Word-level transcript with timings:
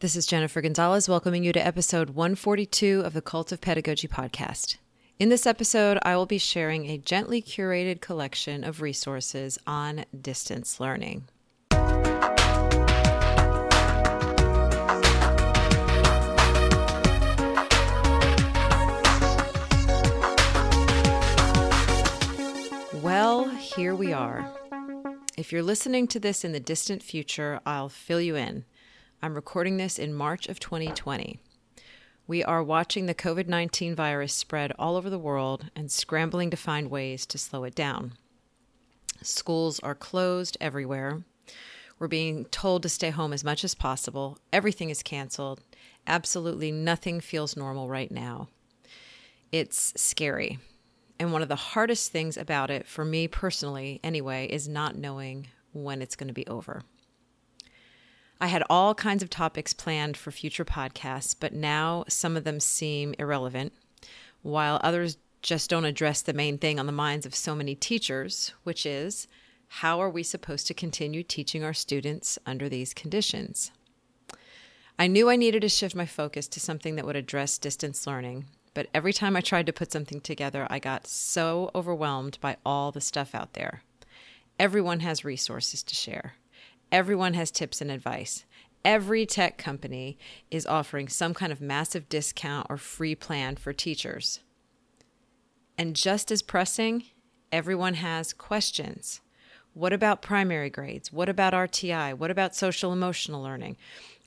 This 0.00 0.14
is 0.14 0.26
Jennifer 0.26 0.60
Gonzalez 0.60 1.08
welcoming 1.08 1.42
you 1.42 1.52
to 1.52 1.66
episode 1.66 2.10
142 2.10 3.02
of 3.04 3.14
the 3.14 3.20
Cult 3.20 3.50
of 3.50 3.60
Pedagogy 3.60 4.06
podcast. 4.06 4.76
In 5.18 5.28
this 5.28 5.44
episode, 5.44 5.98
I 6.02 6.14
will 6.14 6.24
be 6.24 6.38
sharing 6.38 6.86
a 6.86 6.98
gently 6.98 7.42
curated 7.42 8.00
collection 8.00 8.62
of 8.62 8.80
resources 8.80 9.58
on 9.66 10.04
distance 10.22 10.78
learning. 10.78 11.24
Well, 23.02 23.48
here 23.48 23.96
we 23.96 24.12
are. 24.12 24.48
If 25.36 25.50
you're 25.50 25.64
listening 25.64 26.06
to 26.06 26.20
this 26.20 26.44
in 26.44 26.52
the 26.52 26.60
distant 26.60 27.02
future, 27.02 27.58
I'll 27.66 27.88
fill 27.88 28.20
you 28.20 28.36
in. 28.36 28.64
I'm 29.20 29.34
recording 29.34 29.78
this 29.78 29.98
in 29.98 30.14
March 30.14 30.46
of 30.46 30.60
2020. 30.60 31.40
We 32.28 32.44
are 32.44 32.62
watching 32.62 33.06
the 33.06 33.16
COVID 33.16 33.48
19 33.48 33.96
virus 33.96 34.32
spread 34.32 34.72
all 34.78 34.94
over 34.94 35.10
the 35.10 35.18
world 35.18 35.72
and 35.74 35.90
scrambling 35.90 36.50
to 36.50 36.56
find 36.56 36.88
ways 36.88 37.26
to 37.26 37.36
slow 37.36 37.64
it 37.64 37.74
down. 37.74 38.12
Schools 39.20 39.80
are 39.80 39.96
closed 39.96 40.56
everywhere. 40.60 41.24
We're 41.98 42.06
being 42.06 42.44
told 42.44 42.84
to 42.84 42.88
stay 42.88 43.10
home 43.10 43.32
as 43.32 43.42
much 43.42 43.64
as 43.64 43.74
possible. 43.74 44.38
Everything 44.52 44.88
is 44.88 45.02
canceled. 45.02 45.62
Absolutely 46.06 46.70
nothing 46.70 47.18
feels 47.18 47.56
normal 47.56 47.88
right 47.88 48.12
now. 48.12 48.46
It's 49.50 50.00
scary. 50.00 50.60
And 51.18 51.32
one 51.32 51.42
of 51.42 51.48
the 51.48 51.56
hardest 51.56 52.12
things 52.12 52.36
about 52.36 52.70
it, 52.70 52.86
for 52.86 53.04
me 53.04 53.26
personally 53.26 53.98
anyway, 54.04 54.46
is 54.46 54.68
not 54.68 54.96
knowing 54.96 55.48
when 55.72 56.02
it's 56.02 56.14
going 56.14 56.28
to 56.28 56.34
be 56.34 56.46
over. 56.46 56.82
I 58.40 58.46
had 58.46 58.62
all 58.70 58.94
kinds 58.94 59.22
of 59.22 59.30
topics 59.30 59.72
planned 59.72 60.16
for 60.16 60.30
future 60.30 60.64
podcasts, 60.64 61.34
but 61.38 61.52
now 61.52 62.04
some 62.08 62.36
of 62.36 62.44
them 62.44 62.60
seem 62.60 63.14
irrelevant, 63.18 63.72
while 64.42 64.80
others 64.82 65.18
just 65.42 65.70
don't 65.70 65.84
address 65.84 66.22
the 66.22 66.32
main 66.32 66.58
thing 66.58 66.78
on 66.78 66.86
the 66.86 66.92
minds 66.92 67.26
of 67.26 67.34
so 67.34 67.54
many 67.54 67.74
teachers, 67.74 68.52
which 68.62 68.86
is 68.86 69.26
how 69.68 70.00
are 70.00 70.10
we 70.10 70.22
supposed 70.22 70.66
to 70.68 70.74
continue 70.74 71.22
teaching 71.22 71.64
our 71.64 71.74
students 71.74 72.38
under 72.46 72.68
these 72.68 72.94
conditions? 72.94 73.72
I 74.98 75.06
knew 75.06 75.28
I 75.28 75.36
needed 75.36 75.62
to 75.62 75.68
shift 75.68 75.94
my 75.94 76.06
focus 76.06 76.48
to 76.48 76.60
something 76.60 76.96
that 76.96 77.06
would 77.06 77.16
address 77.16 77.58
distance 77.58 78.06
learning, 78.06 78.46
but 78.72 78.88
every 78.94 79.12
time 79.12 79.36
I 79.36 79.40
tried 79.40 79.66
to 79.66 79.72
put 79.72 79.92
something 79.92 80.20
together, 80.20 80.66
I 80.70 80.78
got 80.78 81.06
so 81.06 81.70
overwhelmed 81.74 82.38
by 82.40 82.56
all 82.64 82.92
the 82.92 83.00
stuff 83.00 83.34
out 83.34 83.54
there. 83.54 83.82
Everyone 84.58 85.00
has 85.00 85.24
resources 85.24 85.82
to 85.84 85.94
share. 85.94 86.34
Everyone 86.90 87.34
has 87.34 87.50
tips 87.50 87.80
and 87.80 87.90
advice. 87.90 88.44
Every 88.84 89.26
tech 89.26 89.58
company 89.58 90.16
is 90.50 90.66
offering 90.66 91.08
some 91.08 91.34
kind 91.34 91.52
of 91.52 91.60
massive 91.60 92.08
discount 92.08 92.66
or 92.70 92.76
free 92.76 93.14
plan 93.14 93.56
for 93.56 93.72
teachers. 93.72 94.40
And 95.76 95.94
just 95.94 96.30
as 96.30 96.42
pressing, 96.42 97.04
everyone 97.52 97.94
has 97.94 98.32
questions. 98.32 99.20
What 99.74 99.92
about 99.92 100.22
primary 100.22 100.70
grades? 100.70 101.12
What 101.12 101.28
about 101.28 101.52
RTI? 101.52 102.14
What 102.14 102.30
about 102.30 102.56
social 102.56 102.92
emotional 102.92 103.42
learning? 103.42 103.76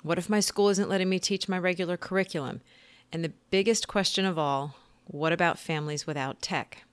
What 0.03 0.17
if 0.17 0.29
my 0.29 0.39
school 0.39 0.69
isn't 0.69 0.89
letting 0.89 1.09
me 1.09 1.19
teach 1.19 1.49
my 1.49 1.57
regular 1.57 1.97
curriculum? 1.97 2.61
And 3.11 3.23
the 3.23 3.33
biggest 3.49 3.87
question 3.87 4.25
of 4.25 4.37
all 4.37 4.75
what 5.05 5.33
about 5.33 5.59
families 5.59 6.07
without 6.07 6.41
tech? 6.41 6.83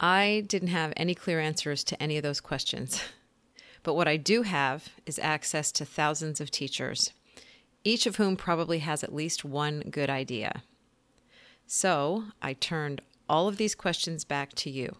I 0.00 0.44
didn't 0.48 0.68
have 0.68 0.92
any 0.96 1.14
clear 1.14 1.38
answers 1.38 1.84
to 1.84 2.02
any 2.02 2.16
of 2.16 2.24
those 2.24 2.40
questions. 2.40 3.00
But 3.82 3.94
what 3.94 4.08
I 4.08 4.16
do 4.16 4.42
have 4.42 4.88
is 5.06 5.18
access 5.18 5.72
to 5.72 5.84
thousands 5.84 6.40
of 6.40 6.50
teachers, 6.50 7.12
each 7.84 8.06
of 8.06 8.16
whom 8.16 8.36
probably 8.36 8.78
has 8.80 9.02
at 9.02 9.14
least 9.14 9.44
one 9.44 9.80
good 9.90 10.08
idea. 10.08 10.62
So 11.66 12.24
I 12.40 12.52
turned 12.52 13.02
all 13.28 13.48
of 13.48 13.56
these 13.56 13.74
questions 13.74 14.24
back 14.24 14.52
to 14.56 14.70
you. 14.70 14.96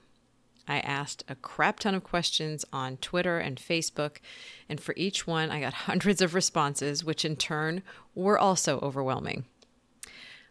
I 0.66 0.78
asked 0.78 1.24
a 1.28 1.34
crap 1.34 1.80
ton 1.80 1.94
of 1.94 2.04
questions 2.04 2.64
on 2.72 2.96
Twitter 2.98 3.38
and 3.38 3.58
Facebook, 3.58 4.18
and 4.68 4.80
for 4.80 4.94
each 4.96 5.26
one, 5.26 5.50
I 5.50 5.60
got 5.60 5.74
hundreds 5.88 6.22
of 6.22 6.34
responses, 6.34 7.04
which 7.04 7.24
in 7.24 7.36
turn 7.36 7.82
were 8.14 8.38
also 8.38 8.78
overwhelming. 8.80 9.44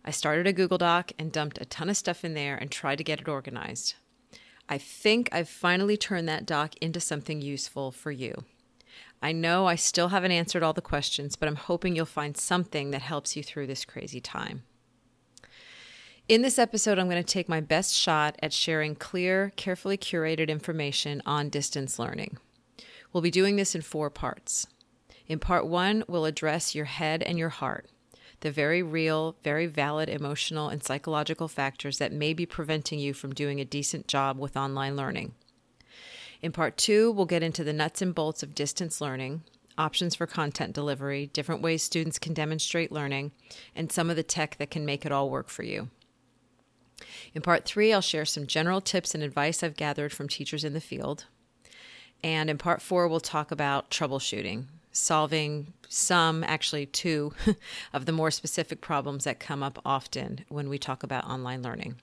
I 0.03 0.11
started 0.11 0.47
a 0.47 0.53
Google 0.53 0.77
Doc 0.77 1.11
and 1.19 1.31
dumped 1.31 1.61
a 1.61 1.66
ton 1.66 1.89
of 1.89 1.97
stuff 1.97 2.25
in 2.25 2.33
there 2.33 2.56
and 2.56 2.72
tried 2.72 2.97
to 2.97 3.03
get 3.03 3.22
it 3.22 3.27
organized. 3.27 3.95
I 4.71 4.77
think 4.77 5.27
I've 5.33 5.49
finally 5.49 5.97
turned 5.97 6.29
that 6.29 6.45
doc 6.45 6.75
into 6.79 7.01
something 7.01 7.41
useful 7.41 7.91
for 7.91 8.09
you. 8.09 8.45
I 9.21 9.33
know 9.33 9.65
I 9.65 9.75
still 9.75 10.07
haven't 10.07 10.31
answered 10.31 10.63
all 10.63 10.71
the 10.71 10.79
questions, 10.79 11.35
but 11.35 11.49
I'm 11.49 11.57
hoping 11.57 11.93
you'll 11.93 12.05
find 12.05 12.37
something 12.37 12.91
that 12.91 13.01
helps 13.01 13.35
you 13.35 13.43
through 13.43 13.67
this 13.67 13.83
crazy 13.83 14.21
time. 14.21 14.63
In 16.29 16.41
this 16.41 16.57
episode, 16.57 16.99
I'm 16.99 17.09
going 17.09 17.21
to 17.21 17.33
take 17.33 17.49
my 17.49 17.59
best 17.59 17.93
shot 17.93 18.37
at 18.41 18.53
sharing 18.53 18.95
clear, 18.95 19.51
carefully 19.57 19.97
curated 19.97 20.47
information 20.47 21.21
on 21.25 21.49
distance 21.49 21.99
learning. 21.99 22.38
We'll 23.11 23.21
be 23.21 23.29
doing 23.29 23.57
this 23.57 23.75
in 23.75 23.81
four 23.81 24.09
parts. 24.09 24.67
In 25.27 25.39
part 25.39 25.67
one, 25.67 26.05
we'll 26.07 26.23
address 26.23 26.73
your 26.73 26.85
head 26.85 27.21
and 27.23 27.38
your 27.38 27.49
heart 27.49 27.89
the 28.41 28.52
very 28.52 28.84
real, 28.84 29.35
very 29.44 29.66
valid 29.66 30.09
emotional 30.09 30.69
and 30.69 30.84
psychological 30.84 31.47
factors 31.47 31.97
that 32.00 32.12
may 32.12 32.34
be 32.34 32.46
preventing 32.46 33.00
you 33.00 33.13
from 33.13 33.34
doing 33.34 33.59
a 33.59 33.66
decent 33.66 34.07
job 34.07 34.38
with 34.38 34.57
online 34.57 34.96
learning. 34.96 35.34
In 36.41 36.51
part 36.51 36.75
two, 36.75 37.12
we'll 37.12 37.25
get 37.25 37.44
into 37.44 37.63
the 37.63 37.74
nuts 37.74 38.01
and 38.01 38.13
bolts 38.13 38.44
of 38.44 38.56
distance 38.56 39.00
learning, 39.00 39.44
options 39.78 40.16
for 40.16 40.25
content 40.25 40.74
delivery, 40.74 41.28
different 41.34 41.62
ways 41.62 41.84
students 41.84 42.19
can 42.19 42.34
demonstrate 42.34 42.91
learning, 42.91 43.31
and 43.75 43.91
some 43.91 44.09
of 44.09 44.16
the 44.16 44.24
tech 44.24 44.57
that 44.57 44.72
can 44.72 44.85
make 44.85 45.06
it 45.06 45.12
all 45.12 45.30
work 45.30 45.50
for 45.50 45.63
you. 45.63 45.90
In 47.34 47.41
part 47.41 47.66
three, 47.66 47.94
I'll 47.94 48.01
share 48.01 48.25
some 48.25 48.47
general 48.47 48.81
tips 48.81 49.13
and 49.13 49.24
advice 49.24 49.63
I've 49.63 49.78
gathered 49.78 50.12
from 50.12 50.28
teachers 50.28 50.63
in 50.63 50.74
the 50.74 50.81
field. 50.81 51.25
And 52.24 52.50
in 52.50 52.57
part 52.57 52.81
four, 52.81 53.07
we'll 53.07 53.19
talk 53.19 53.51
about 53.51 53.90
troubleshooting, 53.90 54.66
solving 54.91 55.74
some, 55.88 56.44
actually 56.44 56.85
two, 56.85 57.34
of 57.94 58.06
the 58.06 58.12
more 58.12 58.31
specific 58.31 58.81
problems 58.81 59.24
that 59.24 59.40
come 59.40 59.63
up 59.63 59.79
often 59.85 60.46
when 60.50 60.69
we 60.69 60.78
talk 60.78 61.03
about 61.03 61.25
online 61.25 61.62
learning. 61.62 61.96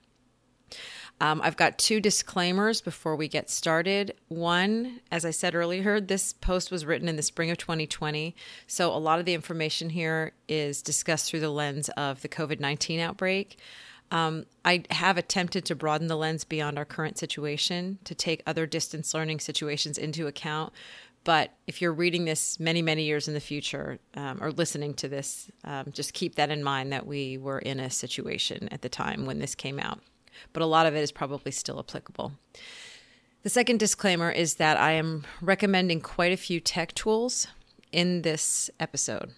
Um, 1.20 1.40
I've 1.42 1.56
got 1.56 1.78
two 1.78 2.00
disclaimers 2.00 2.80
before 2.80 3.16
we 3.16 3.26
get 3.26 3.50
started. 3.50 4.14
One, 4.28 5.00
as 5.10 5.24
I 5.24 5.30
said 5.32 5.54
earlier, 5.54 6.00
this 6.00 6.32
post 6.32 6.70
was 6.70 6.86
written 6.86 7.08
in 7.08 7.16
the 7.16 7.22
spring 7.22 7.50
of 7.50 7.58
2020. 7.58 8.36
So 8.66 8.92
a 8.94 8.98
lot 8.98 9.18
of 9.18 9.24
the 9.24 9.34
information 9.34 9.90
here 9.90 10.32
is 10.48 10.80
discussed 10.80 11.28
through 11.28 11.40
the 11.40 11.50
lens 11.50 11.88
of 11.90 12.22
the 12.22 12.28
COVID 12.28 12.60
19 12.60 13.00
outbreak. 13.00 13.58
Um, 14.10 14.46
I 14.64 14.84
have 14.90 15.18
attempted 15.18 15.64
to 15.66 15.74
broaden 15.74 16.06
the 16.06 16.16
lens 16.16 16.44
beyond 16.44 16.78
our 16.78 16.84
current 16.84 17.18
situation 17.18 17.98
to 18.04 18.14
take 18.14 18.42
other 18.46 18.64
distance 18.64 19.12
learning 19.12 19.40
situations 19.40 19.98
into 19.98 20.26
account, 20.26 20.72
but 21.28 21.52
if 21.66 21.82
you're 21.82 21.92
reading 21.92 22.24
this 22.24 22.58
many, 22.58 22.80
many 22.80 23.02
years 23.02 23.28
in 23.28 23.34
the 23.34 23.40
future 23.40 23.98
um, 24.14 24.42
or 24.42 24.50
listening 24.50 24.94
to 24.94 25.08
this, 25.08 25.50
um, 25.62 25.92
just 25.92 26.14
keep 26.14 26.36
that 26.36 26.48
in 26.48 26.64
mind 26.64 26.90
that 26.90 27.06
we 27.06 27.36
were 27.36 27.58
in 27.58 27.78
a 27.80 27.90
situation 27.90 28.66
at 28.72 28.80
the 28.80 28.88
time 28.88 29.26
when 29.26 29.38
this 29.38 29.54
came 29.54 29.78
out. 29.78 30.00
But 30.54 30.62
a 30.62 30.64
lot 30.64 30.86
of 30.86 30.96
it 30.96 31.02
is 31.02 31.12
probably 31.12 31.52
still 31.52 31.78
applicable. 31.78 32.32
The 33.42 33.50
second 33.50 33.78
disclaimer 33.78 34.30
is 34.30 34.54
that 34.54 34.78
I 34.78 34.92
am 34.92 35.26
recommending 35.42 36.00
quite 36.00 36.32
a 36.32 36.36
few 36.38 36.60
tech 36.60 36.94
tools 36.94 37.46
in 37.92 38.22
this 38.22 38.70
episode. 38.80 39.32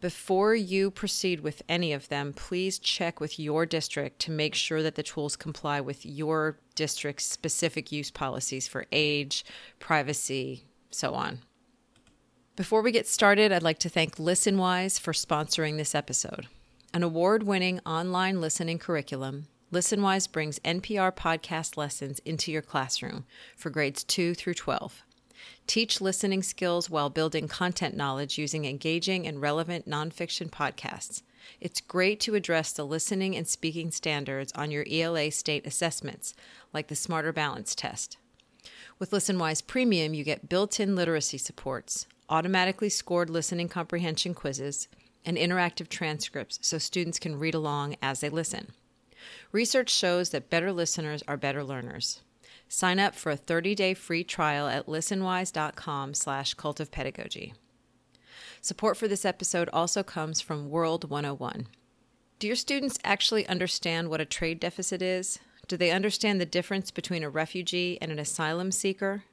Before 0.00 0.54
you 0.54 0.90
proceed 0.90 1.40
with 1.40 1.60
any 1.68 1.92
of 1.92 2.08
them, 2.08 2.32
please 2.32 2.78
check 2.78 3.20
with 3.20 3.38
your 3.38 3.66
district 3.66 4.18
to 4.20 4.30
make 4.30 4.54
sure 4.54 4.82
that 4.82 4.94
the 4.94 5.02
tools 5.02 5.36
comply 5.36 5.78
with 5.82 6.06
your 6.06 6.58
district's 6.74 7.26
specific 7.26 7.92
use 7.92 8.10
policies 8.10 8.66
for 8.66 8.86
age, 8.92 9.44
privacy, 9.78 10.64
so 10.90 11.14
on. 11.14 11.40
Before 12.56 12.82
we 12.82 12.90
get 12.90 13.06
started, 13.06 13.52
I'd 13.52 13.62
like 13.62 13.78
to 13.80 13.88
thank 13.88 14.16
ListenWise 14.16 14.98
for 14.98 15.12
sponsoring 15.12 15.76
this 15.76 15.94
episode. 15.94 16.48
An 16.92 17.02
award 17.02 17.44
winning 17.44 17.80
online 17.86 18.40
listening 18.40 18.78
curriculum, 18.78 19.46
ListenWise 19.72 20.32
brings 20.32 20.58
NPR 20.60 21.14
podcast 21.14 21.76
lessons 21.76 22.18
into 22.20 22.50
your 22.50 22.62
classroom 22.62 23.26
for 23.56 23.70
grades 23.70 24.02
2 24.02 24.34
through 24.34 24.54
12. 24.54 25.02
Teach 25.66 26.00
listening 26.00 26.42
skills 26.42 26.88
while 26.88 27.10
building 27.10 27.46
content 27.46 27.94
knowledge 27.94 28.38
using 28.38 28.64
engaging 28.64 29.26
and 29.26 29.40
relevant 29.40 29.86
nonfiction 29.88 30.50
podcasts. 30.50 31.22
It's 31.60 31.80
great 31.80 32.20
to 32.20 32.34
address 32.34 32.72
the 32.72 32.86
listening 32.86 33.36
and 33.36 33.46
speaking 33.46 33.90
standards 33.90 34.52
on 34.54 34.70
your 34.70 34.86
ELA 34.90 35.30
state 35.30 35.66
assessments, 35.66 36.34
like 36.72 36.88
the 36.88 36.96
Smarter 36.96 37.32
Balance 37.32 37.74
test. 37.74 38.16
With 38.98 39.12
ListenWise 39.12 39.64
Premium, 39.64 40.12
you 40.12 40.24
get 40.24 40.48
built 40.48 40.80
in 40.80 40.96
literacy 40.96 41.38
supports, 41.38 42.06
automatically 42.28 42.88
scored 42.88 43.30
listening 43.30 43.68
comprehension 43.68 44.34
quizzes, 44.34 44.88
and 45.24 45.36
interactive 45.36 45.88
transcripts 45.88 46.58
so 46.62 46.78
students 46.78 47.20
can 47.20 47.38
read 47.38 47.54
along 47.54 47.94
as 48.02 48.20
they 48.20 48.28
listen. 48.28 48.72
Research 49.52 49.90
shows 49.90 50.30
that 50.30 50.50
better 50.50 50.72
listeners 50.72 51.22
are 51.28 51.36
better 51.36 51.62
learners. 51.62 52.22
Sign 52.68 52.98
up 52.98 53.14
for 53.14 53.30
a 53.30 53.38
30-day 53.38 53.94
free 53.94 54.24
trial 54.24 54.66
at 54.66 54.86
listenwise.com 54.86 56.14
slash 56.14 56.54
cult 56.54 56.80
of 56.80 56.90
pedagogy. 56.90 57.54
Support 58.60 58.96
for 58.96 59.06
this 59.06 59.24
episode 59.24 59.70
also 59.72 60.02
comes 60.02 60.40
from 60.40 60.70
World 60.70 61.08
101. 61.08 61.68
Do 62.40 62.46
your 62.48 62.56
students 62.56 62.98
actually 63.04 63.46
understand 63.46 64.08
what 64.08 64.20
a 64.20 64.24
trade 64.24 64.58
deficit 64.58 65.02
is? 65.02 65.38
Do 65.68 65.76
they 65.76 65.90
understand 65.90 66.40
the 66.40 66.46
difference 66.46 66.90
between 66.90 67.22
a 67.22 67.28
refugee 67.28 67.98
and 68.00 68.10
an 68.10 68.18
asylum 68.18 68.72
seeker? 68.72 69.24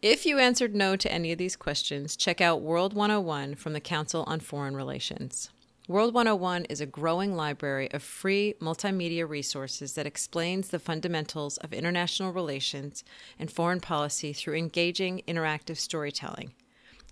If 0.00 0.24
you 0.24 0.38
answered 0.38 0.74
no 0.74 0.96
to 0.96 1.12
any 1.12 1.32
of 1.32 1.38
these 1.38 1.54
questions, 1.54 2.16
check 2.16 2.40
out 2.40 2.62
World 2.62 2.94
101 2.94 3.56
from 3.56 3.74
the 3.74 3.80
Council 3.80 4.24
on 4.26 4.40
Foreign 4.40 4.74
Relations. 4.74 5.50
World 5.86 6.14
101 6.14 6.64
is 6.64 6.80
a 6.80 6.86
growing 6.86 7.36
library 7.36 7.92
of 7.92 8.02
free 8.02 8.54
multimedia 8.58 9.28
resources 9.28 9.92
that 9.92 10.06
explains 10.06 10.68
the 10.68 10.78
fundamentals 10.78 11.58
of 11.58 11.74
international 11.74 12.32
relations 12.32 13.04
and 13.38 13.50
foreign 13.50 13.80
policy 13.80 14.32
through 14.32 14.56
engaging 14.56 15.22
interactive 15.28 15.76
storytelling. 15.76 16.54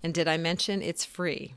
And 0.03 0.11
did 0.11 0.27
I 0.27 0.37
mention 0.37 0.81
it's 0.81 1.05
free? 1.05 1.53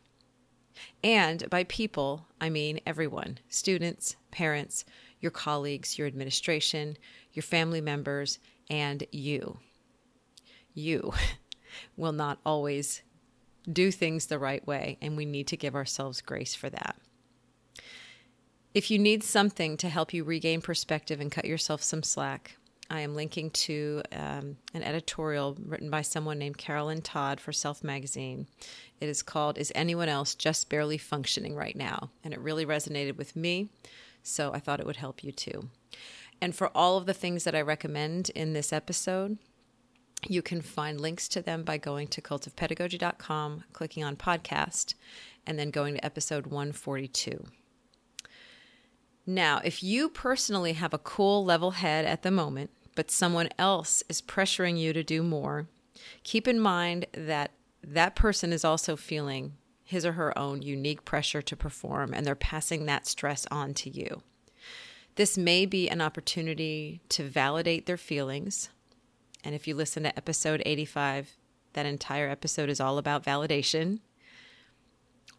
And 1.03 1.50
by 1.50 1.63
people, 1.65 2.27
I 2.39 2.50
mean 2.50 2.79
everyone 2.85 3.39
students, 3.50 4.15
parents, 4.31 4.85
your 5.19 5.31
colleagues, 5.31 5.97
your 5.97 6.07
administration, 6.07 6.97
your 7.33 7.44
family 7.44 7.81
members, 7.81 8.39
and 8.69 9.03
you. 9.12 9.59
You 10.74 11.13
will 11.97 12.12
not 12.12 12.39
always 12.45 13.01
do 13.71 13.91
things 13.91 14.27
the 14.27 14.39
right 14.39 14.65
way, 14.65 14.97
and 15.01 15.18
we 15.18 15.25
need 15.25 15.47
to 15.47 15.57
give 15.57 15.75
ourselves 15.75 16.21
grace 16.21 16.56
for 16.56 16.69
that. 16.69 16.95
If 18.73 18.91
you 18.91 19.00
need 19.00 19.23
something 19.23 19.75
to 19.77 19.89
help 19.89 20.13
you 20.13 20.23
regain 20.23 20.62
perspective 20.62 21.19
and 21.19 21.31
cut 21.31 21.45
yourself 21.45 21.81
some 21.81 22.03
slack, 22.03 22.57
I 22.89 23.01
am 23.01 23.15
linking 23.15 23.49
to 23.51 24.01
um, 24.11 24.57
an 24.73 24.83
editorial 24.83 25.57
written 25.65 25.89
by 25.89 26.01
someone 26.01 26.39
named 26.39 26.57
Carolyn 26.57 27.01
Todd 27.01 27.39
for 27.39 27.51
Self 27.51 27.83
Magazine. 27.83 28.47
It 28.99 29.09
is 29.09 29.21
called 29.21 29.57
Is 29.57 29.71
Anyone 29.75 30.09
Else 30.09 30.35
Just 30.35 30.69
Barely 30.69 30.97
Functioning 30.97 31.55
Right 31.55 31.75
Now? 31.75 32.11
And 32.23 32.33
it 32.33 32.39
really 32.39 32.65
resonated 32.65 33.17
with 33.17 33.35
me, 33.35 33.69
so 34.23 34.53
I 34.53 34.59
thought 34.59 34.79
it 34.79 34.85
would 34.85 34.97
help 34.97 35.23
you 35.23 35.31
too. 35.31 35.69
And 36.41 36.55
for 36.55 36.69
all 36.75 36.97
of 36.97 37.05
the 37.05 37.13
things 37.13 37.43
that 37.43 37.55
I 37.55 37.61
recommend 37.61 38.29
in 38.29 38.53
this 38.53 38.71
episode, 38.71 39.37
you 40.27 40.41
can 40.41 40.61
find 40.61 40.99
links 40.99 41.27
to 41.29 41.41
them 41.41 41.63
by 41.63 41.77
going 41.77 42.07
to 42.07 42.21
cultofpedagogy.com, 42.21 43.63
clicking 43.73 44.03
on 44.03 44.15
podcast, 44.15 44.93
and 45.45 45.59
then 45.59 45.71
going 45.71 45.95
to 45.95 46.05
episode 46.05 46.47
142. 46.47 47.43
Now, 49.29 49.59
if 49.62 49.83
you 49.83 50.07
personally 50.07 50.74
have 50.74 50.94
a 50.94 50.97
cool 50.97 51.44
level 51.44 51.71
head 51.71 52.06
at 52.06 52.24
the 52.24 52.31
moment, 52.31 52.69
but 52.95 53.12
someone 53.12 53.50
else 53.59 54.01
is 54.07 54.21
pressuring 54.21 54.79
you 54.79 54.94
to 54.94 55.03
do 55.03 55.21
more, 55.21 55.68
keep 56.24 56.47
in 56.47 56.62
mind 56.62 57.07
that 57.12 57.51
that 57.83 58.15
person 58.15 58.53
is 58.53 58.63
also 58.63 58.95
feeling 58.95 59.53
his 59.83 60.06
or 60.06 60.13
her 60.13 60.38
own 60.38 60.62
unique 60.62 61.03
pressure 61.03 61.41
to 61.41 61.57
perform, 61.57 62.13
and 62.13 62.25
they're 62.25 62.35
passing 62.35 62.85
that 62.85 63.06
stress 63.06 63.45
on 63.51 63.74
to 63.74 63.89
you. 63.89 64.24
This 65.15 65.38
may 65.38 65.65
be 65.65 65.89
an 65.89 66.00
opportunity 66.00 67.01
to 67.09 67.23
validate 67.23 67.85
their 67.85 67.97
feelings. 67.97 68.69
And 69.44 69.53
if 69.53 69.68
you 69.68 69.75
listen 69.75 70.03
to 70.03 70.18
episode 70.18 70.63
85, 70.65 71.35
that 71.73 71.85
entire 71.85 72.30
episode 72.30 72.69
is 72.69 72.80
all 72.80 72.97
about 72.97 73.25
validation. 73.25 74.00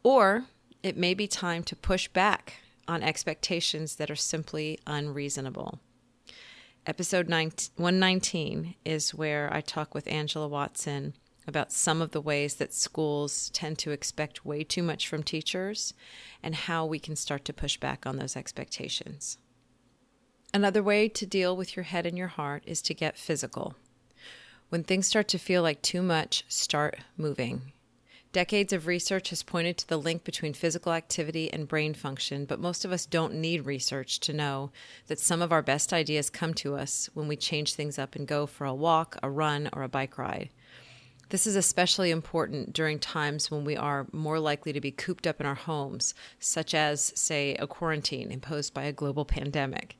Or 0.02 0.44
it 0.82 0.96
may 0.96 1.14
be 1.14 1.26
time 1.26 1.62
to 1.64 1.76
push 1.76 2.08
back 2.08 2.54
on 2.88 3.02
expectations 3.02 3.96
that 3.96 4.10
are 4.10 4.16
simply 4.16 4.80
unreasonable. 4.86 5.78
Episode 6.86 7.28
119 7.28 8.74
is 8.84 9.14
where 9.14 9.52
I 9.52 9.60
talk 9.60 9.94
with 9.94 10.08
Angela 10.08 10.48
Watson 10.48 11.12
about 11.46 11.72
some 11.72 12.02
of 12.02 12.12
the 12.12 12.20
ways 12.20 12.56
that 12.56 12.74
schools 12.74 13.50
tend 13.50 13.78
to 13.78 13.90
expect 13.90 14.44
way 14.44 14.64
too 14.64 14.82
much 14.82 15.06
from 15.06 15.22
teachers 15.22 15.94
and 16.42 16.54
how 16.54 16.84
we 16.84 16.98
can 16.98 17.14
start 17.14 17.44
to 17.44 17.52
push 17.52 17.76
back 17.76 18.06
on 18.06 18.16
those 18.16 18.36
expectations. 18.36 19.38
Another 20.52 20.82
way 20.82 21.08
to 21.10 21.26
deal 21.26 21.56
with 21.56 21.76
your 21.76 21.84
head 21.84 22.06
and 22.06 22.16
your 22.16 22.28
heart 22.28 22.62
is 22.66 22.80
to 22.82 22.94
get 22.94 23.18
physical. 23.18 23.74
When 24.70 24.82
things 24.82 25.06
start 25.06 25.28
to 25.28 25.38
feel 25.38 25.62
like 25.62 25.80
too 25.82 26.02
much, 26.02 26.44
start 26.48 26.98
moving. 27.16 27.72
Decades 28.32 28.74
of 28.74 28.86
research 28.86 29.30
has 29.30 29.42
pointed 29.42 29.78
to 29.78 29.88
the 29.88 29.96
link 29.96 30.22
between 30.22 30.52
physical 30.52 30.92
activity 30.92 31.50
and 31.50 31.66
brain 31.66 31.94
function, 31.94 32.44
but 32.44 32.60
most 32.60 32.84
of 32.84 32.92
us 32.92 33.06
don't 33.06 33.34
need 33.34 33.64
research 33.64 34.20
to 34.20 34.34
know 34.34 34.70
that 35.06 35.18
some 35.18 35.40
of 35.40 35.50
our 35.50 35.62
best 35.62 35.94
ideas 35.94 36.28
come 36.28 36.52
to 36.52 36.76
us 36.76 37.08
when 37.14 37.26
we 37.26 37.36
change 37.36 37.72
things 37.72 37.98
up 37.98 38.14
and 38.14 38.28
go 38.28 38.44
for 38.44 38.66
a 38.66 38.74
walk, 38.74 39.16
a 39.22 39.30
run, 39.30 39.70
or 39.72 39.82
a 39.82 39.88
bike 39.88 40.18
ride. 40.18 40.50
This 41.30 41.46
is 41.46 41.56
especially 41.56 42.10
important 42.10 42.74
during 42.74 42.98
times 42.98 43.50
when 43.50 43.64
we 43.64 43.76
are 43.76 44.06
more 44.12 44.38
likely 44.38 44.72
to 44.74 44.80
be 44.80 44.90
cooped 44.90 45.26
up 45.26 45.40
in 45.40 45.46
our 45.46 45.54
homes, 45.54 46.14
such 46.38 46.74
as, 46.74 47.12
say, 47.14 47.54
a 47.54 47.66
quarantine 47.66 48.30
imposed 48.30 48.72
by 48.74 48.84
a 48.84 48.92
global 48.92 49.24
pandemic. 49.24 49.98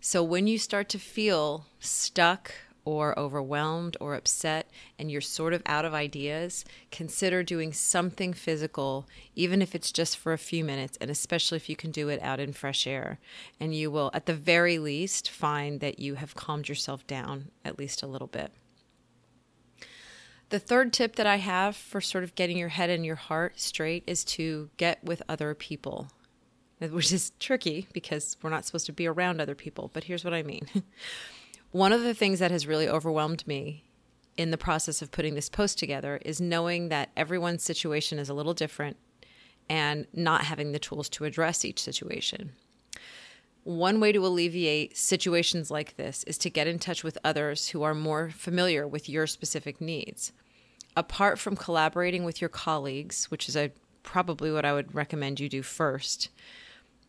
So, 0.00 0.22
when 0.22 0.46
you 0.46 0.58
start 0.58 0.88
to 0.90 0.98
feel 0.98 1.66
stuck 1.80 2.52
or 2.86 3.18
overwhelmed 3.18 3.96
or 4.00 4.14
upset 4.14 4.70
and 4.98 5.10
you're 5.10 5.20
sort 5.20 5.52
of 5.52 5.60
out 5.66 5.84
of 5.84 5.92
ideas, 5.92 6.64
consider 6.90 7.42
doing 7.42 7.72
something 7.72 8.32
physical, 8.32 9.06
even 9.34 9.60
if 9.60 9.74
it's 9.74 9.90
just 9.92 10.16
for 10.16 10.32
a 10.32 10.38
few 10.38 10.64
minutes, 10.64 10.96
and 11.00 11.10
especially 11.10 11.56
if 11.56 11.68
you 11.68 11.76
can 11.76 11.90
do 11.90 12.08
it 12.08 12.22
out 12.22 12.40
in 12.40 12.52
fresh 12.52 12.86
air. 12.86 13.18
And 13.60 13.74
you 13.74 13.90
will, 13.90 14.10
at 14.14 14.26
the 14.26 14.34
very 14.34 14.78
least, 14.78 15.28
find 15.28 15.80
that 15.80 15.98
you 15.98 16.14
have 16.14 16.36
calmed 16.36 16.68
yourself 16.68 17.04
down 17.06 17.50
at 17.64 17.78
least 17.78 18.02
a 18.02 18.06
little 18.06 18.28
bit. 18.28 18.52
The 20.50 20.60
third 20.60 20.92
tip 20.92 21.16
that 21.16 21.26
I 21.26 21.36
have 21.36 21.74
for 21.74 22.00
sort 22.00 22.22
of 22.22 22.36
getting 22.36 22.56
your 22.56 22.68
head 22.68 22.88
and 22.88 23.04
your 23.04 23.16
heart 23.16 23.58
straight 23.58 24.04
is 24.06 24.24
to 24.24 24.70
get 24.76 25.02
with 25.02 25.22
other 25.28 25.54
people, 25.54 26.06
which 26.78 27.12
is 27.12 27.32
tricky 27.40 27.88
because 27.92 28.36
we're 28.42 28.50
not 28.50 28.64
supposed 28.64 28.86
to 28.86 28.92
be 28.92 29.08
around 29.08 29.40
other 29.40 29.56
people. 29.56 29.90
But 29.92 30.04
here's 30.04 30.24
what 30.24 30.34
I 30.34 30.44
mean. 30.44 30.68
One 31.76 31.92
of 31.92 32.02
the 32.02 32.14
things 32.14 32.38
that 32.38 32.50
has 32.50 32.66
really 32.66 32.88
overwhelmed 32.88 33.46
me 33.46 33.84
in 34.38 34.50
the 34.50 34.56
process 34.56 35.02
of 35.02 35.10
putting 35.10 35.34
this 35.34 35.50
post 35.50 35.78
together 35.78 36.18
is 36.24 36.40
knowing 36.40 36.88
that 36.88 37.10
everyone's 37.14 37.64
situation 37.64 38.18
is 38.18 38.30
a 38.30 38.34
little 38.34 38.54
different 38.54 38.96
and 39.68 40.06
not 40.14 40.44
having 40.44 40.72
the 40.72 40.78
tools 40.78 41.10
to 41.10 41.26
address 41.26 41.66
each 41.66 41.78
situation. 41.78 42.52
One 43.64 44.00
way 44.00 44.10
to 44.12 44.24
alleviate 44.24 44.96
situations 44.96 45.70
like 45.70 45.98
this 45.98 46.24
is 46.24 46.38
to 46.38 46.48
get 46.48 46.66
in 46.66 46.78
touch 46.78 47.04
with 47.04 47.18
others 47.22 47.68
who 47.68 47.82
are 47.82 47.94
more 47.94 48.30
familiar 48.30 48.88
with 48.88 49.06
your 49.06 49.26
specific 49.26 49.78
needs. 49.78 50.32
Apart 50.96 51.38
from 51.38 51.56
collaborating 51.56 52.24
with 52.24 52.40
your 52.40 52.48
colleagues, 52.48 53.30
which 53.30 53.50
is 53.50 53.54
a, 53.54 53.70
probably 54.02 54.50
what 54.50 54.64
I 54.64 54.72
would 54.72 54.94
recommend 54.94 55.40
you 55.40 55.50
do 55.50 55.60
first, 55.60 56.30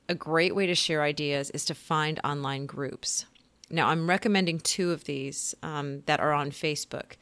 a 0.09 0.13
great 0.13 0.53
way 0.53 0.65
to 0.65 0.75
share 0.75 1.03
ideas 1.03 1.51
is 1.51 1.63
to 1.63 1.73
find 1.73 2.19
online 2.21 2.65
groups. 2.65 3.23
Now, 3.69 3.89
I'm 3.89 4.09
recommending 4.09 4.59
two 4.59 4.91
of 4.91 5.03
these 5.03 5.53
um, 5.61 6.01
that 6.05 6.19
are 6.19 6.31
on 6.31 6.51
Facebook. 6.51 7.13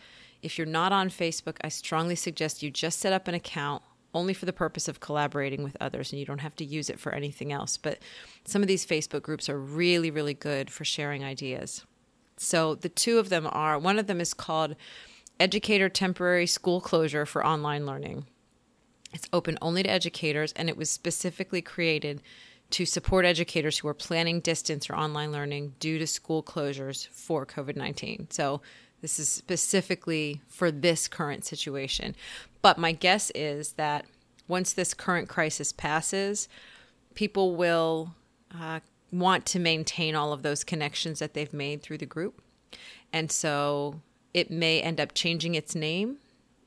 If 0.41 0.57
you're 0.57 0.67
not 0.67 0.91
on 0.91 1.09
Facebook, 1.09 1.57
I 1.61 1.69
strongly 1.69 2.15
suggest 2.15 2.61
you 2.61 2.69
just 2.69 2.99
set 2.99 3.13
up 3.13 3.27
an 3.27 3.33
account 3.33 3.81
only 4.13 4.33
for 4.33 4.45
the 4.45 4.53
purpose 4.53 4.87
of 4.87 4.99
collaborating 4.99 5.61
with 5.61 5.75
others 5.81 6.11
and 6.11 6.19
you 6.19 6.25
don't 6.25 6.39
have 6.39 6.55
to 6.55 6.63
use 6.63 6.89
it 6.89 6.99
for 6.99 7.13
anything 7.13 7.51
else. 7.51 7.77
But 7.77 7.99
some 8.45 8.61
of 8.61 8.67
these 8.67 8.85
Facebook 8.85 9.21
groups 9.21 9.49
are 9.49 9.59
really, 9.59 10.09
really 10.09 10.33
good 10.33 10.71
for 10.71 10.85
sharing 10.85 11.23
ideas. 11.23 11.83
So 12.37 12.75
the 12.75 12.89
two 12.89 13.19
of 13.19 13.29
them 13.29 13.47
are 13.51 13.77
one 13.77 13.99
of 13.99 14.07
them 14.07 14.21
is 14.21 14.33
called 14.33 14.75
Educator 15.39 15.89
Temporary 15.89 16.47
School 16.47 16.79
Closure 16.79 17.25
for 17.25 17.45
Online 17.45 17.85
Learning. 17.85 18.25
It's 19.13 19.27
open 19.33 19.57
only 19.61 19.83
to 19.83 19.89
educators 19.89 20.53
and 20.53 20.69
it 20.69 20.77
was 20.77 20.89
specifically 20.89 21.61
created 21.61 22.21
to 22.75 22.85
support 22.85 23.23
educators 23.23 23.77
who 23.77 23.87
are 23.87 23.93
planning 23.93 24.41
distance 24.41 24.89
or 24.89 24.97
online 24.97 25.31
learning 25.31 25.73
due 25.79 25.97
to 25.97 26.05
school 26.05 26.43
closures 26.43 27.07
for 27.07 27.45
COVID 27.45 27.77
19. 27.77 28.27
So, 28.31 28.61
this 29.01 29.17
is 29.17 29.29
specifically 29.29 30.41
for 30.49 30.71
this 30.71 31.07
current 31.07 31.45
situation. 31.45 32.17
But 32.61 32.77
my 32.77 32.91
guess 32.91 33.31
is 33.33 33.73
that 33.73 34.05
once 34.49 34.73
this 34.73 34.93
current 34.93 35.29
crisis 35.29 35.71
passes, 35.71 36.49
people 37.13 37.55
will 37.55 38.13
uh, 38.53 38.81
want 39.09 39.45
to 39.45 39.59
maintain 39.59 40.13
all 40.13 40.33
of 40.33 40.43
those 40.43 40.65
connections 40.65 41.19
that 41.19 41.33
they've 41.33 41.53
made 41.53 41.81
through 41.81 41.99
the 41.99 42.05
group. 42.05 42.41
And 43.13 43.31
so 43.31 44.01
it 44.33 44.51
may 44.51 44.81
end 44.81 44.99
up 44.99 45.13
changing 45.13 45.55
its 45.55 45.75
name 45.75 46.17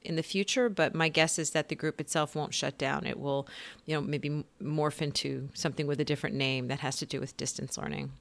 in 0.09 0.17
the 0.17 0.23
future, 0.23 0.69
but 0.69 0.95
my 0.95 1.09
guess 1.09 1.38
is 1.38 1.50
that 1.50 1.69
the 1.69 1.75
group 1.75 2.00
itself 2.00 2.35
won't 2.35 2.55
shut 2.55 2.79
down. 2.79 3.07
It 3.07 3.21
will, 3.21 3.47
you 3.85 3.95
know, 3.95 4.00
maybe 4.00 4.45
morph 4.62 5.03
into 5.03 5.50
something 5.55 5.87
with 5.87 6.00
a 6.00 6.05
different 6.05 6.35
name 6.35 6.69
that 6.69 6.81
has 6.81 6.97
to 6.97 7.07
do 7.07 7.21
with 7.21 7.37
distance 7.37 7.77
learning. 7.77 8.12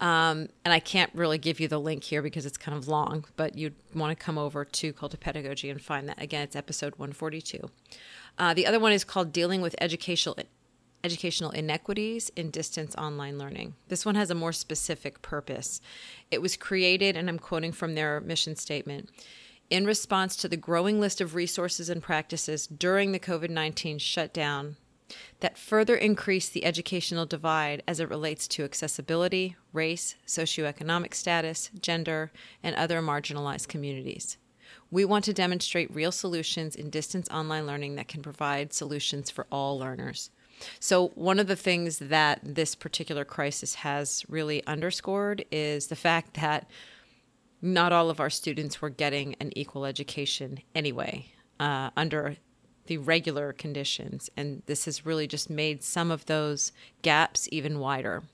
Um, 0.00 0.48
and 0.64 0.74
I 0.74 0.80
can't 0.80 1.10
really 1.14 1.38
give 1.38 1.60
you 1.60 1.68
the 1.68 1.78
link 1.78 2.04
here 2.04 2.22
because 2.22 2.44
it's 2.44 2.58
kind 2.58 2.76
of 2.76 2.88
long, 2.88 3.24
but 3.36 3.56
you'd 3.56 3.76
want 3.94 4.16
to 4.16 4.22
come 4.22 4.36
over 4.36 4.64
to 4.64 4.92
Cult 4.92 5.14
of 5.14 5.20
Pedagogy 5.20 5.70
and 5.70 5.80
find 5.80 6.08
that. 6.08 6.20
Again, 6.20 6.42
it's 6.42 6.56
episode 6.56 6.94
142. 6.96 7.70
Uh, 8.36 8.52
the 8.52 8.66
other 8.66 8.80
one 8.80 8.92
is 8.92 9.04
called 9.04 9.32
Dealing 9.32 9.60
with 9.62 9.74
Educational 9.80 10.36
educational 11.04 11.50
inequities 11.50 12.30
in 12.36 12.50
distance 12.50 12.94
online 12.94 13.36
learning. 13.36 13.74
This 13.88 14.06
one 14.06 14.14
has 14.14 14.30
a 14.30 14.36
more 14.36 14.52
specific 14.52 15.20
purpose. 15.20 15.80
It 16.30 16.40
was 16.40 16.56
created, 16.56 17.16
and 17.16 17.28
I'm 17.28 17.40
quoting 17.40 17.72
from 17.72 17.94
their 17.94 18.20
mission 18.20 18.54
statement, 18.54 19.10
in 19.70 19.84
response 19.86 20.36
to 20.36 20.48
the 20.48 20.56
growing 20.56 21.00
list 21.00 21.20
of 21.20 21.34
resources 21.34 21.88
and 21.88 22.02
practices 22.02 22.66
during 22.66 23.12
the 23.12 23.18
COVID 23.18 23.50
19 23.50 23.98
shutdown 23.98 24.76
that 25.40 25.58
further 25.58 25.96
increase 25.96 26.48
the 26.48 26.64
educational 26.64 27.26
divide 27.26 27.82
as 27.86 28.00
it 28.00 28.08
relates 28.08 28.48
to 28.48 28.64
accessibility, 28.64 29.56
race, 29.72 30.14
socioeconomic 30.26 31.14
status, 31.14 31.70
gender, 31.80 32.32
and 32.62 32.76
other 32.76 33.00
marginalized 33.00 33.68
communities. 33.68 34.36
We 34.90 35.04
want 35.04 35.24
to 35.24 35.32
demonstrate 35.32 35.94
real 35.94 36.12
solutions 36.12 36.76
in 36.76 36.90
distance 36.90 37.28
online 37.30 37.66
learning 37.66 37.96
that 37.96 38.08
can 38.08 38.22
provide 38.22 38.72
solutions 38.72 39.30
for 39.30 39.46
all 39.50 39.78
learners. 39.78 40.30
So, 40.78 41.08
one 41.14 41.38
of 41.38 41.48
the 41.48 41.56
things 41.56 41.98
that 41.98 42.40
this 42.42 42.74
particular 42.74 43.24
crisis 43.24 43.76
has 43.76 44.24
really 44.28 44.64
underscored 44.66 45.44
is 45.50 45.88
the 45.88 45.96
fact 45.96 46.34
that 46.34 46.70
not 47.62 47.92
all 47.92 48.10
of 48.10 48.18
our 48.18 48.28
students 48.28 48.82
were 48.82 48.90
getting 48.90 49.36
an 49.40 49.56
equal 49.56 49.86
education 49.86 50.58
anyway 50.74 51.26
uh, 51.60 51.90
under 51.96 52.36
the 52.86 52.98
regular 52.98 53.52
conditions. 53.52 54.28
And 54.36 54.62
this 54.66 54.84
has 54.86 55.06
really 55.06 55.28
just 55.28 55.48
made 55.48 55.84
some 55.84 56.10
of 56.10 56.26
those 56.26 56.72
gaps 57.02 57.48
even 57.52 57.78
wider. 57.78 58.24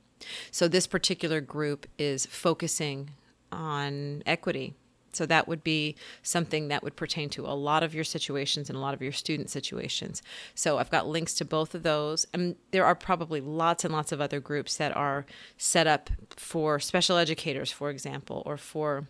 So, 0.51 0.67
this 0.67 0.87
particular 0.87 1.41
group 1.41 1.87
is 1.99 2.27
focusing 2.27 3.11
on 3.53 4.23
equity. 4.27 4.75
So, 5.13 5.27
that 5.27 5.47
would 5.47 5.63
be 5.63 5.95
something 6.23 6.69
that 6.69 6.83
would 6.83 6.97
pertain 6.97 7.29
to 7.31 7.47
a 7.47 7.55
lot 7.55 7.83
of 7.83 7.95
your 7.95 8.03
situations 8.03 8.69
and 8.69 8.77
a 8.77 8.81
lot 8.81 8.95
of 8.95 9.03
your 9.03 9.13
student 9.13 9.49
situations. 9.49 10.23
So, 10.57 10.79
I've 10.79 10.91
got 10.91 11.07
links 11.07 11.35
to 11.35 11.45
both 11.45 11.75
of 11.75 11.85
those. 11.85 12.27
And 12.35 12.57
there 12.73 12.85
are 12.85 12.97
probably 12.97 13.41
lots 13.41 13.85
and 13.85 13.93
lots 13.93 14.11
of 14.11 14.21
other 14.21 14.41
groups 14.41 14.77
that 14.79 14.97
are 14.97 15.25
set 15.57 15.87
up 15.87 16.11
for 16.31 16.81
special 16.81 17.17
educators, 17.17 17.71
for 17.71 17.91
example, 17.91 18.43
or 18.45 18.57
for 18.57 19.07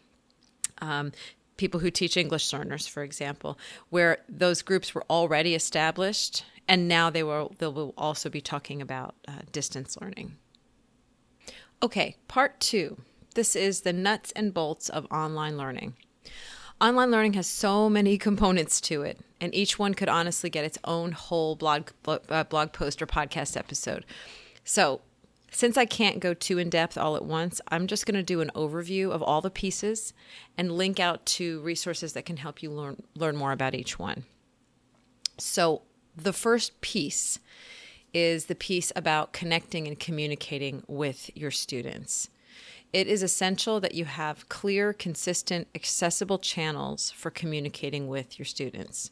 um, 0.80 1.12
people 1.56 1.80
who 1.80 1.90
teach 1.90 2.16
English 2.16 2.52
learners, 2.52 2.86
for 2.86 3.02
example, 3.02 3.58
where 3.90 4.18
those 4.28 4.62
groups 4.62 4.94
were 4.94 5.04
already 5.10 5.54
established, 5.54 6.44
and 6.66 6.88
now 6.88 7.10
they 7.10 7.22
will 7.22 7.54
they 7.58 7.66
will 7.66 7.92
also 7.98 8.30
be 8.30 8.40
talking 8.40 8.80
about 8.80 9.14
uh, 9.26 9.32
distance 9.52 9.98
learning. 10.00 10.36
Okay, 11.82 12.16
part 12.26 12.58
two. 12.60 12.98
This 13.34 13.54
is 13.54 13.82
the 13.82 13.92
nuts 13.92 14.32
and 14.32 14.52
bolts 14.52 14.88
of 14.88 15.06
online 15.12 15.56
learning. 15.56 15.94
Online 16.80 17.10
learning 17.10 17.32
has 17.34 17.46
so 17.46 17.88
many 17.90 18.18
components 18.28 18.80
to 18.82 19.02
it, 19.02 19.20
and 19.40 19.54
each 19.54 19.78
one 19.78 19.94
could 19.94 20.08
honestly 20.08 20.48
get 20.48 20.64
its 20.64 20.78
own 20.84 21.12
whole 21.12 21.56
blog 21.56 21.90
uh, 22.06 22.44
blog 22.44 22.72
post 22.72 23.02
or 23.02 23.06
podcast 23.06 23.56
episode. 23.56 24.06
So, 24.64 25.00
since 25.50 25.76
I 25.76 25.86
can't 25.86 26.20
go 26.20 26.34
too 26.34 26.58
in 26.58 26.70
depth 26.70 26.98
all 26.98 27.16
at 27.16 27.24
once, 27.24 27.60
I'm 27.68 27.86
just 27.86 28.06
going 28.06 28.16
to 28.16 28.22
do 28.22 28.40
an 28.40 28.50
overview 28.54 29.10
of 29.10 29.22
all 29.22 29.40
the 29.40 29.50
pieces 29.50 30.12
and 30.56 30.76
link 30.76 31.00
out 31.00 31.24
to 31.26 31.60
resources 31.60 32.12
that 32.12 32.26
can 32.26 32.36
help 32.36 32.62
you 32.62 32.70
learn 32.70 33.02
learn 33.14 33.36
more 33.36 33.52
about 33.52 33.74
each 33.74 33.98
one. 33.98 34.24
So, 35.38 35.82
the 36.16 36.32
first 36.32 36.80
piece 36.80 37.38
is 38.12 38.46
the 38.46 38.54
piece 38.54 38.92
about 38.96 39.32
connecting 39.32 39.86
and 39.86 39.98
communicating 39.98 40.82
with 40.88 41.30
your 41.36 41.50
students. 41.50 42.28
It 42.92 43.06
is 43.06 43.22
essential 43.22 43.80
that 43.80 43.94
you 43.94 44.06
have 44.06 44.48
clear, 44.48 44.92
consistent, 44.92 45.68
accessible 45.74 46.38
channels 46.38 47.10
for 47.10 47.30
communicating 47.30 48.08
with 48.08 48.38
your 48.38 48.46
students 48.46 49.10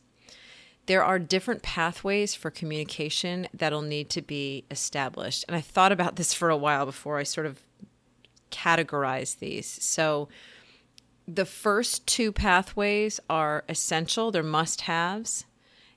there 0.86 1.04
are 1.04 1.18
different 1.18 1.62
pathways 1.62 2.34
for 2.34 2.50
communication 2.50 3.48
that'll 3.52 3.82
need 3.82 4.08
to 4.10 4.22
be 4.22 4.64
established. 4.70 5.44
And 5.48 5.56
I 5.56 5.60
thought 5.60 5.92
about 5.92 6.16
this 6.16 6.32
for 6.32 6.48
a 6.48 6.56
while 6.56 6.86
before 6.86 7.18
I 7.18 7.24
sort 7.24 7.46
of 7.46 7.60
categorized 8.50 9.40
these. 9.40 9.66
So 9.66 10.28
the 11.26 11.44
first 11.44 12.06
two 12.06 12.30
pathways 12.30 13.18
are 13.28 13.64
essential, 13.68 14.30
they're 14.30 14.44
must 14.44 14.82
haves, 14.82 15.44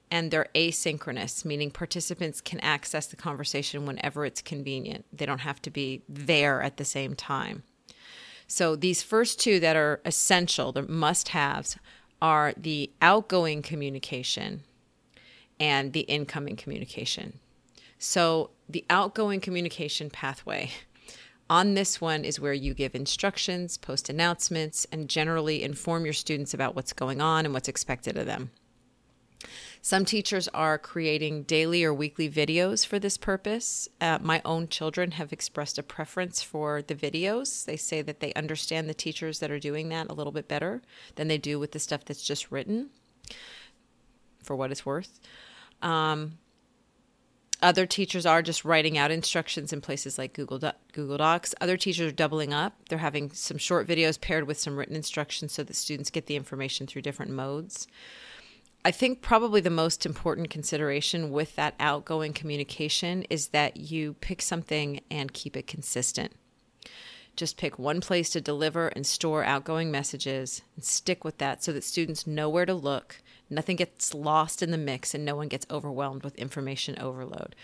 and 0.10 0.31
they're 0.31 0.50
asynchronous, 0.55 1.46
meaning 1.46 1.69
participants 1.69 2.41
can 2.41 2.60
access 2.62 3.05
the 3.05 3.15
conversation 3.15 3.86
whenever 3.86 4.25
it's 4.25 4.41
convenient. 4.41 5.05
They 5.13 5.27
don't 5.27 5.41
have 5.41 5.62
to 5.62 5.69
be 5.69 6.01
there 6.10 6.63
at 6.63 6.77
the 6.77 6.86
same 6.86 7.13
time. 7.13 7.62
So 8.48 8.75
these 8.75 9.03
first 9.03 9.39
two 9.39 9.60
that 9.60 9.75
are 9.75 10.01
essential, 10.03 10.72
the 10.72 10.81
must 10.81 11.29
haves, 11.29 11.77
are 12.19 12.53
the 12.58 12.91
outgoing 13.03 13.62
communication 13.62 14.63
and 15.60 15.94
the 15.94 16.01
incoming 16.01 16.56
communication. 16.56 17.39
So, 17.98 18.51
the 18.70 18.86
outgoing 18.89 19.42
communication 19.42 20.10
pathway 20.10 20.72
on 21.50 21.74
this 21.74 22.00
one 22.00 22.24
is 22.24 22.39
where 22.39 22.54
you 22.54 22.74
give 22.74 22.94
instructions, 22.94 23.78
post 23.78 24.10
announcements, 24.10 24.86
and 24.92 25.10
generally 25.10 25.63
inform 25.63 26.06
your 26.06 26.13
students 26.13 26.54
about 26.54 26.75
what's 26.75 26.94
going 26.94 27.20
on 27.20 27.46
and 27.46 27.54
what's 27.54 27.68
expected 27.68 28.18
of 28.18 28.28
them. 28.28 28.51
Some 29.82 30.04
teachers 30.04 30.50
are 30.50 30.78
creating 30.78 31.44
daily 31.44 31.84
or 31.84 31.94
weekly 31.94 32.30
videos 32.30 32.86
for 32.86 33.00
this 33.00 33.18
purpose. 33.18 33.88
Uh, 34.01 34.20
my 34.22 34.42
own 34.44 34.68
children 34.68 35.12
have 35.12 35.32
expressed 35.32 35.78
a 35.78 35.84
preference 35.84 36.44
for 36.44 36.82
the 36.82 36.96
videos. 36.96 37.63
They 37.63 37.78
say 37.78 38.01
that 38.01 38.20
they 38.20 38.34
understand 38.34 38.89
the 38.89 38.94
teachers 38.94 39.39
that 39.39 39.51
are 39.51 39.60
doing 39.60 39.88
that 39.89 40.10
a 40.10 40.13
little 40.13 40.34
bit 40.34 40.50
better 40.50 40.82
than 41.16 41.30
they 41.30 41.38
do 41.38 41.58
with 41.58 41.72
the 41.72 41.80
stuff 41.80 42.04
that's 42.04 42.24
just 42.24 42.51
written, 42.51 42.89
for 44.44 44.56
what 44.56 44.72
it's 44.72 44.86
worth. 44.86 45.20
Um, 45.82 46.38
other 47.62 47.86
teachers 47.86 48.26
are 48.26 48.42
just 48.42 48.64
writing 48.64 48.98
out 48.98 49.12
instructions 49.12 49.74
in 49.74 49.82
places 49.82 50.18
like 50.18 50.34
Google 50.34 50.60
Do- 50.60 50.72
Google 50.94 51.18
Docs. 51.18 51.54
Other 51.60 51.76
teachers 51.76 52.12
are 52.12 52.16
doubling 52.16 52.54
up. 52.54 52.74
They're 52.88 53.00
having 53.00 53.32
some 53.32 53.58
short 53.58 53.88
videos 53.88 54.20
paired 54.20 54.48
with 54.48 54.60
some 54.60 54.78
written 54.78 54.96
instructions 54.96 55.52
so 55.52 55.64
that 55.64 55.76
students 55.76 56.10
get 56.10 56.28
the 56.28 56.38
information 56.38 56.88
through 56.88 57.02
different 57.02 57.32
modes. 57.32 57.88
I 58.86 58.92
think 58.92 59.22
probably 59.22 59.60
the 59.60 59.70
most 59.70 60.06
important 60.06 60.50
consideration 60.50 61.32
with 61.32 61.58
that 61.58 61.76
outgoing 61.82 62.32
communication 62.32 63.24
is 63.30 63.50
that 63.50 63.76
you 63.76 64.14
pick 64.22 64.42
something 64.42 65.02
and 65.12 65.34
keep 65.34 65.58
it 65.58 65.68
consistent. 65.68 66.34
Just 67.36 67.58
pick 67.58 67.78
one 67.78 68.00
place 68.00 68.30
to 68.32 68.42
deliver 68.42 68.88
and 68.88 69.06
store 69.06 69.44
outgoing 69.44 69.92
messages 69.92 70.62
and 70.76 70.86
stick 70.86 71.26
with 71.26 71.40
that 71.40 71.62
so 71.62 71.74
that 71.74 71.84
students 71.84 72.26
know 72.26 72.50
where 72.50 72.66
to 72.66 72.74
look 72.74 73.18
Nothing 73.50 73.75
gets 73.75 74.13
lost 74.13 74.62
in 74.62 74.72
the 74.72 74.77
mix 74.77 75.13
and 75.13 75.25
no 75.25 75.36
one 75.36 75.48
gets 75.48 75.65
overwhelmed 75.72 76.24
with 76.24 76.36
information 76.36 76.98
overload. 77.00 77.56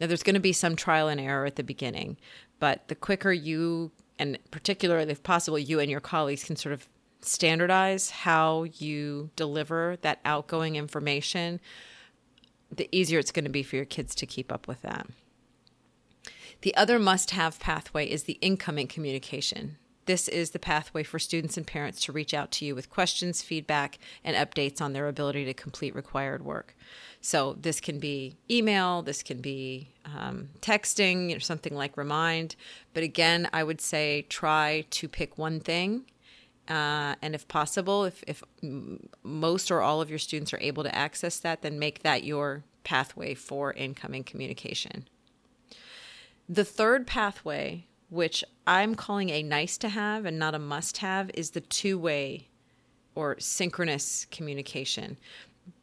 Now, 0.00 0.06
there's 0.06 0.22
going 0.22 0.34
to 0.34 0.40
be 0.40 0.52
some 0.52 0.76
trial 0.76 1.08
and 1.08 1.20
error 1.20 1.46
at 1.46 1.56
the 1.56 1.64
beginning, 1.64 2.16
but 2.58 2.88
the 2.88 2.94
quicker 2.94 3.32
you, 3.32 3.90
and 4.18 4.38
particularly 4.50 5.10
if 5.10 5.22
possible, 5.22 5.58
you 5.58 5.80
and 5.80 5.90
your 5.90 6.00
colleagues 6.00 6.44
can 6.44 6.56
sort 6.56 6.72
of 6.72 6.88
standardize 7.20 8.10
how 8.10 8.64
you 8.78 9.30
deliver 9.36 9.96
that 10.02 10.20
outgoing 10.24 10.76
information, 10.76 11.60
the 12.70 12.88
easier 12.92 13.18
it's 13.18 13.32
going 13.32 13.44
to 13.44 13.50
be 13.50 13.62
for 13.62 13.76
your 13.76 13.84
kids 13.84 14.14
to 14.14 14.26
keep 14.26 14.52
up 14.52 14.68
with 14.68 14.82
that. 14.82 15.06
The 16.62 16.74
other 16.76 16.98
must 16.98 17.30
have 17.32 17.60
pathway 17.60 18.06
is 18.06 18.24
the 18.24 18.38
incoming 18.40 18.88
communication. 18.88 19.78
This 20.08 20.26
is 20.26 20.52
the 20.52 20.58
pathway 20.58 21.02
for 21.02 21.18
students 21.18 21.58
and 21.58 21.66
parents 21.66 22.00
to 22.06 22.12
reach 22.12 22.32
out 22.32 22.50
to 22.52 22.64
you 22.64 22.74
with 22.74 22.88
questions, 22.88 23.42
feedback, 23.42 23.98
and 24.24 24.34
updates 24.34 24.80
on 24.80 24.94
their 24.94 25.06
ability 25.06 25.44
to 25.44 25.52
complete 25.52 25.94
required 25.94 26.42
work. 26.42 26.74
So, 27.20 27.58
this 27.60 27.78
can 27.78 27.98
be 27.98 28.38
email, 28.50 29.02
this 29.02 29.22
can 29.22 29.42
be 29.42 29.90
um, 30.06 30.48
texting, 30.62 31.42
something 31.42 31.74
like 31.74 31.98
Remind. 31.98 32.56
But 32.94 33.02
again, 33.02 33.50
I 33.52 33.62
would 33.62 33.82
say 33.82 34.24
try 34.30 34.86
to 34.88 35.08
pick 35.08 35.36
one 35.36 35.60
thing 35.60 36.06
uh, 36.68 37.14
and 37.20 37.34
if 37.34 37.46
possible, 37.46 38.04
if, 38.04 38.24
if 38.26 38.42
most 39.22 39.70
or 39.70 39.82
all 39.82 40.00
of 40.00 40.08
your 40.08 40.18
students 40.18 40.54
are 40.54 40.60
able 40.62 40.84
to 40.84 40.94
access 40.94 41.38
that, 41.40 41.60
then 41.60 41.78
make 41.78 42.02
that 42.02 42.24
your 42.24 42.64
pathway 42.82 43.34
for 43.34 43.74
incoming 43.74 44.24
communication. 44.24 45.06
The 46.48 46.64
third 46.64 47.06
pathway, 47.06 47.84
which 48.10 48.42
I'm 48.66 48.94
calling 48.94 49.30
a 49.30 49.42
nice 49.42 49.78
to 49.78 49.88
have 49.88 50.24
and 50.24 50.38
not 50.38 50.54
a 50.54 50.58
must 50.58 50.98
have, 50.98 51.30
is 51.34 51.50
the 51.50 51.60
two 51.60 51.98
way 51.98 52.48
or 53.14 53.38
synchronous 53.38 54.26
communication. 54.30 55.18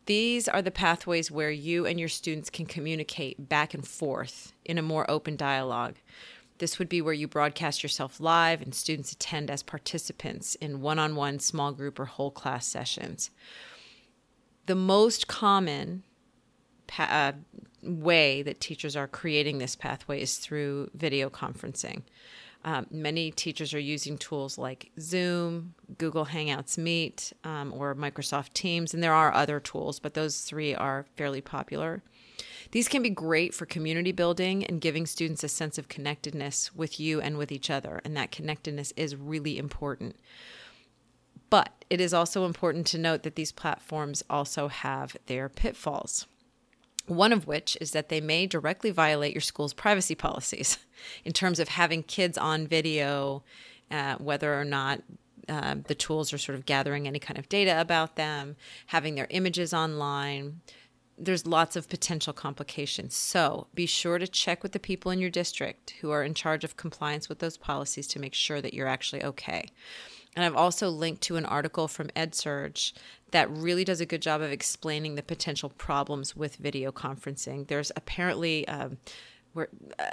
These 0.05 0.47
are 0.47 0.61
the 0.61 0.71
pathways 0.71 1.31
where 1.31 1.51
you 1.51 1.85
and 1.85 1.99
your 1.99 2.09
students 2.09 2.49
can 2.49 2.65
communicate 2.65 3.49
back 3.49 3.73
and 3.73 3.85
forth 3.87 4.53
in 4.63 4.77
a 4.77 4.83
more 4.83 5.09
open 5.09 5.35
dialogue. 5.35 5.95
This 6.59 6.79
would 6.79 6.87
be 6.87 7.01
where 7.01 7.13
you 7.13 7.27
broadcast 7.27 7.83
yourself 7.83 8.19
live 8.19 8.61
and 8.61 8.73
students 8.73 9.11
attend 9.11 9.51
as 9.51 9.61
participants 9.61 10.55
in 10.55 10.81
one 10.81 10.99
on 10.99 11.15
one, 11.15 11.39
small 11.39 11.73
group, 11.73 11.99
or 11.99 12.05
whole 12.05 12.31
class 12.31 12.65
sessions. 12.65 13.29
The 14.67 14.75
most 14.75 15.27
common 15.27 16.03
pa- 16.87 17.33
uh, 17.33 17.33
way 17.85 18.41
that 18.41 18.59
teachers 18.59 18.95
are 18.95 19.07
creating 19.07 19.57
this 19.57 19.75
pathway 19.75 20.21
is 20.21 20.37
through 20.37 20.89
video 20.93 21.29
conferencing. 21.29 22.03
Um, 22.65 22.87
many 22.89 23.29
teachers 23.29 23.75
are 23.75 23.79
using 23.79 24.17
tools 24.17 24.57
like 24.57 24.91
Zoom, 24.99 25.75
Google 25.99 26.25
Hangouts 26.25 26.79
Meet, 26.79 27.31
um, 27.43 27.71
or 27.71 27.93
Microsoft 27.93 28.53
Teams, 28.53 28.91
and 28.93 29.03
there 29.03 29.13
are 29.13 29.31
other 29.31 29.59
tools, 29.59 29.99
but 29.99 30.15
those 30.15 30.41
three 30.41 30.73
are 30.73 31.05
fairly 31.15 31.41
popular. 31.41 32.01
These 32.71 32.87
can 32.87 33.03
be 33.03 33.11
great 33.11 33.53
for 33.53 33.67
community 33.67 34.11
building 34.11 34.65
and 34.65 34.81
giving 34.81 35.05
students 35.05 35.43
a 35.43 35.47
sense 35.47 35.77
of 35.77 35.89
connectedness 35.89 36.73
with 36.73 36.99
you 36.99 37.21
and 37.21 37.37
with 37.37 37.51
each 37.51 37.69
other, 37.69 38.01
and 38.03 38.17
that 38.17 38.31
connectedness 38.31 38.93
is 38.97 39.15
really 39.15 39.59
important. 39.59 40.15
But 41.51 41.85
it 41.91 42.01
is 42.01 42.15
also 42.15 42.45
important 42.45 42.87
to 42.87 42.97
note 42.97 43.21
that 43.21 43.35
these 43.35 43.51
platforms 43.51 44.23
also 44.27 44.69
have 44.69 45.15
their 45.27 45.49
pitfalls. 45.49 46.25
One 47.07 47.31
of 47.31 47.45
which 47.45 47.77
is 47.79 47.91
that 47.91 48.09
they 48.09 48.21
may 48.21 48.47
directly 48.47 48.91
violate 48.91 49.33
your 49.33 49.41
school's 49.41 49.73
privacy 49.73 50.15
policies 50.15 50.77
in 51.25 51.33
terms 51.33 51.59
of 51.59 51.69
having 51.69 52.03
kids 52.03 52.37
on 52.37 52.67
video, 52.67 53.43
uh, 53.91 54.15
whether 54.15 54.59
or 54.59 54.65
not 54.65 55.01
uh, 55.47 55.75
the 55.87 55.95
tools 55.95 56.33
are 56.33 56.37
sort 56.37 56.57
of 56.57 56.65
gathering 56.65 57.07
any 57.07 57.19
kind 57.19 57.37
of 57.37 57.47
data 57.49 57.79
about 57.79 58.15
them, 58.15 58.55
having 58.87 59.15
their 59.15 59.27
images 59.29 59.73
online, 59.73 60.61
there's 61.17 61.45
lots 61.45 61.75
of 61.75 61.87
potential 61.87 62.33
complications. 62.33 63.15
So 63.15 63.67
be 63.73 63.85
sure 63.85 64.17
to 64.17 64.27
check 64.27 64.63
with 64.63 64.73
the 64.73 64.79
people 64.79 65.11
in 65.11 65.19
your 65.19 65.29
district 65.29 65.91
who 66.01 66.11
are 66.11 66.23
in 66.23 66.33
charge 66.33 66.63
of 66.63 66.77
compliance 66.77 67.29
with 67.29 67.39
those 67.39 67.57
policies 67.57 68.07
to 68.07 68.19
make 68.19 68.33
sure 68.33 68.61
that 68.61 68.73
you're 68.73 68.87
actually 68.87 69.23
okay. 69.23 69.69
And 70.35 70.43
I've 70.43 70.55
also 70.55 70.89
linked 70.89 71.21
to 71.23 71.37
an 71.37 71.45
article 71.45 71.87
from 71.87 72.07
EdSurge 72.09 72.93
that 73.31 73.49
really 73.49 73.83
does 73.83 74.01
a 74.01 74.05
good 74.05 74.21
job 74.21 74.41
of 74.41 74.51
explaining 74.51 75.15
the 75.15 75.23
potential 75.23 75.69
problems 75.69 76.35
with 76.35 76.57
video 76.57 76.91
conferencing. 76.91 77.67
There's 77.67 77.91
apparently 77.95 78.67
um, 78.67 78.97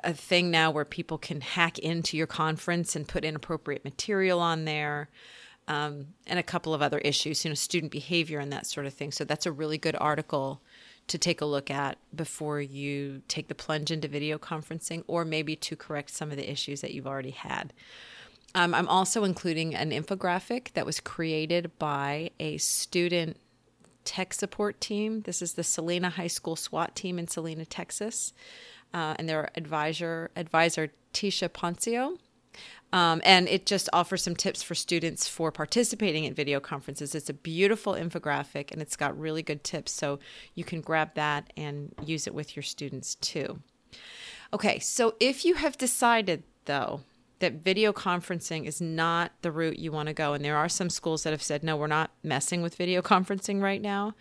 a 0.04 0.12
thing 0.12 0.50
now 0.50 0.70
where 0.70 0.84
people 0.84 1.18
can 1.18 1.40
hack 1.40 1.78
into 1.78 2.16
your 2.16 2.26
conference 2.26 2.94
and 2.94 3.06
put 3.06 3.24
inappropriate 3.24 3.84
material 3.84 4.40
on 4.40 4.64
there. 4.64 5.08
Um, 5.68 6.08
and 6.26 6.40
a 6.40 6.42
couple 6.42 6.74
of 6.74 6.82
other 6.82 6.98
issues, 6.98 7.44
you 7.44 7.50
know, 7.50 7.54
student 7.54 7.92
behavior 7.92 8.40
and 8.40 8.52
that 8.52 8.66
sort 8.66 8.84
of 8.84 8.94
thing. 8.94 9.12
So 9.12 9.24
that's 9.24 9.46
a 9.46 9.52
really 9.52 9.78
good 9.78 9.94
article 10.00 10.60
to 11.06 11.18
take 11.18 11.40
a 11.40 11.44
look 11.46 11.70
at 11.70 11.98
before 12.14 12.60
you 12.60 13.22
take 13.28 13.46
the 13.46 13.54
plunge 13.54 13.92
into 13.92 14.08
video 14.08 14.38
conferencing 14.38 15.04
or 15.06 15.24
maybe 15.24 15.54
to 15.56 15.76
correct 15.76 16.10
some 16.10 16.30
of 16.32 16.36
the 16.36 16.50
issues 16.50 16.80
that 16.80 16.92
you've 16.92 17.06
already 17.06 17.30
had. 17.30 17.72
Um, 18.54 18.74
I'm 18.74 18.88
also 18.88 19.24
including 19.24 19.74
an 19.74 19.90
infographic 19.90 20.72
that 20.74 20.84
was 20.84 21.00
created 21.00 21.78
by 21.78 22.30
a 22.38 22.58
student 22.58 23.38
tech 24.04 24.34
support 24.34 24.80
team. 24.80 25.22
This 25.22 25.40
is 25.42 25.54
the 25.54 25.64
Celina 25.64 26.10
High 26.10 26.26
School 26.26 26.56
SWAT 26.56 26.94
team 26.94 27.18
in 27.18 27.28
Celina, 27.28 27.64
Texas, 27.64 28.32
uh, 28.92 29.14
and 29.18 29.28
their 29.28 29.50
advisor 29.56 30.30
advisor 30.36 30.92
Tisha 31.14 31.48
Poncio. 31.48 32.18
Um, 32.92 33.22
and 33.24 33.48
it 33.48 33.64
just 33.64 33.88
offers 33.94 34.22
some 34.22 34.36
tips 34.36 34.62
for 34.62 34.74
students 34.74 35.26
for 35.26 35.50
participating 35.50 36.24
in 36.24 36.34
video 36.34 36.60
conferences. 36.60 37.14
It's 37.14 37.30
a 37.30 37.34
beautiful 37.34 37.94
infographic 37.94 38.70
and 38.70 38.82
it's 38.82 38.96
got 38.96 39.18
really 39.18 39.42
good 39.42 39.64
tips. 39.64 39.92
So 39.92 40.18
you 40.54 40.62
can 40.62 40.82
grab 40.82 41.14
that 41.14 41.50
and 41.56 41.94
use 42.04 42.26
it 42.26 42.34
with 42.34 42.54
your 42.54 42.62
students 42.62 43.14
too. 43.14 43.60
Okay, 44.52 44.78
so 44.78 45.14
if 45.20 45.46
you 45.46 45.54
have 45.54 45.78
decided 45.78 46.42
though 46.66 47.00
that 47.42 47.54
video 47.54 47.92
conferencing 47.92 48.66
is 48.66 48.80
not 48.80 49.32
the 49.42 49.50
route 49.50 49.78
you 49.78 49.92
want 49.92 50.06
to 50.06 50.14
go, 50.14 50.32
and 50.32 50.44
there 50.44 50.56
are 50.56 50.68
some 50.68 50.88
schools 50.88 51.24
that 51.24 51.32
have 51.32 51.42
said, 51.42 51.62
no, 51.62 51.76
we're 51.76 51.88
not 51.88 52.12
messing 52.22 52.62
with 52.62 52.76
video 52.76 53.02
conferencing 53.02 53.60
right 53.60 53.82
now, 53.82 54.14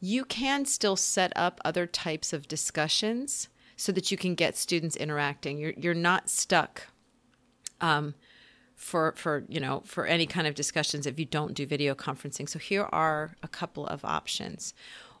you 0.00 0.24
can 0.24 0.64
still 0.64 0.96
set 0.96 1.32
up 1.36 1.60
other 1.64 1.86
types 1.86 2.32
of 2.32 2.48
discussions 2.48 3.48
so 3.76 3.92
that 3.92 4.10
you 4.10 4.16
can 4.16 4.34
get 4.34 4.56
students 4.56 4.96
interacting. 4.96 5.58
You're, 5.58 5.74
you're 5.76 5.94
not 5.94 6.30
stuck 6.30 6.88
um, 7.80 8.14
for 8.74 9.12
for 9.16 9.44
you 9.46 9.60
know 9.60 9.82
for 9.84 10.06
any 10.06 10.24
kind 10.24 10.46
of 10.46 10.54
discussions 10.54 11.06
if 11.06 11.18
you 11.18 11.26
don't 11.26 11.52
do 11.52 11.66
video 11.66 11.94
conferencing. 11.94 12.48
So 12.48 12.58
here 12.58 12.88
are 12.90 13.36
a 13.42 13.48
couple 13.48 13.86
of 13.86 14.04
options. 14.04 14.72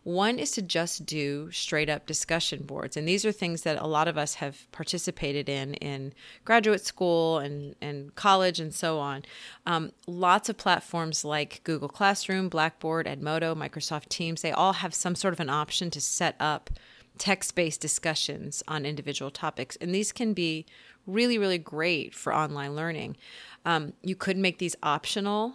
One 0.02 0.38
is 0.38 0.50
to 0.52 0.62
just 0.62 1.04
do 1.04 1.50
straight 1.50 1.90
up 1.90 2.06
discussion 2.06 2.62
boards. 2.62 2.96
And 2.96 3.06
these 3.06 3.26
are 3.26 3.32
things 3.32 3.62
that 3.62 3.80
a 3.80 3.86
lot 3.86 4.08
of 4.08 4.16
us 4.16 4.34
have 4.34 4.70
participated 4.72 5.48
in 5.48 5.74
in 5.74 6.14
graduate 6.44 6.84
school 6.84 7.38
and, 7.38 7.74
and 7.82 8.14
college 8.14 8.60
and 8.60 8.74
so 8.74 8.98
on. 8.98 9.24
Um, 9.66 9.92
lots 10.06 10.48
of 10.48 10.56
platforms 10.56 11.24
like 11.24 11.60
Google 11.64 11.88
Classroom, 11.88 12.48
Blackboard, 12.48 13.06
Edmodo, 13.06 13.54
Microsoft 13.54 14.08
Teams, 14.08 14.40
they 14.40 14.52
all 14.52 14.74
have 14.74 14.94
some 14.94 15.14
sort 15.14 15.34
of 15.34 15.40
an 15.40 15.50
option 15.50 15.90
to 15.90 16.00
set 16.00 16.34
up 16.40 16.70
text 17.18 17.54
based 17.54 17.82
discussions 17.82 18.62
on 18.66 18.86
individual 18.86 19.30
topics. 19.30 19.76
And 19.76 19.94
these 19.94 20.12
can 20.12 20.32
be 20.32 20.64
really, 21.06 21.36
really 21.36 21.58
great 21.58 22.14
for 22.14 22.34
online 22.34 22.74
learning. 22.74 23.18
Um, 23.66 23.92
you 24.02 24.16
could 24.16 24.38
make 24.38 24.58
these 24.58 24.76
optional, 24.82 25.52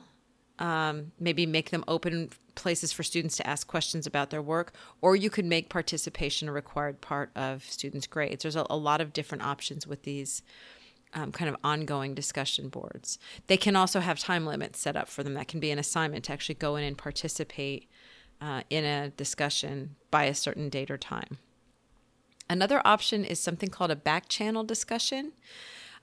um, 0.59 1.11
maybe 1.19 1.47
make 1.47 1.71
them 1.71 1.83
open 1.87 2.29
places 2.55 2.91
for 2.91 3.03
students 3.03 3.37
to 3.37 3.47
ask 3.47 3.67
questions 3.67 4.07
about 4.07 4.29
their 4.29 4.41
work, 4.41 4.73
or 5.01 5.15
you 5.15 5.29
could 5.29 5.45
make 5.45 5.69
participation 5.69 6.49
a 6.49 6.51
required 6.51 7.01
part 7.01 7.29
of 7.35 7.63
students' 7.63 8.07
grades. 8.07 8.43
There's 8.43 8.55
a, 8.55 8.65
a 8.69 8.77
lot 8.77 9.01
of 9.01 9.13
different 9.13 9.43
options 9.43 9.85
with 9.85 10.03
these. 10.03 10.41
Um, 11.13 11.31
kind 11.31 11.47
of 11.47 11.55
ongoing 11.63 12.13
discussion 12.13 12.67
boards. 12.67 13.19
They 13.47 13.55
can 13.55 13.77
also 13.77 14.01
have 14.01 14.19
time 14.19 14.45
limits 14.45 14.79
set 14.79 14.97
up 14.97 15.07
for 15.07 15.23
them. 15.23 15.35
That 15.35 15.47
can 15.47 15.61
be 15.61 15.71
an 15.71 15.79
assignment 15.79 16.25
to 16.25 16.33
actually 16.33 16.55
go 16.55 16.75
in 16.75 16.83
and 16.83 16.97
participate 16.97 17.89
uh, 18.41 18.63
in 18.69 18.83
a 18.83 19.11
discussion 19.11 19.95
by 20.11 20.25
a 20.25 20.33
certain 20.33 20.67
date 20.67 20.91
or 20.91 20.97
time. 20.97 21.37
Another 22.49 22.81
option 22.85 23.23
is 23.23 23.39
something 23.39 23.69
called 23.69 23.91
a 23.91 23.95
back 23.95 24.27
channel 24.27 24.65
discussion. 24.65 25.31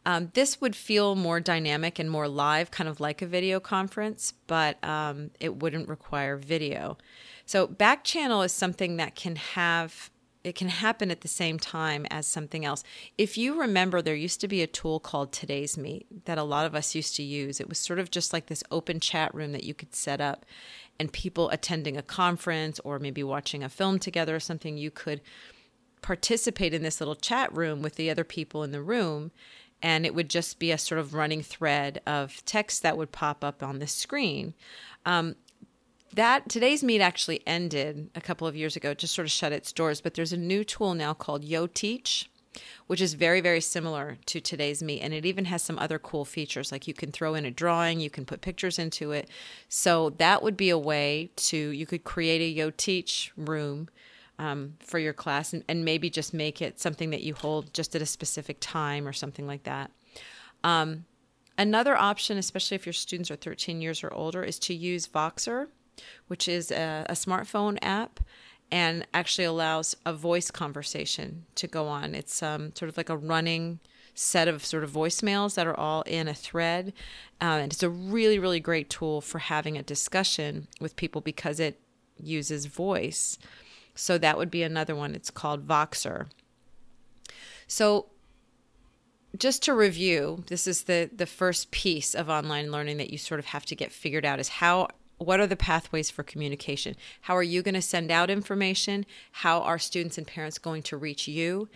Um, 0.04 0.30
this 0.34 0.60
would 0.60 0.74
feel 0.74 1.14
more 1.14 1.38
dynamic 1.38 1.98
and 1.98 2.10
more 2.10 2.26
live, 2.26 2.70
kind 2.70 2.88
of 2.88 2.98
like 2.98 3.22
a 3.22 3.26
video 3.26 3.60
conference, 3.60 4.34
but 4.46 4.82
um, 4.84 5.30
it 5.38 5.56
wouldn't 5.56 5.88
require 5.88 6.36
video. 6.36 6.98
So, 7.46 7.66
back 7.66 8.02
channel 8.02 8.42
is 8.42 8.52
something 8.52 8.96
that 8.96 9.14
can 9.14 9.36
have 9.36 10.10
it 10.44 10.56
can 10.56 10.68
happen 10.68 11.10
at 11.10 11.20
the 11.20 11.28
same 11.28 11.58
time 11.58 12.06
as 12.10 12.26
something 12.26 12.64
else. 12.64 12.82
If 13.16 13.38
you 13.38 13.60
remember, 13.60 14.02
there 14.02 14.14
used 14.14 14.40
to 14.40 14.48
be 14.48 14.62
a 14.62 14.66
tool 14.66 14.98
called 14.98 15.32
TodaysMeet 15.32 16.06
that 16.24 16.38
a 16.38 16.42
lot 16.42 16.66
of 16.66 16.74
us 16.74 16.94
used 16.94 17.14
to 17.16 17.22
use. 17.22 17.60
It 17.60 17.68
was 17.68 17.78
sort 17.78 18.00
of 18.00 18.10
just 18.10 18.32
like 18.32 18.46
this 18.46 18.64
open 18.70 18.98
chat 18.98 19.32
room 19.34 19.52
that 19.52 19.64
you 19.64 19.74
could 19.74 19.94
set 19.94 20.20
up, 20.20 20.44
and 20.98 21.12
people 21.12 21.48
attending 21.50 21.96
a 21.96 22.02
conference 22.02 22.80
or 22.80 22.98
maybe 22.98 23.22
watching 23.22 23.62
a 23.62 23.68
film 23.68 23.98
together 23.98 24.34
or 24.34 24.40
something, 24.40 24.76
you 24.76 24.90
could 24.90 25.20
participate 26.00 26.74
in 26.74 26.82
this 26.82 27.00
little 27.00 27.14
chat 27.14 27.54
room 27.54 27.80
with 27.80 27.94
the 27.94 28.10
other 28.10 28.24
people 28.24 28.64
in 28.64 28.72
the 28.72 28.82
room 28.82 29.30
and 29.82 30.06
it 30.06 30.14
would 30.14 30.30
just 30.30 30.58
be 30.58 30.70
a 30.70 30.78
sort 30.78 30.98
of 30.98 31.14
running 31.14 31.42
thread 31.42 32.00
of 32.06 32.44
text 32.44 32.82
that 32.82 32.96
would 32.96 33.12
pop 33.12 33.42
up 33.42 33.62
on 33.62 33.78
the 33.78 33.86
screen. 33.86 34.54
Um, 35.04 35.36
that 36.14 36.48
TodaysMeet 36.48 37.00
actually 37.00 37.40
ended 37.46 38.10
a 38.14 38.20
couple 38.20 38.46
of 38.46 38.54
years 38.54 38.76
ago 38.76 38.94
just 38.94 39.14
sort 39.14 39.26
of 39.26 39.32
shut 39.32 39.52
its 39.52 39.72
doors 39.72 40.00
but 40.00 40.14
there's 40.14 40.32
a 40.32 40.36
new 40.36 40.62
tool 40.62 40.94
now 40.94 41.14
called 41.14 41.44
YoTeach 41.44 42.26
which 42.86 43.00
is 43.00 43.14
very 43.14 43.40
very 43.40 43.60
similar 43.60 44.18
to 44.26 44.40
TodaysMeet 44.40 44.98
and 45.02 45.14
it 45.14 45.24
even 45.24 45.46
has 45.46 45.62
some 45.62 45.78
other 45.78 45.98
cool 45.98 46.24
features 46.24 46.70
like 46.70 46.86
you 46.86 46.94
can 46.94 47.10
throw 47.10 47.34
in 47.34 47.46
a 47.46 47.50
drawing 47.50 47.98
you 48.00 48.10
can 48.10 48.26
put 48.26 48.42
pictures 48.42 48.78
into 48.78 49.12
it. 49.12 49.28
So 49.68 50.10
that 50.18 50.42
would 50.42 50.56
be 50.56 50.70
a 50.70 50.78
way 50.78 51.30
to 51.36 51.56
you 51.56 51.86
could 51.86 52.04
create 52.04 52.40
a 52.42 52.60
YoTeach 52.60 53.30
room 53.36 53.88
um, 54.38 54.74
for 54.80 54.98
your 54.98 55.12
class 55.12 55.52
and, 55.52 55.62
and, 55.68 55.84
maybe 55.84 56.08
just 56.10 56.32
make 56.32 56.62
it 56.62 56.80
something 56.80 57.10
that 57.10 57.22
you 57.22 57.34
hold 57.34 57.72
just 57.74 57.94
at 57.94 58.02
a 58.02 58.06
specific 58.06 58.56
time 58.60 59.06
or 59.06 59.12
something 59.12 59.46
like 59.46 59.64
that. 59.64 59.90
Um, 60.64 61.04
another 61.58 61.96
option, 61.96 62.38
especially 62.38 62.74
if 62.76 62.86
your 62.86 62.92
students 62.92 63.30
are 63.30 63.36
13 63.36 63.80
years 63.80 64.02
or 64.02 64.12
older, 64.12 64.42
is 64.42 64.58
to 64.60 64.74
use 64.74 65.06
Voxer, 65.06 65.68
which 66.28 66.48
is 66.48 66.70
a, 66.70 67.06
a 67.08 67.12
smartphone 67.12 67.78
app 67.82 68.20
and 68.70 69.06
actually 69.12 69.44
allows 69.44 69.94
a 70.06 70.14
voice 70.14 70.50
conversation 70.50 71.44
to 71.56 71.66
go 71.66 71.86
on. 71.88 72.14
It's 72.14 72.42
um, 72.42 72.74
sort 72.74 72.88
of 72.88 72.96
like 72.96 73.10
a 73.10 73.16
running 73.16 73.80
set 74.14 74.48
of 74.48 74.64
sort 74.64 74.84
of 74.84 74.90
voicemails 74.90 75.54
that 75.54 75.66
are 75.66 75.78
all 75.78 76.02
in 76.02 76.28
a 76.28 76.34
thread. 76.34 76.92
Uh, 77.40 77.60
and 77.60 77.72
it's 77.72 77.82
a 77.82 77.90
really, 77.90 78.38
really 78.38 78.60
great 78.60 78.90
tool 78.90 79.20
for 79.20 79.38
having 79.38 79.76
a 79.76 79.82
discussion 79.82 80.68
with 80.80 80.96
people 80.96 81.20
because 81.20 81.60
it 81.60 81.80
uses 82.18 82.66
voice. 82.66 83.38
So 83.94 84.18
that 84.18 84.38
would 84.38 84.50
be 84.50 84.62
another 84.62 84.94
one. 84.94 85.14
It's 85.14 85.30
called 85.30 85.66
Voxer. 85.66 86.26
So 87.66 88.06
just 89.36 89.62
to 89.64 89.74
review, 89.74 90.44
this 90.48 90.66
is 90.66 90.84
the 90.84 91.10
the 91.14 91.26
first 91.26 91.70
piece 91.70 92.14
of 92.14 92.28
online 92.28 92.70
learning 92.70 92.98
that 92.98 93.10
you 93.10 93.18
sort 93.18 93.40
of 93.40 93.46
have 93.46 93.64
to 93.66 93.74
get 93.74 93.92
figured 93.92 94.24
out 94.24 94.40
is 94.40 94.48
how 94.48 94.88
what 95.18 95.40
are 95.40 95.46
the 95.46 95.56
pathways 95.56 96.10
for 96.10 96.22
communication? 96.22 96.96
How 97.22 97.36
are 97.36 97.42
you 97.42 97.62
going 97.62 97.74
to 97.74 97.82
send 97.82 98.10
out 98.10 98.28
information? 98.28 99.06
How 99.30 99.60
are 99.60 99.78
students 99.78 100.18
and 100.18 100.26
parents 100.26 100.58
going 100.58 100.82
to 100.84 100.96
reach 100.96 101.28
you? 101.28 101.68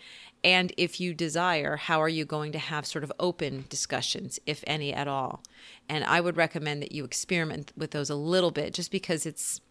And 0.43 0.73
if 0.77 0.99
you 0.99 1.13
desire, 1.13 1.77
how 1.77 2.01
are 2.01 2.09
you 2.09 2.25
going 2.25 2.51
to 2.51 2.59
have 2.59 2.85
sort 2.85 3.03
of 3.03 3.11
open 3.19 3.65
discussions, 3.69 4.39
if 4.45 4.63
any 4.67 4.93
at 4.93 5.07
all? 5.07 5.43
And 5.89 6.03
I 6.03 6.21
would 6.21 6.37
recommend 6.37 6.81
that 6.81 6.91
you 6.91 7.03
experiment 7.05 7.71
with 7.75 7.91
those 7.91 8.09
a 8.09 8.15
little 8.15 8.51
bit 8.51 8.73
just 8.73 8.91
because 8.91 9.25
it's 9.25 9.61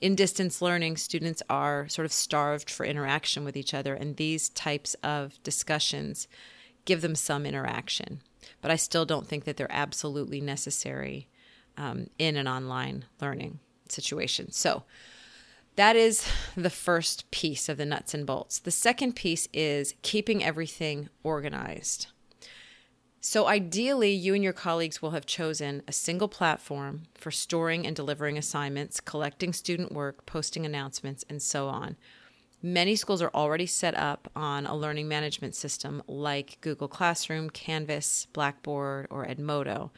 in 0.00 0.14
distance 0.14 0.62
learning, 0.62 0.96
students 0.96 1.42
are 1.50 1.88
sort 1.88 2.06
of 2.06 2.12
starved 2.12 2.70
for 2.70 2.86
interaction 2.86 3.44
with 3.44 3.56
each 3.56 3.74
other, 3.74 3.94
and 3.94 4.16
these 4.16 4.48
types 4.50 4.94
of 5.02 5.42
discussions 5.42 6.28
give 6.84 7.00
them 7.00 7.14
some 7.14 7.44
interaction. 7.44 8.22
But 8.60 8.70
I 8.70 8.76
still 8.76 9.04
don't 9.04 9.26
think 9.26 9.44
that 9.44 9.56
they're 9.56 9.66
absolutely 9.70 10.40
necessary 10.40 11.28
um, 11.76 12.08
in 12.18 12.36
an 12.36 12.48
online 12.48 13.04
learning 13.20 13.58
situation. 13.88 14.52
So 14.52 14.84
that 15.76 15.96
is 15.96 16.26
the 16.56 16.70
first 16.70 17.30
piece 17.30 17.68
of 17.68 17.76
the 17.76 17.86
nuts 17.86 18.14
and 18.14 18.26
bolts. 18.26 18.58
The 18.58 18.70
second 18.70 19.14
piece 19.14 19.48
is 19.52 19.94
keeping 20.02 20.42
everything 20.42 21.08
organized. 21.22 22.08
So, 23.20 23.46
ideally, 23.48 24.12
you 24.12 24.34
and 24.34 24.44
your 24.44 24.52
colleagues 24.52 25.02
will 25.02 25.10
have 25.10 25.26
chosen 25.26 25.82
a 25.88 25.92
single 25.92 26.28
platform 26.28 27.02
for 27.14 27.30
storing 27.30 27.86
and 27.86 27.96
delivering 27.96 28.38
assignments, 28.38 29.00
collecting 29.00 29.52
student 29.52 29.92
work, 29.92 30.24
posting 30.24 30.64
announcements, 30.64 31.24
and 31.28 31.42
so 31.42 31.68
on. 31.68 31.96
Many 32.62 32.96
schools 32.96 33.20
are 33.20 33.30
already 33.34 33.66
set 33.66 33.96
up 33.96 34.30
on 34.36 34.66
a 34.66 34.76
learning 34.76 35.08
management 35.08 35.54
system 35.54 36.02
like 36.06 36.58
Google 36.60 36.88
Classroom, 36.88 37.50
Canvas, 37.50 38.26
Blackboard, 38.32 39.08
or 39.10 39.26
Edmodo 39.26 39.90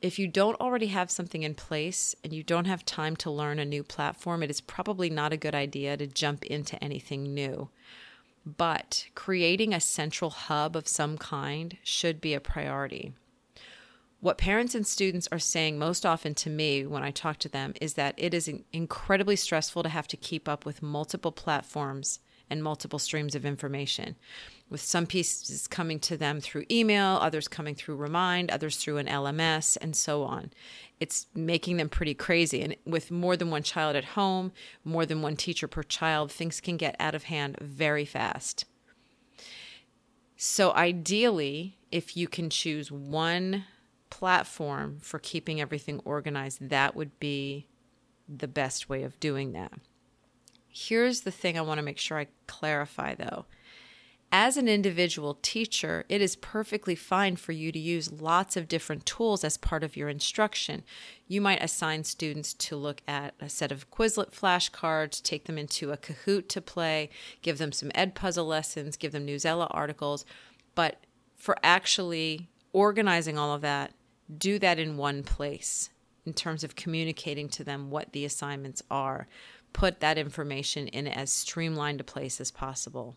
if 0.00 0.18
you 0.18 0.28
don't 0.28 0.60
already 0.60 0.88
have 0.88 1.10
something 1.10 1.42
in 1.42 1.54
place 1.54 2.14
and 2.22 2.32
you 2.32 2.42
don't 2.42 2.66
have 2.66 2.84
time 2.84 3.16
to 3.16 3.30
learn 3.30 3.58
a 3.58 3.64
new 3.64 3.82
platform, 3.82 4.42
it 4.42 4.50
is 4.50 4.60
probably 4.60 5.10
not 5.10 5.32
a 5.32 5.36
good 5.36 5.54
idea 5.54 5.96
to 5.96 6.06
jump 6.06 6.44
into 6.44 6.82
anything 6.82 7.34
new. 7.34 7.68
But 8.56 9.06
creating 9.14 9.74
a 9.74 9.80
central 9.80 10.30
hub 10.30 10.74
of 10.74 10.88
some 10.88 11.18
kind 11.18 11.76
should 11.82 12.20
be 12.20 12.32
a 12.32 12.40
priority. 12.40 13.12
What 14.20 14.38
parents 14.38 14.74
and 14.74 14.86
students 14.86 15.28
are 15.30 15.38
saying 15.38 15.78
most 15.78 16.06
often 16.06 16.34
to 16.36 16.50
me 16.50 16.86
when 16.86 17.02
I 17.02 17.10
talk 17.10 17.38
to 17.38 17.48
them 17.48 17.74
is 17.80 17.94
that 17.94 18.14
it 18.16 18.34
is 18.34 18.50
incredibly 18.72 19.36
stressful 19.36 19.82
to 19.82 19.88
have 19.88 20.08
to 20.08 20.16
keep 20.16 20.48
up 20.48 20.64
with 20.64 20.82
multiple 20.82 21.30
platforms 21.30 22.20
and 22.50 22.62
multiple 22.62 22.98
streams 22.98 23.34
of 23.34 23.44
information 23.44 24.16
with 24.70 24.80
some 24.80 25.06
pieces 25.06 25.66
coming 25.66 25.98
to 26.00 26.16
them 26.16 26.40
through 26.40 26.64
email, 26.70 27.18
others 27.20 27.48
coming 27.48 27.74
through 27.74 27.96
Remind, 27.96 28.50
others 28.50 28.76
through 28.76 28.98
an 28.98 29.06
LMS, 29.06 29.76
and 29.80 29.94
so 29.94 30.24
on. 30.24 30.50
It's 31.00 31.26
making 31.34 31.76
them 31.76 31.88
pretty 31.88 32.14
crazy. 32.14 32.62
And 32.62 32.76
with 32.84 33.10
more 33.10 33.36
than 33.36 33.50
one 33.50 33.62
child 33.62 33.96
at 33.96 34.04
home, 34.04 34.52
more 34.84 35.06
than 35.06 35.22
one 35.22 35.36
teacher 35.36 35.68
per 35.68 35.82
child, 35.82 36.32
things 36.32 36.60
can 36.60 36.76
get 36.76 36.96
out 36.98 37.14
of 37.14 37.24
hand 37.24 37.56
very 37.60 38.04
fast. 38.04 38.64
So, 40.36 40.72
ideally, 40.72 41.78
if 41.90 42.16
you 42.16 42.28
can 42.28 42.48
choose 42.50 42.92
one 42.92 43.64
platform 44.10 44.98
for 45.00 45.18
keeping 45.18 45.60
everything 45.60 46.00
organized, 46.04 46.68
that 46.68 46.94
would 46.94 47.18
be 47.18 47.66
the 48.28 48.48
best 48.48 48.88
way 48.88 49.02
of 49.02 49.18
doing 49.20 49.52
that. 49.52 49.72
Here's 50.68 51.22
the 51.22 51.30
thing 51.30 51.58
I 51.58 51.62
want 51.62 51.78
to 51.78 51.84
make 51.84 51.98
sure 51.98 52.18
I 52.18 52.28
clarify 52.46 53.14
though 53.14 53.46
as 54.30 54.58
an 54.58 54.68
individual 54.68 55.38
teacher, 55.40 56.04
it 56.08 56.20
is 56.20 56.36
perfectly 56.36 56.94
fine 56.94 57.36
for 57.36 57.52
you 57.52 57.72
to 57.72 57.78
use 57.78 58.12
lots 58.12 58.56
of 58.56 58.68
different 58.68 59.06
tools 59.06 59.42
as 59.42 59.56
part 59.56 59.82
of 59.82 59.96
your 59.96 60.10
instruction. 60.10 60.82
You 61.26 61.40
might 61.40 61.62
assign 61.62 62.04
students 62.04 62.52
to 62.54 62.76
look 62.76 63.00
at 63.08 63.34
a 63.40 63.48
set 63.48 63.72
of 63.72 63.90
Quizlet 63.90 64.32
flashcards, 64.32 65.22
take 65.22 65.44
them 65.44 65.56
into 65.56 65.92
a 65.92 65.96
Kahoot 65.96 66.48
to 66.48 66.60
play, 66.60 67.08
give 67.40 67.56
them 67.56 67.72
some 67.72 67.88
Edpuzzle 67.90 68.46
lessons, 68.46 68.98
give 68.98 69.12
them 69.12 69.26
Newsela 69.26 69.66
articles. 69.70 70.26
But 70.74 71.00
for 71.36 71.56
actually 71.62 72.48
organizing 72.74 73.38
all 73.38 73.54
of 73.54 73.62
that, 73.62 73.92
do 74.36 74.58
that 74.58 74.78
in 74.78 74.98
one 74.98 75.22
place 75.22 75.88
in 76.26 76.34
terms 76.34 76.62
of 76.62 76.76
communicating 76.76 77.48
to 77.48 77.64
them 77.64 77.90
what 77.90 78.12
the 78.12 78.26
assignments 78.26 78.82
are. 78.90 79.26
Put 79.72 80.00
that 80.00 80.18
information 80.18 80.86
in 80.88 81.08
as 81.08 81.32
streamlined 81.32 82.02
a 82.02 82.04
place 82.04 82.42
as 82.42 82.50
possible. 82.50 83.16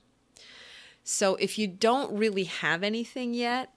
So 1.04 1.36
if 1.36 1.58
you 1.58 1.68
don't 1.68 2.18
really 2.18 2.46
have 2.46 2.84
anything 2.84 3.34
yet, 3.34 3.74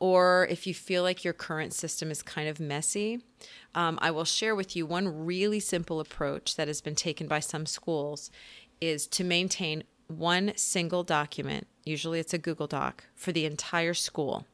or 0.00 0.46
if 0.48 0.66
you 0.66 0.74
feel 0.74 1.02
like 1.02 1.24
your 1.24 1.34
current 1.34 1.72
system 1.72 2.10
is 2.10 2.22
kind 2.22 2.48
of 2.48 2.60
messy, 2.60 3.20
um, 3.74 3.98
I 4.00 4.10
will 4.10 4.24
share 4.24 4.54
with 4.54 4.76
you 4.76 4.86
one 4.86 5.26
really 5.26 5.60
simple 5.60 6.00
approach 6.00 6.56
that 6.56 6.68
has 6.68 6.80
been 6.80 6.94
taken 6.94 7.26
by 7.26 7.40
some 7.40 7.66
schools 7.66 8.30
is 8.80 9.06
to 9.08 9.24
maintain 9.24 9.82
one 10.06 10.52
single 10.56 11.02
document, 11.02 11.66
usually 11.84 12.18
it's 12.18 12.32
a 12.32 12.38
Google 12.38 12.66
Doc, 12.66 13.04
for 13.14 13.32
the 13.32 13.44
entire 13.44 13.94
school. 13.94 14.46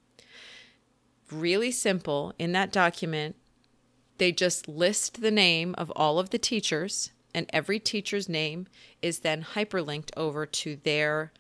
Really 1.30 1.70
simple. 1.70 2.32
In 2.38 2.52
that 2.52 2.72
document, 2.72 3.36
they 4.18 4.32
just 4.32 4.68
list 4.68 5.20
the 5.20 5.30
name 5.30 5.74
of 5.76 5.90
all 5.94 6.18
of 6.18 6.30
the 6.30 6.38
teachers, 6.38 7.12
and 7.34 7.46
every 7.52 7.78
teacher's 7.78 8.28
name 8.28 8.66
is 9.02 9.20
then 9.20 9.44
hyperlinked 9.54 10.10
over 10.16 10.46
to 10.46 10.76
their 10.82 11.32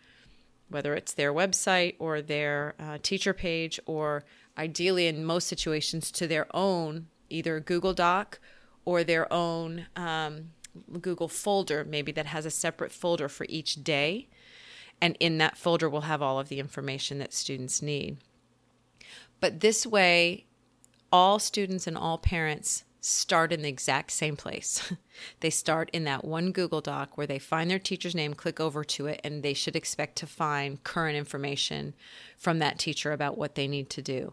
whether 0.74 0.94
it's 0.94 1.14
their 1.14 1.32
website 1.32 1.94
or 1.98 2.20
their 2.20 2.74
uh, 2.78 2.98
teacher 3.02 3.32
page, 3.32 3.80
or 3.86 4.24
ideally 4.58 5.06
in 5.06 5.24
most 5.24 5.46
situations 5.46 6.10
to 6.10 6.26
their 6.26 6.46
own 6.54 7.06
either 7.30 7.60
Google 7.60 7.94
Doc 7.94 8.40
or 8.84 9.02
their 9.02 9.32
own 9.32 9.86
um, 9.96 10.50
Google 11.00 11.28
folder, 11.28 11.84
maybe 11.84 12.12
that 12.12 12.26
has 12.26 12.44
a 12.44 12.50
separate 12.50 12.92
folder 12.92 13.28
for 13.28 13.46
each 13.48 13.82
day. 13.82 14.28
And 15.00 15.16
in 15.20 15.38
that 15.38 15.56
folder, 15.56 15.88
we'll 15.88 16.02
have 16.02 16.22
all 16.22 16.38
of 16.38 16.48
the 16.48 16.60
information 16.60 17.18
that 17.18 17.32
students 17.32 17.80
need. 17.80 18.18
But 19.40 19.60
this 19.60 19.86
way, 19.86 20.46
all 21.12 21.38
students 21.38 21.86
and 21.86 21.96
all 21.96 22.18
parents 22.18 22.84
start 23.04 23.52
in 23.52 23.60
the 23.60 23.68
exact 23.68 24.10
same 24.10 24.34
place. 24.34 24.90
they 25.40 25.50
start 25.50 25.90
in 25.92 26.04
that 26.04 26.24
one 26.24 26.52
Google 26.52 26.80
Doc 26.80 27.18
where 27.18 27.26
they 27.26 27.38
find 27.38 27.70
their 27.70 27.78
teacher's 27.78 28.14
name, 28.14 28.32
click 28.32 28.58
over 28.60 28.82
to 28.82 29.06
it, 29.06 29.20
and 29.22 29.42
they 29.42 29.52
should 29.52 29.76
expect 29.76 30.16
to 30.16 30.26
find 30.26 30.82
current 30.84 31.16
information 31.16 31.92
from 32.38 32.60
that 32.60 32.78
teacher 32.78 33.12
about 33.12 33.36
what 33.36 33.56
they 33.56 33.68
need 33.68 33.90
to 33.90 34.00
do. 34.00 34.32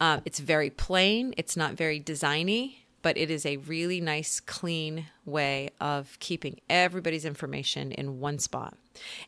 Uh, 0.00 0.20
it's 0.24 0.38
very 0.38 0.70
plain, 0.70 1.34
it's 1.36 1.56
not 1.56 1.74
very 1.74 2.00
designy, 2.00 2.76
but 3.02 3.18
it 3.18 3.30
is 3.30 3.44
a 3.44 3.58
really 3.58 4.00
nice, 4.00 4.40
clean 4.40 5.06
way 5.26 5.70
of 5.78 6.16
keeping 6.18 6.60
everybody's 6.70 7.26
information 7.26 7.92
in 7.92 8.20
one 8.20 8.38
spot. 8.38 8.74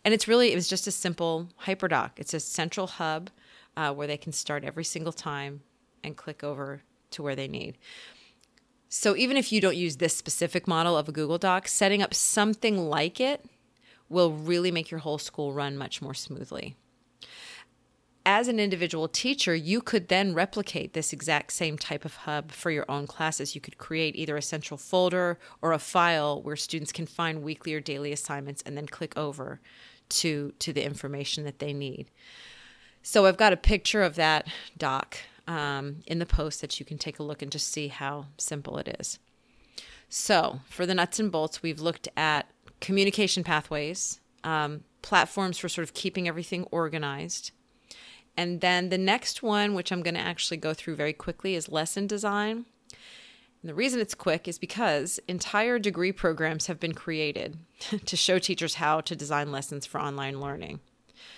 And 0.05 0.14
it's 0.14 0.27
really, 0.27 0.53
it 0.53 0.57
was 0.57 0.69
just 0.69 0.87
a 0.87 0.90
simple 0.90 1.49
HyperDoc. 1.64 2.12
It's 2.16 2.35
a 2.35 2.40
central 2.40 2.87
hub 2.87 3.31
uh, 3.77 3.93
where 3.93 4.07
they 4.07 4.16
can 4.16 4.33
start 4.33 4.64
every 4.64 4.85
single 4.85 5.12
time 5.12 5.61
and 6.03 6.16
click 6.16 6.43
over 6.43 6.83
to 7.11 7.23
where 7.23 7.37
they 7.37 7.47
need. 7.47 7.77
So 8.92 9.16
even 9.16 9.37
if 9.37 9.53
you 9.53 9.61
don't 9.61 9.76
use 9.76 9.96
this 9.96 10.16
specific 10.16 10.66
model 10.66 10.98
of 10.98 11.09
a 11.09 11.12
Google 11.12 11.38
Doc, 11.38 11.68
setting 11.68 12.03
up 12.03 12.12
something 12.12 12.76
like 12.76 13.20
it 13.20 13.44
will 14.09 14.33
really 14.33 14.72
make 14.72 14.90
your 14.90 14.98
whole 14.98 15.16
school 15.16 15.53
run 15.53 15.79
much 15.79 16.03
more 16.03 16.12
smoothly. 16.12 16.74
As 18.26 18.48
an 18.48 18.59
individual 18.59 19.07
teacher, 19.07 19.55
you 19.55 19.81
could 19.81 20.09
then 20.09 20.35
replicate 20.35 20.92
this 20.92 21.12
exact 21.12 21.53
same 21.53 21.79
type 21.79 22.05
of 22.05 22.16
hub 22.16 22.50
for 22.50 22.72
your 22.72 22.85
own 22.90 23.07
classes. 23.07 23.55
You 23.55 23.61
could 23.61 23.79
create 23.79 24.16
either 24.16 24.37
a 24.37 24.42
central 24.42 24.76
folder 24.76 25.38
or 25.62 25.72
a 25.72 25.79
file 25.79 26.42
where 26.42 26.57
students 26.57 26.90
can 26.90 27.07
find 27.07 27.44
weekly 27.44 27.72
or 27.72 27.81
daily 27.81 28.11
assignments 28.11 28.61
and 28.66 28.76
then 28.76 28.87
click 28.88 29.16
over 29.16 29.61
to, 30.09 30.53
to 30.59 30.72
the 30.72 30.85
information 30.85 31.44
that 31.44 31.61
they 31.61 31.72
need. 31.72 32.11
So 33.03 33.24
I've 33.24 33.37
got 33.37 33.53
a 33.53 33.57
picture 33.57 34.03
of 34.03 34.16
that 34.16 34.48
doc 34.76 35.16
um, 35.50 35.96
in 36.06 36.20
the 36.20 36.26
post 36.26 36.60
that 36.60 36.78
you 36.78 36.86
can 36.86 36.96
take 36.96 37.18
a 37.18 37.24
look 37.24 37.42
and 37.42 37.50
just 37.50 37.72
see 37.72 37.88
how 37.88 38.26
simple 38.38 38.78
it 38.78 38.96
is. 39.00 39.18
So, 40.08 40.60
for 40.68 40.86
the 40.86 40.94
nuts 40.94 41.18
and 41.18 41.30
bolts, 41.30 41.60
we've 41.60 41.80
looked 41.80 42.08
at 42.16 42.48
communication 42.80 43.42
pathways, 43.42 44.20
um, 44.44 44.84
platforms 45.02 45.58
for 45.58 45.68
sort 45.68 45.82
of 45.82 45.92
keeping 45.92 46.28
everything 46.28 46.64
organized. 46.70 47.50
And 48.36 48.60
then 48.60 48.90
the 48.90 48.98
next 48.98 49.42
one, 49.42 49.74
which 49.74 49.90
I'm 49.90 50.02
going 50.02 50.14
to 50.14 50.20
actually 50.20 50.56
go 50.56 50.72
through 50.72 50.94
very 50.94 51.12
quickly, 51.12 51.56
is 51.56 51.68
lesson 51.68 52.06
design. 52.06 52.64
And 53.60 53.68
the 53.68 53.74
reason 53.74 54.00
it's 54.00 54.14
quick 54.14 54.46
is 54.46 54.58
because 54.58 55.18
entire 55.26 55.80
degree 55.80 56.12
programs 56.12 56.68
have 56.68 56.78
been 56.78 56.94
created 56.94 57.58
to 58.06 58.16
show 58.16 58.38
teachers 58.38 58.76
how 58.76 59.00
to 59.00 59.16
design 59.16 59.50
lessons 59.50 59.84
for 59.84 60.00
online 60.00 60.40
learning. 60.40 60.78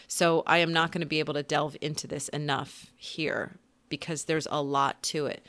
So 0.06 0.42
I 0.46 0.58
am 0.58 0.72
not 0.72 0.92
going 0.92 1.00
to 1.00 1.06
be 1.06 1.18
able 1.18 1.34
to 1.34 1.42
delve 1.42 1.78
into 1.80 2.06
this 2.06 2.28
enough 2.28 2.92
here 2.96 3.58
because 3.92 4.24
there's 4.24 4.48
a 4.50 4.62
lot 4.62 5.02
to 5.02 5.26
it. 5.26 5.44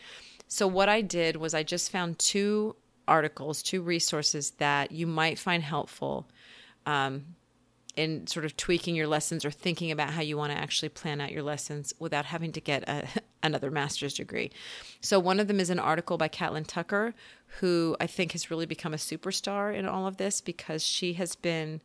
So 0.49 0.67
what 0.67 0.89
I 0.89 0.99
did 0.99 1.37
was 1.37 1.53
I 1.53 1.63
just 1.63 1.89
found 1.89 2.19
two 2.19 2.75
articles, 3.07 3.63
two 3.63 3.81
resources 3.81 4.51
that 4.57 4.91
you 4.91 5.07
might 5.07 5.39
find 5.39 5.63
helpful 5.63 6.27
um, 6.85 7.23
in 7.95 8.27
sort 8.27 8.43
of 8.43 8.57
tweaking 8.57 8.95
your 8.95 9.07
lessons 9.07 9.45
or 9.45 9.49
thinking 9.49 9.91
about 9.91 10.09
how 10.09 10.21
you 10.21 10.35
want 10.35 10.51
to 10.51 10.57
actually 10.57 10.89
plan 10.89 11.21
out 11.21 11.31
your 11.31 11.41
lessons 11.41 11.93
without 11.99 12.25
having 12.25 12.51
to 12.51 12.59
get 12.59 12.83
a, 12.89 13.07
another 13.43 13.71
master's 13.71 14.15
degree. 14.15 14.51
So, 14.99 15.19
one 15.19 15.39
of 15.39 15.47
them 15.47 15.61
is 15.61 15.69
an 15.69 15.79
article 15.79 16.17
by 16.17 16.27
Catlin 16.27 16.65
Tucker, 16.65 17.15
who 17.61 17.95
I 18.01 18.07
think 18.07 18.33
has 18.33 18.51
really 18.51 18.65
become 18.65 18.93
a 18.93 18.97
superstar 18.97 19.73
in 19.73 19.87
all 19.87 20.05
of 20.05 20.17
this 20.17 20.41
because 20.41 20.83
she 20.83 21.13
has 21.13 21.35
been 21.35 21.79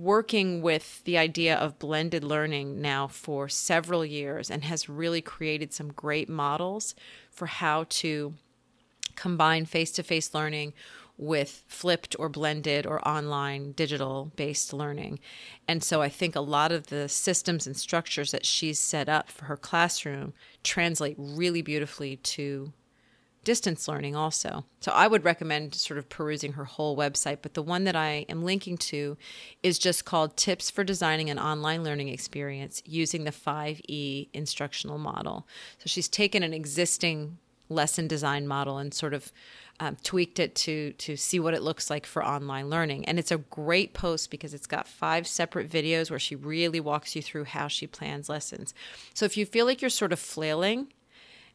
working 0.00 0.62
with 0.62 1.02
the 1.04 1.18
idea 1.18 1.56
of 1.56 1.78
blended 1.78 2.24
learning 2.24 2.80
now 2.80 3.06
for 3.06 3.48
several 3.48 4.04
years 4.04 4.50
and 4.50 4.64
has 4.64 4.88
really 4.88 5.20
created 5.20 5.72
some 5.72 5.92
great 5.92 6.28
models 6.28 6.94
for 7.30 7.46
how 7.46 7.84
to 7.88 8.34
combine 9.14 9.64
face 9.64 9.90
to 9.92 10.02
face 10.02 10.34
learning 10.34 10.72
with 11.16 11.62
flipped 11.68 12.16
or 12.18 12.28
blended 12.28 12.86
or 12.86 13.06
online 13.06 13.72
digital 13.72 14.32
based 14.36 14.72
learning. 14.72 15.20
And 15.68 15.82
so 15.82 16.02
I 16.02 16.08
think 16.08 16.34
a 16.34 16.40
lot 16.40 16.72
of 16.72 16.88
the 16.88 17.08
systems 17.08 17.66
and 17.66 17.76
structures 17.76 18.32
that 18.32 18.44
she's 18.44 18.80
set 18.80 19.08
up 19.08 19.30
for 19.30 19.44
her 19.44 19.56
classroom 19.56 20.32
translate 20.64 21.16
really 21.18 21.62
beautifully 21.62 22.16
to 22.16 22.72
distance 23.44 23.86
learning 23.86 24.16
also. 24.16 24.64
So 24.80 24.92
I 24.92 25.06
would 25.06 25.24
recommend 25.24 25.74
sort 25.74 25.98
of 25.98 26.08
perusing 26.08 26.54
her 26.54 26.64
whole 26.64 26.96
website, 26.96 27.38
but 27.42 27.54
the 27.54 27.62
one 27.62 27.84
that 27.84 27.96
I 27.96 28.26
am 28.28 28.44
linking 28.44 28.76
to 28.78 29.16
is 29.62 29.78
just 29.78 30.04
called 30.04 30.36
Tips 30.36 30.70
for 30.70 30.84
Designing 30.84 31.30
an 31.30 31.38
Online 31.38 31.84
Learning 31.84 32.08
Experience 32.08 32.82
Using 32.84 33.24
the 33.24 33.30
5E 33.30 34.28
Instructional 34.32 34.98
Model. 34.98 35.46
So 35.78 35.84
she's 35.86 36.08
taken 36.08 36.42
an 36.42 36.54
existing 36.54 37.38
lesson 37.68 38.06
design 38.06 38.46
model 38.46 38.78
and 38.78 38.92
sort 38.92 39.14
of 39.14 39.32
um, 39.80 39.96
tweaked 40.02 40.38
it 40.38 40.54
to 40.54 40.92
to 40.92 41.16
see 41.16 41.40
what 41.40 41.54
it 41.54 41.62
looks 41.62 41.90
like 41.90 42.06
for 42.06 42.24
online 42.24 42.70
learning. 42.70 43.04
And 43.06 43.18
it's 43.18 43.32
a 43.32 43.38
great 43.38 43.92
post 43.92 44.30
because 44.30 44.54
it's 44.54 44.66
got 44.66 44.86
five 44.86 45.26
separate 45.26 45.68
videos 45.68 46.10
where 46.10 46.18
she 46.18 46.36
really 46.36 46.80
walks 46.80 47.16
you 47.16 47.22
through 47.22 47.44
how 47.44 47.68
she 47.68 47.86
plans 47.86 48.28
lessons. 48.28 48.72
So 49.14 49.24
if 49.24 49.36
you 49.36 49.46
feel 49.46 49.66
like 49.66 49.82
you're 49.82 49.90
sort 49.90 50.12
of 50.12 50.20
flailing 50.20 50.88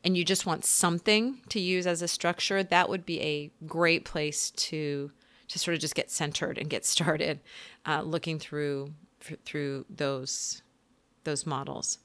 and 0.04 0.18
you 0.18 0.24
just 0.24 0.46
want 0.46 0.66
something 0.66 1.42
to 1.50 1.60
use 1.60 1.86
as 1.86 2.02
a 2.02 2.08
structure, 2.08 2.64
that 2.64 2.90
would 2.90 3.06
be 3.06 3.22
a 3.22 3.52
great 3.66 4.06
place 4.06 4.52
to 4.52 5.12
to 5.50 5.58
sort 5.58 5.74
of 5.74 5.82
just 5.82 5.96
get 5.96 6.12
centered 6.12 6.58
and 6.58 6.70
get 6.70 6.86
started 6.96 7.40
uh, 7.86 8.02
looking 8.02 8.40
through 8.40 8.94
through 9.46 9.86
those 9.90 10.62
those 11.24 11.46
models. 11.46 12.00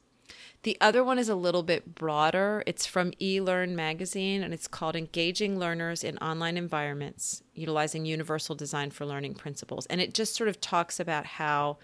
The 0.62 0.78
other 0.80 1.04
one 1.04 1.18
is 1.18 1.28
a 1.28 1.34
little 1.34 1.62
bit 1.62 1.94
broader. 1.94 2.62
It's 2.66 2.86
from 2.86 3.10
eLearn 3.12 3.74
magazine 3.74 4.42
and 4.42 4.54
it's 4.54 4.66
called 4.66 4.96
Engaging 4.96 5.58
Learners 5.58 6.02
in 6.02 6.16
Online 6.18 6.56
Environments 6.56 7.42
Utilizing 7.54 8.06
Universal 8.06 8.54
Design 8.54 8.90
for 8.90 9.04
Learning 9.04 9.34
Principles. 9.34 9.84
And 9.86 10.00
it 10.00 10.14
just 10.14 10.34
sort 10.34 10.48
of 10.48 10.62
talks 10.62 10.98
about 10.98 11.26
how 11.26 11.76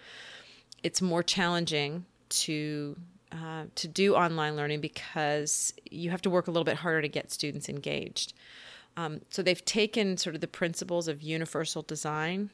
it's 0.81 0.99
more 0.99 1.21
challenging 1.21 2.05
to 2.29 2.97
uh, 3.31 3.65
to 3.75 3.87
do 3.87 4.15
online 4.15 4.55
learning 4.55 4.81
because 4.81 5.73
you 5.89 6.09
have 6.09 6.21
to 6.21 6.29
work 6.29 6.47
a 6.47 6.51
little 6.51 6.65
bit 6.65 6.77
harder 6.77 7.01
to 7.01 7.07
get 7.07 7.31
students 7.31 7.69
engaged. 7.69 8.33
Um, 8.97 9.21
so 9.29 9.41
they've 9.41 9.63
taken 9.63 10.17
sort 10.17 10.35
of 10.35 10.41
the 10.41 10.47
principles 10.47 11.07
of 11.07 11.21
universal 11.21 11.81
design, 11.81 12.49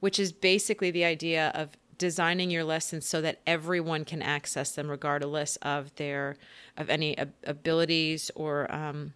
which 0.00 0.18
is 0.18 0.32
basically 0.32 0.90
the 0.90 1.04
idea 1.04 1.52
of 1.54 1.76
designing 1.98 2.50
your 2.50 2.64
lessons 2.64 3.06
so 3.06 3.20
that 3.22 3.40
everyone 3.46 4.04
can 4.04 4.22
access 4.22 4.72
them 4.72 4.88
regardless 4.88 5.56
of 5.56 5.94
their 5.96 6.36
of 6.76 6.90
any 6.90 7.16
abilities 7.44 8.30
or 8.34 8.72
um, 8.74 9.14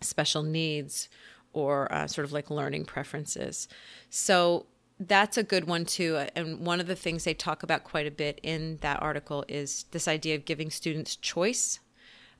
special 0.00 0.42
needs 0.42 1.08
or 1.52 1.92
uh, 1.92 2.06
sort 2.06 2.24
of 2.24 2.32
like 2.32 2.50
learning 2.50 2.84
preferences 2.84 3.68
so 4.10 4.66
that's 5.00 5.36
a 5.36 5.42
good 5.42 5.66
one 5.66 5.84
too 5.84 6.16
and 6.34 6.64
one 6.66 6.80
of 6.80 6.86
the 6.86 6.96
things 6.96 7.24
they 7.24 7.34
talk 7.34 7.62
about 7.62 7.84
quite 7.84 8.06
a 8.06 8.10
bit 8.10 8.40
in 8.42 8.78
that 8.80 9.00
article 9.02 9.44
is 9.48 9.84
this 9.92 10.08
idea 10.08 10.34
of 10.34 10.44
giving 10.44 10.70
students 10.70 11.16
choice 11.16 11.80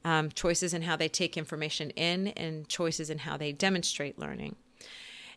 um, 0.04 0.30
choices 0.30 0.74
in 0.74 0.82
how 0.82 0.96
they 0.96 1.08
take 1.08 1.36
information 1.36 1.90
in 1.90 2.28
and 2.28 2.68
choices 2.68 3.10
in 3.10 3.18
how 3.18 3.36
they 3.36 3.52
demonstrate 3.52 4.18
learning 4.18 4.56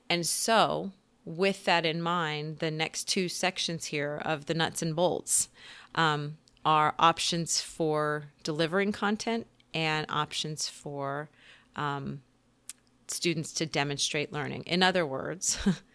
and 0.09 0.25
so 0.25 0.91
with 1.25 1.65
that 1.65 1.85
in 1.85 2.01
mind, 2.01 2.59
the 2.59 2.71
next 2.71 3.07
two 3.07 3.29
sections 3.29 3.85
here 3.85 4.21
of 4.25 4.45
the 4.45 4.53
nuts 4.53 4.81
and 4.81 4.95
bolts 4.95 5.49
um, 5.95 6.37
are 6.65 6.95
options 6.97 7.61
for 7.61 8.25
delivering 8.43 8.91
content 8.91 9.47
and 9.73 10.05
options 10.09 10.67
for 10.67 11.29
um, 11.75 12.21
students 13.07 13.53
to 13.53 13.65
demonstrate 13.65 14.33
learning. 14.33 14.63
In 14.63 14.81
other 14.81 15.05
words, 15.05 15.57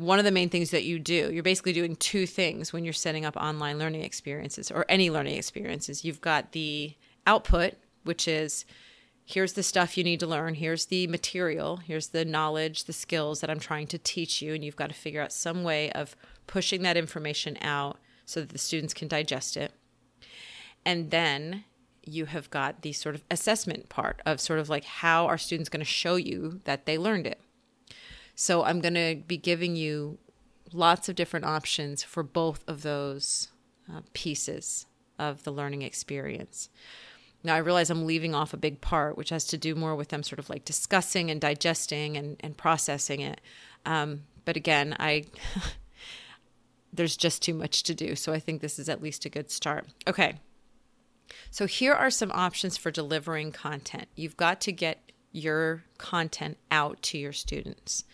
one 0.00 0.18
of 0.18 0.24
the 0.24 0.30
main 0.30 0.48
things 0.48 0.70
that 0.70 0.84
you 0.84 0.98
do, 0.98 1.30
you're 1.30 1.42
basically 1.42 1.74
doing 1.74 1.94
two 1.94 2.26
things 2.26 2.72
when 2.72 2.84
you're 2.84 2.92
setting 2.92 3.26
up 3.26 3.36
online 3.36 3.78
learning 3.78 4.02
experiences 4.02 4.70
or 4.70 4.86
any 4.88 5.10
learning 5.10 5.36
experiences. 5.36 6.06
You've 6.06 6.22
got 6.22 6.52
the 6.52 6.94
output, 7.26 7.74
which 8.04 8.26
is 8.26 8.64
here's 9.26 9.52
the 9.52 9.62
stuff 9.62 9.98
you 9.98 10.02
need 10.02 10.18
to 10.18 10.26
learn 10.26 10.54
here's 10.54 10.86
the 10.86 11.06
material 11.06 11.76
here's 11.76 12.08
the 12.08 12.24
knowledge 12.24 12.84
the 12.84 12.92
skills 12.92 13.40
that 13.40 13.50
i'm 13.50 13.60
trying 13.60 13.86
to 13.86 13.96
teach 13.96 14.42
you 14.42 14.54
and 14.54 14.64
you've 14.64 14.74
got 14.74 14.88
to 14.88 14.94
figure 14.94 15.22
out 15.22 15.32
some 15.32 15.62
way 15.62 15.88
of 15.92 16.16
pushing 16.48 16.82
that 16.82 16.96
information 16.96 17.56
out 17.60 17.98
so 18.24 18.40
that 18.40 18.48
the 18.48 18.58
students 18.58 18.92
can 18.92 19.06
digest 19.06 19.56
it 19.56 19.72
and 20.84 21.12
then 21.12 21.64
you 22.02 22.24
have 22.24 22.50
got 22.50 22.82
the 22.82 22.92
sort 22.92 23.14
of 23.14 23.22
assessment 23.30 23.88
part 23.88 24.20
of 24.26 24.40
sort 24.40 24.58
of 24.58 24.68
like 24.68 24.84
how 24.84 25.26
are 25.26 25.38
students 25.38 25.68
going 25.68 25.78
to 25.78 25.84
show 25.84 26.16
you 26.16 26.60
that 26.64 26.86
they 26.86 26.98
learned 26.98 27.26
it 27.26 27.40
so 28.40 28.64
i'm 28.64 28.80
going 28.80 28.94
to 28.94 29.22
be 29.26 29.36
giving 29.36 29.76
you 29.76 30.18
lots 30.72 31.08
of 31.08 31.14
different 31.14 31.44
options 31.44 32.02
for 32.02 32.22
both 32.22 32.62
of 32.68 32.82
those 32.82 33.48
uh, 33.92 34.00
pieces 34.12 34.86
of 35.18 35.42
the 35.44 35.50
learning 35.50 35.82
experience 35.82 36.70
now 37.42 37.54
I 37.54 37.58
realize 37.58 37.90
I'm 37.90 38.06
leaving 38.06 38.34
off 38.34 38.52
a 38.52 38.58
big 38.58 38.80
part, 38.80 39.16
which 39.16 39.30
has 39.30 39.46
to 39.46 39.56
do 39.56 39.74
more 39.74 39.96
with 39.96 40.08
them 40.08 40.22
sort 40.22 40.38
of 40.38 40.50
like 40.50 40.64
discussing 40.64 41.30
and 41.30 41.40
digesting 41.40 42.16
and, 42.16 42.36
and 42.40 42.56
processing 42.56 43.20
it. 43.20 43.40
Um, 43.86 44.22
but 44.44 44.56
again, 44.56 44.94
I 44.98 45.24
there's 46.92 47.16
just 47.16 47.42
too 47.42 47.54
much 47.54 47.82
to 47.84 47.94
do. 47.94 48.14
So 48.14 48.32
I 48.32 48.40
think 48.40 48.60
this 48.60 48.78
is 48.78 48.88
at 48.88 49.02
least 49.02 49.24
a 49.24 49.30
good 49.30 49.50
start. 49.50 49.86
Okay. 50.06 50.34
So 51.50 51.66
here 51.66 51.94
are 51.94 52.10
some 52.10 52.32
options 52.32 52.76
for 52.76 52.90
delivering 52.90 53.52
content. 53.52 54.08
You've 54.16 54.36
got 54.36 54.60
to 54.62 54.72
get 54.72 55.09
your 55.32 55.84
content 55.98 56.58
out 56.70 57.00
to 57.02 57.18
your 57.18 57.32
students. 57.32 58.04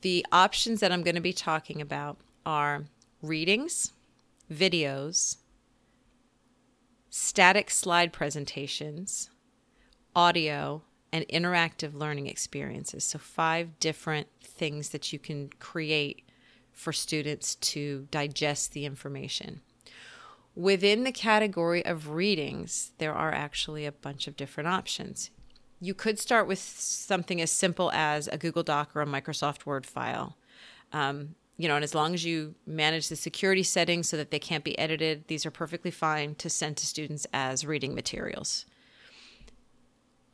The 0.00 0.24
options 0.30 0.80
that 0.80 0.92
I'm 0.92 1.02
going 1.02 1.14
to 1.14 1.20
be 1.20 1.32
talking 1.32 1.80
about 1.80 2.18
are 2.46 2.84
readings, 3.22 3.92
videos, 4.52 5.36
static 7.10 7.70
slide 7.70 8.12
presentations, 8.12 9.30
audio, 10.14 10.82
and 11.12 11.26
interactive 11.28 11.94
learning 11.94 12.26
experiences. 12.26 13.04
So, 13.04 13.18
five 13.18 13.78
different 13.80 14.28
things 14.40 14.90
that 14.90 15.12
you 15.12 15.18
can 15.18 15.50
create 15.58 16.28
for 16.72 16.92
students 16.92 17.56
to 17.56 18.06
digest 18.10 18.72
the 18.72 18.84
information. 18.84 19.62
Within 20.54 21.04
the 21.04 21.12
category 21.12 21.84
of 21.84 22.10
readings, 22.10 22.92
there 22.98 23.14
are 23.14 23.32
actually 23.32 23.84
a 23.84 23.92
bunch 23.92 24.26
of 24.26 24.36
different 24.36 24.68
options. 24.68 25.30
You 25.80 25.94
could 25.94 26.18
start 26.18 26.46
with 26.46 26.58
something 26.58 27.40
as 27.40 27.50
simple 27.50 27.90
as 27.92 28.28
a 28.28 28.36
Google 28.38 28.62
Doc 28.62 28.90
or 28.94 29.02
a 29.02 29.06
Microsoft 29.06 29.64
Word 29.64 29.86
file. 29.86 30.36
Um, 30.92 31.34
you 31.56 31.66
know, 31.66 31.74
and 31.74 31.84
as 31.84 31.94
long 31.94 32.14
as 32.14 32.24
you 32.24 32.54
manage 32.66 33.08
the 33.08 33.16
security 33.16 33.64
settings 33.64 34.08
so 34.08 34.16
that 34.16 34.30
they 34.30 34.38
can't 34.38 34.64
be 34.64 34.78
edited, 34.78 35.26
these 35.26 35.44
are 35.44 35.50
perfectly 35.50 35.90
fine 35.90 36.36
to 36.36 36.48
send 36.48 36.76
to 36.78 36.86
students 36.86 37.26
as 37.32 37.66
reading 37.66 37.94
materials. 37.94 38.64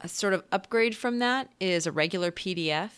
A 0.02 0.08
sort 0.08 0.34
of 0.34 0.44
upgrade 0.52 0.94
from 0.94 1.18
that 1.20 1.48
is 1.60 1.86
a 1.86 1.92
regular 1.92 2.30
PDF, 2.30 2.90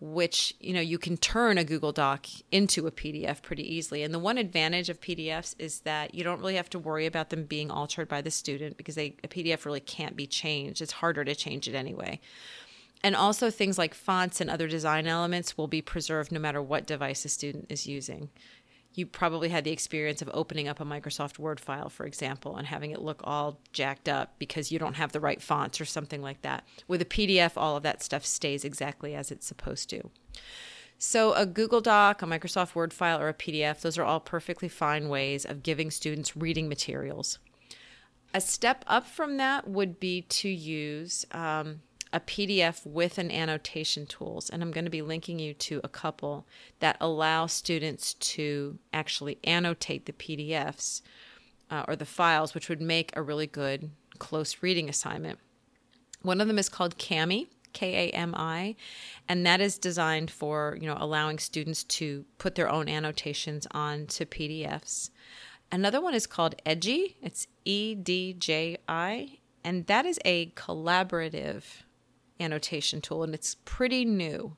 which, 0.00 0.54
you 0.60 0.74
know, 0.74 0.80
you 0.80 0.98
can 0.98 1.16
turn 1.16 1.56
a 1.56 1.64
Google 1.64 1.92
Doc 1.92 2.26
into 2.50 2.86
a 2.86 2.90
PDF 2.90 3.40
pretty 3.40 3.74
easily. 3.74 4.02
And 4.02 4.12
the 4.12 4.18
one 4.18 4.36
advantage 4.36 4.90
of 4.90 5.00
PDFs 5.00 5.54
is 5.58 5.80
that 5.80 6.14
you 6.14 6.22
don't 6.22 6.40
really 6.40 6.56
have 6.56 6.68
to 6.70 6.78
worry 6.78 7.06
about 7.06 7.30
them 7.30 7.44
being 7.44 7.70
altered 7.70 8.08
by 8.08 8.20
the 8.20 8.30
student 8.30 8.76
because 8.76 8.94
they, 8.94 9.16
a 9.24 9.28
PDF 9.28 9.64
really 9.64 9.80
can't 9.80 10.16
be 10.16 10.26
changed. 10.26 10.82
It's 10.82 10.92
harder 10.92 11.24
to 11.24 11.34
change 11.34 11.66
it 11.66 11.74
anyway. 11.74 12.20
And 13.02 13.14
also, 13.14 13.50
things 13.50 13.78
like 13.78 13.94
fonts 13.94 14.40
and 14.40 14.50
other 14.50 14.66
design 14.68 15.06
elements 15.06 15.56
will 15.56 15.68
be 15.68 15.82
preserved 15.82 16.32
no 16.32 16.40
matter 16.40 16.62
what 16.62 16.86
device 16.86 17.24
a 17.24 17.28
student 17.28 17.66
is 17.68 17.86
using. 17.86 18.30
You 18.96 19.04
probably 19.04 19.50
had 19.50 19.64
the 19.64 19.72
experience 19.72 20.22
of 20.22 20.30
opening 20.32 20.68
up 20.68 20.80
a 20.80 20.84
Microsoft 20.84 21.38
Word 21.38 21.60
file, 21.60 21.90
for 21.90 22.06
example, 22.06 22.56
and 22.56 22.66
having 22.66 22.92
it 22.92 23.02
look 23.02 23.20
all 23.24 23.60
jacked 23.74 24.08
up 24.08 24.34
because 24.38 24.72
you 24.72 24.78
don't 24.78 24.96
have 24.96 25.12
the 25.12 25.20
right 25.20 25.40
fonts 25.40 25.82
or 25.82 25.84
something 25.84 26.22
like 26.22 26.40
that. 26.40 26.64
With 26.88 27.02
a 27.02 27.04
PDF, 27.04 27.52
all 27.56 27.76
of 27.76 27.82
that 27.82 28.02
stuff 28.02 28.24
stays 28.24 28.64
exactly 28.64 29.14
as 29.14 29.30
it's 29.30 29.46
supposed 29.46 29.90
to. 29.90 30.10
So, 30.98 31.34
a 31.34 31.44
Google 31.44 31.82
Doc, 31.82 32.22
a 32.22 32.24
Microsoft 32.24 32.74
Word 32.74 32.94
file, 32.94 33.20
or 33.20 33.28
a 33.28 33.34
PDF, 33.34 33.82
those 33.82 33.98
are 33.98 34.04
all 34.04 34.18
perfectly 34.18 34.68
fine 34.68 35.10
ways 35.10 35.44
of 35.44 35.62
giving 35.62 35.90
students 35.90 36.34
reading 36.34 36.66
materials. 36.66 37.38
A 38.32 38.40
step 38.40 38.82
up 38.86 39.06
from 39.06 39.36
that 39.36 39.68
would 39.68 40.00
be 40.00 40.22
to 40.22 40.48
use 40.48 41.26
um, 41.32 41.82
a 42.16 42.20
PDF 42.20 42.86
with 42.86 43.18
an 43.18 43.30
annotation 43.30 44.06
tools, 44.06 44.48
and 44.48 44.62
I'm 44.62 44.70
going 44.70 44.86
to 44.86 44.90
be 44.90 45.02
linking 45.02 45.38
you 45.38 45.52
to 45.52 45.82
a 45.84 45.88
couple 45.88 46.46
that 46.80 46.96
allow 46.98 47.44
students 47.44 48.14
to 48.14 48.78
actually 48.90 49.36
annotate 49.44 50.06
the 50.06 50.14
PDFs 50.14 51.02
uh, 51.70 51.84
or 51.86 51.94
the 51.94 52.06
files, 52.06 52.54
which 52.54 52.70
would 52.70 52.80
make 52.80 53.14
a 53.14 53.20
really 53.20 53.46
good 53.46 53.90
close 54.18 54.62
reading 54.62 54.88
assignment. 54.88 55.38
One 56.22 56.40
of 56.40 56.48
them 56.48 56.58
is 56.58 56.70
called 56.70 56.98
Kami, 56.98 57.50
K 57.74 58.08
A 58.08 58.16
M 58.16 58.34
I, 58.34 58.76
and 59.28 59.44
that 59.44 59.60
is 59.60 59.76
designed 59.76 60.30
for 60.30 60.78
you 60.80 60.86
know 60.86 60.96
allowing 60.98 61.38
students 61.38 61.84
to 61.84 62.24
put 62.38 62.54
their 62.54 62.70
own 62.70 62.88
annotations 62.88 63.66
onto 63.72 64.24
PDFs. 64.24 65.10
Another 65.70 66.00
one 66.00 66.14
is 66.14 66.26
called 66.26 66.54
Edji. 66.64 67.16
It's 67.20 67.46
E 67.66 67.94
D 67.94 68.32
J 68.32 68.78
I, 68.88 69.40
and 69.62 69.84
that 69.84 70.06
is 70.06 70.18
a 70.24 70.46
collaborative 70.52 71.82
annotation 72.40 73.00
tool, 73.00 73.22
and 73.22 73.34
it's 73.34 73.56
pretty 73.64 74.04
new. 74.04 74.56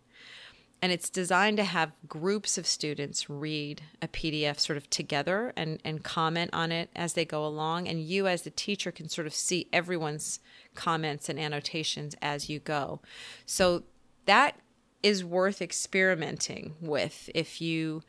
And 0.80 0.92
it's 0.92 1.10
designed 1.10 1.56
to 1.56 1.64
have 1.64 1.90
groups 2.06 2.56
of 2.56 2.64
students 2.64 3.28
read 3.28 3.82
a 4.00 4.06
PDF 4.06 4.60
sort 4.60 4.76
of 4.76 4.88
together 4.90 5.52
and, 5.56 5.80
and 5.84 6.04
comment 6.04 6.50
on 6.52 6.70
it 6.70 6.88
as 6.94 7.14
they 7.14 7.24
go 7.24 7.44
along. 7.44 7.88
And 7.88 8.00
you, 8.00 8.28
as 8.28 8.42
the 8.42 8.50
teacher, 8.50 8.92
can 8.92 9.08
sort 9.08 9.26
of 9.26 9.34
see 9.34 9.68
everyone's 9.72 10.38
comments 10.76 11.28
and 11.28 11.38
annotations 11.38 12.14
as 12.22 12.48
you 12.48 12.60
go. 12.60 13.00
So 13.44 13.82
that 14.26 14.56
is 15.02 15.24
worth 15.24 15.60
experimenting 15.60 16.76
with 16.80 17.28
if 17.34 17.60
you, 17.60 18.02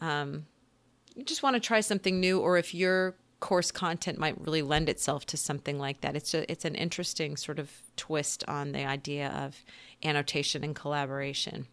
um, 0.00 0.46
you 1.14 1.22
just 1.22 1.44
want 1.44 1.54
to 1.54 1.60
try 1.60 1.80
something 1.80 2.18
new 2.18 2.40
or 2.40 2.58
if 2.58 2.74
your 2.74 3.14
course 3.40 3.70
content 3.70 4.18
might 4.18 4.40
really 4.40 4.62
lend 4.62 4.88
itself 4.88 5.26
to 5.26 5.36
something 5.36 5.78
like 5.78 6.00
that. 6.00 6.16
It's 6.16 6.34
a, 6.34 6.50
it's 6.50 6.64
an 6.64 6.74
interesting 6.74 7.36
sort 7.36 7.58
of 7.58 7.70
twist 7.96 8.44
on 8.48 8.72
the 8.72 8.84
idea 8.84 9.28
of 9.28 9.64
annotation 10.02 10.64
and 10.64 10.74
collaboration. 10.74 11.66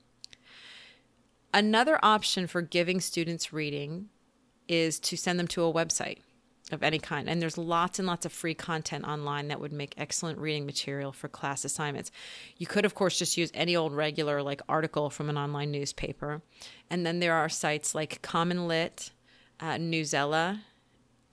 Another 1.54 2.00
option 2.02 2.48
for 2.48 2.62
giving 2.62 3.00
students 3.00 3.54
reading 3.54 4.10
is 4.68 5.00
to 5.00 5.16
send 5.16 5.40
them 5.40 5.48
to 5.50 5.64
a 5.64 5.74
website 5.74 6.20
of 6.72 6.82
any 6.82 6.98
kind. 6.98 7.30
And 7.30 7.42
there's 7.42 7.58
lots 7.58 8.00
and 8.00 8.08
lots 8.08 8.26
of 8.26 8.32
free 8.32 8.54
content 8.54 9.06
online 9.06 9.50
that 9.50 9.60
would 9.60 9.74
make 9.74 9.94
excellent 9.98 10.40
reading 10.40 10.66
material 10.66 11.12
for 11.12 11.28
class 11.28 11.66
assignments. 11.66 12.12
You 12.58 12.66
could, 12.66 12.86
of 12.86 12.96
course, 12.96 13.20
just 13.20 13.38
use 13.38 13.52
any 13.54 13.76
old 13.76 13.94
regular 13.94 14.42
like 14.42 14.62
article 14.68 15.10
from 15.10 15.30
an 15.30 15.38
online 15.38 15.72
newspaper. 15.72 16.42
And 16.90 17.06
then 17.06 17.20
there 17.20 17.34
are 17.34 17.50
sites 17.50 17.94
like 17.94 18.22
Common 18.22 18.68
Lit, 18.68 19.12
uh, 19.60 19.74
Newsela, 19.74 20.62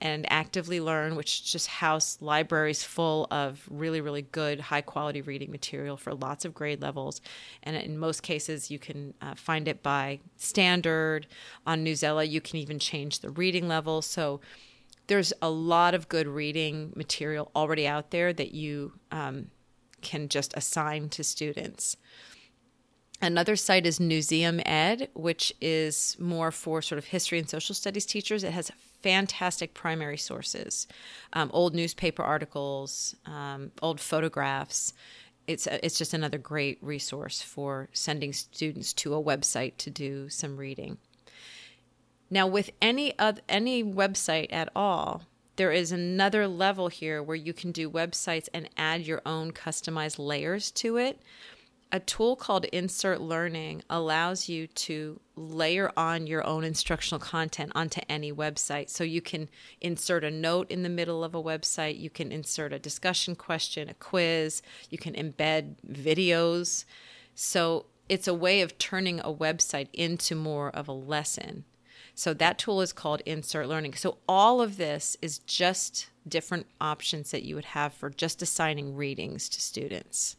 and 0.01 0.25
Actively 0.31 0.79
Learn, 0.79 1.15
which 1.15 1.51
just 1.51 1.67
house 1.67 2.17
libraries 2.21 2.83
full 2.83 3.27
of 3.29 3.65
really, 3.69 4.01
really 4.01 4.23
good, 4.23 4.59
high 4.59 4.81
quality 4.81 5.21
reading 5.21 5.51
material 5.51 5.95
for 5.95 6.13
lots 6.13 6.43
of 6.43 6.55
grade 6.55 6.81
levels. 6.81 7.21
And 7.61 7.75
in 7.75 7.97
most 7.97 8.23
cases, 8.23 8.71
you 8.71 8.79
can 8.79 9.13
uh, 9.21 9.35
find 9.35 9.67
it 9.67 9.83
by 9.83 10.19
standard. 10.37 11.27
On 11.67 11.85
Newsela, 11.85 12.27
you 12.27 12.41
can 12.41 12.57
even 12.57 12.79
change 12.79 13.19
the 13.19 13.29
reading 13.29 13.67
level. 13.67 14.01
So 14.01 14.41
there's 15.05 15.33
a 15.41 15.49
lot 15.49 15.93
of 15.93 16.09
good 16.09 16.27
reading 16.27 16.93
material 16.95 17.51
already 17.55 17.87
out 17.87 18.09
there 18.09 18.33
that 18.33 18.53
you 18.53 18.93
um, 19.11 19.51
can 20.01 20.29
just 20.29 20.55
assign 20.57 21.09
to 21.09 21.23
students. 21.23 21.95
Another 23.21 23.55
site 23.55 23.85
is 23.85 23.99
Newseum 23.99 24.63
Ed, 24.65 25.09
which 25.13 25.53
is 25.61 26.17
more 26.19 26.51
for 26.51 26.81
sort 26.81 26.97
of 26.97 27.05
history 27.05 27.37
and 27.37 27.47
social 27.47 27.75
studies 27.75 28.05
teachers. 28.05 28.43
It 28.43 28.51
has 28.53 28.71
fantastic 29.03 29.75
primary 29.75 30.17
sources, 30.17 30.87
um, 31.33 31.51
old 31.53 31.75
newspaper 31.75 32.23
articles, 32.23 33.15
um, 33.27 33.71
old 33.81 33.99
photographs. 33.99 34.93
It's 35.45 35.67
a, 35.67 35.85
it's 35.85 35.99
just 35.99 36.15
another 36.15 36.39
great 36.39 36.79
resource 36.81 37.43
for 37.43 37.89
sending 37.93 38.33
students 38.33 38.91
to 38.93 39.13
a 39.13 39.23
website 39.23 39.77
to 39.77 39.91
do 39.91 40.27
some 40.27 40.57
reading. 40.57 40.97
Now, 42.31 42.47
with 42.47 42.71
any 42.81 43.17
other, 43.19 43.41
any 43.47 43.83
website 43.83 44.51
at 44.51 44.69
all, 44.75 45.23
there 45.57 45.71
is 45.71 45.91
another 45.91 46.47
level 46.47 46.87
here 46.87 47.21
where 47.21 47.35
you 47.35 47.53
can 47.53 47.71
do 47.71 47.89
websites 47.89 48.47
and 48.51 48.67
add 48.77 49.01
your 49.01 49.21
own 49.27 49.51
customized 49.51 50.17
layers 50.17 50.71
to 50.71 50.97
it 50.97 51.21
a 51.91 51.99
tool 51.99 52.35
called 52.35 52.65
Insert 52.65 53.19
Learning 53.21 53.83
allows 53.89 54.47
you 54.47 54.67
to 54.67 55.19
layer 55.35 55.91
on 55.97 56.25
your 56.25 56.45
own 56.45 56.63
instructional 56.63 57.19
content 57.19 57.71
onto 57.75 58.01
any 58.07 58.31
website. 58.31 58.89
So 58.89 59.03
you 59.03 59.21
can 59.21 59.49
insert 59.81 60.23
a 60.23 60.31
note 60.31 60.71
in 60.71 60.83
the 60.83 60.89
middle 60.89 61.23
of 61.23 61.35
a 61.35 61.43
website, 61.43 61.99
you 61.99 62.09
can 62.09 62.31
insert 62.31 62.71
a 62.71 62.79
discussion 62.79 63.35
question, 63.35 63.89
a 63.89 63.93
quiz, 63.93 64.61
you 64.89 64.97
can 64.97 65.13
embed 65.13 65.75
videos. 65.85 66.85
So 67.35 67.87
it's 68.07 68.27
a 68.27 68.33
way 68.33 68.61
of 68.61 68.77
turning 68.77 69.19
a 69.19 69.33
website 69.33 69.89
into 69.93 70.35
more 70.35 70.69
of 70.69 70.87
a 70.87 70.93
lesson. 70.93 71.65
So 72.15 72.33
that 72.35 72.57
tool 72.57 72.81
is 72.81 72.93
called 72.93 73.21
Insert 73.25 73.67
Learning. 73.67 73.93
So 73.93 74.17
all 74.27 74.61
of 74.61 74.77
this 74.77 75.17
is 75.21 75.39
just 75.39 76.09
different 76.27 76.67
options 76.79 77.31
that 77.31 77.43
you 77.43 77.55
would 77.55 77.65
have 77.65 77.93
for 77.93 78.09
just 78.09 78.41
assigning 78.41 78.95
readings 78.95 79.49
to 79.49 79.61
students. 79.61 80.35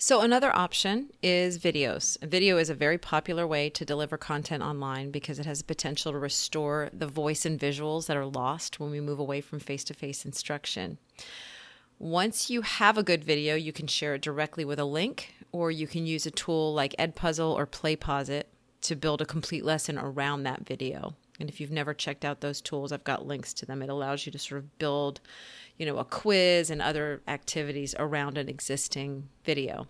So, 0.00 0.20
another 0.20 0.54
option 0.54 1.10
is 1.24 1.58
videos. 1.58 2.16
Video 2.24 2.56
is 2.56 2.70
a 2.70 2.74
very 2.74 2.98
popular 2.98 3.48
way 3.48 3.68
to 3.70 3.84
deliver 3.84 4.16
content 4.16 4.62
online 4.62 5.10
because 5.10 5.40
it 5.40 5.46
has 5.46 5.58
the 5.58 5.64
potential 5.64 6.12
to 6.12 6.18
restore 6.18 6.88
the 6.92 7.08
voice 7.08 7.44
and 7.44 7.58
visuals 7.58 8.06
that 8.06 8.16
are 8.16 8.24
lost 8.24 8.78
when 8.78 8.92
we 8.92 9.00
move 9.00 9.18
away 9.18 9.40
from 9.40 9.58
face 9.58 9.82
to 9.82 9.94
face 9.94 10.24
instruction. 10.24 10.98
Once 11.98 12.48
you 12.48 12.62
have 12.62 12.96
a 12.96 13.02
good 13.02 13.24
video, 13.24 13.56
you 13.56 13.72
can 13.72 13.88
share 13.88 14.14
it 14.14 14.22
directly 14.22 14.64
with 14.64 14.78
a 14.78 14.84
link, 14.84 15.34
or 15.50 15.72
you 15.72 15.88
can 15.88 16.06
use 16.06 16.26
a 16.26 16.30
tool 16.30 16.72
like 16.72 16.94
Edpuzzle 16.96 17.52
or 17.52 17.66
PlayPosit 17.66 18.44
to 18.82 18.94
build 18.94 19.20
a 19.20 19.26
complete 19.26 19.64
lesson 19.64 19.98
around 19.98 20.44
that 20.44 20.64
video. 20.64 21.16
And 21.40 21.48
if 21.48 21.60
you've 21.60 21.72
never 21.72 21.92
checked 21.92 22.24
out 22.24 22.40
those 22.40 22.60
tools, 22.60 22.92
I've 22.92 23.02
got 23.02 23.26
links 23.26 23.52
to 23.54 23.66
them. 23.66 23.82
It 23.82 23.90
allows 23.90 24.26
you 24.26 24.32
to 24.32 24.38
sort 24.38 24.60
of 24.60 24.78
build, 24.78 25.20
you 25.78 25.86
know, 25.86 25.98
a 25.98 26.04
quiz 26.04 26.70
and 26.70 26.82
other 26.82 27.22
activities 27.26 27.94
around 27.98 28.36
an 28.36 28.48
existing 28.48 29.28
video. 29.44 29.86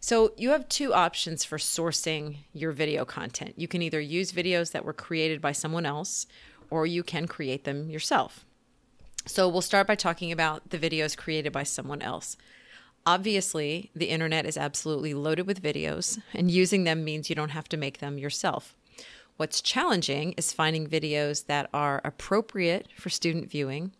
So 0.00 0.32
you 0.36 0.50
have 0.50 0.68
two 0.68 0.92
options 0.92 1.44
for 1.44 1.58
sourcing 1.58 2.38
your 2.52 2.72
video 2.72 3.04
content. 3.04 3.54
You 3.56 3.68
can 3.68 3.82
either 3.82 4.00
use 4.00 4.32
videos 4.32 4.72
that 4.72 4.84
were 4.84 4.92
created 4.92 5.40
by 5.40 5.52
someone 5.52 5.86
else 5.86 6.26
or 6.70 6.86
you 6.86 7.02
can 7.02 7.26
create 7.26 7.64
them 7.64 7.90
yourself. 7.90 8.44
So 9.26 9.48
we'll 9.48 9.60
start 9.60 9.86
by 9.86 9.96
talking 9.96 10.32
about 10.32 10.70
the 10.70 10.78
videos 10.78 11.16
created 11.16 11.52
by 11.52 11.62
someone 11.62 12.02
else. 12.02 12.36
Obviously, 13.06 13.90
the 13.94 14.06
internet 14.06 14.46
is 14.46 14.56
absolutely 14.56 15.14
loaded 15.14 15.46
with 15.46 15.62
videos, 15.62 16.20
and 16.34 16.50
using 16.50 16.84
them 16.84 17.02
means 17.02 17.30
you 17.30 17.36
don't 17.36 17.50
have 17.50 17.68
to 17.70 17.76
make 17.76 17.98
them 17.98 18.18
yourself. 18.18 18.74
What's 19.36 19.62
challenging 19.62 20.32
is 20.32 20.52
finding 20.52 20.86
videos 20.86 21.46
that 21.46 21.70
are 21.72 22.02
appropriate 22.04 22.88
for 22.96 23.08
student 23.08 23.50
viewing 23.50 23.92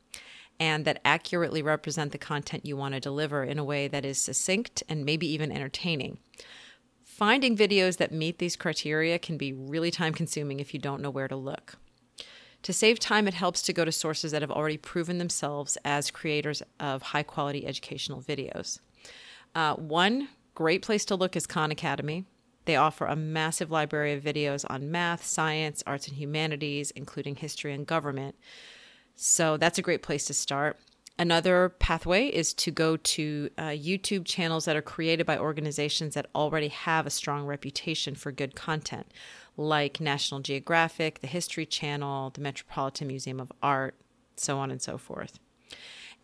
and 0.61 0.85
that 0.85 1.01
accurately 1.05 1.63
represent 1.63 2.13
the 2.13 2.19
content 2.19 2.67
you 2.67 2.77
want 2.77 2.95
to 2.95 3.01
deliver 3.01 3.43
in 3.43 3.59
a 3.59 3.65
way 3.65 3.89
that 3.89 4.05
is 4.05 4.21
succinct 4.21 4.83
and 4.89 5.07
maybe 5.07 5.27
even 5.27 5.51
entertaining. 5.51 6.19
Finding 7.03 7.57
videos 7.57 7.97
that 7.97 8.13
meet 8.13 8.39
these 8.39 8.57
criteria 8.57 9.19
can 9.19 9.39
be 9.39 9.53
really 9.53 9.91
time 9.91 10.13
consuming 10.13 10.61
if 10.61 10.73
you 10.75 10.81
don't 10.81 11.03
know 11.03 11.11
where 11.11 11.29
to 11.29 11.37
look. 11.37 11.77
To 12.65 12.73
save 12.75 12.99
time, 12.99 13.27
it 13.27 13.35
helps 13.35 13.63
to 13.63 13.73
go 13.73 13.87
to 13.87 13.93
sources 13.93 14.33
that 14.33 14.43
have 14.43 14.51
already 14.51 14.77
proven 14.77 15.17
themselves 15.17 15.79
as 15.83 16.11
creators 16.11 16.63
of 16.79 17.01
high 17.03 17.23
quality 17.23 17.67
educational 17.67 18.21
videos. 18.21 18.81
Uh, 19.55 19.75
one 19.75 20.29
great 20.55 20.83
place 20.83 21.07
to 21.07 21.17
look 21.17 21.37
is 21.37 21.47
Khan 21.47 21.71
Academy. 21.71 22.27
They 22.67 22.77
offer 22.77 23.07
a 23.07 23.17
massive 23.17 23.71
library 23.71 24.13
of 24.13 24.23
videos 24.23 24.67
on 24.69 24.91
math, 24.91 25.25
science, 25.25 25.83
arts 25.87 26.07
and 26.07 26.19
humanities, 26.19 26.91
including 26.91 27.37
history 27.37 27.73
and 27.73 27.87
government. 27.87 28.37
So 29.23 29.59
that's 29.59 29.79
a 29.79 29.83
great 29.83 30.03
place 30.03 30.25
to 30.25 30.35
start. 30.35 30.79
Another 31.19 31.75
pathway 31.79 32.29
is 32.29 32.55
to 32.55 32.71
go 32.71 32.97
to 32.97 33.51
uh, 33.59 33.63
YouTube 33.65 34.25
channels 34.25 34.65
that 34.65 34.77
are 34.77 34.83
created 34.83 35.27
by 35.27 35.37
organizations 35.37 36.15
that 36.15 36.31
already 36.35 36.69
have 36.69 37.07
a 37.07 37.11
strong 37.11 37.45
reputation 37.45 38.15
for 38.15 38.33
good 38.33 38.57
content, 38.57 39.13
like 39.59 40.01
National 40.01 40.41
Geographic, 40.41 41.21
the 41.21 41.27
History 41.27 41.67
Channel, 41.67 42.31
the 42.31 42.41
Metropolitan 42.41 43.09
Museum 43.09 43.41
of 43.41 43.53
Art, 43.63 43.95
so 44.37 44.57
on 44.57 44.71
and 44.71 44.81
so 44.81 44.97
forth. 44.97 45.39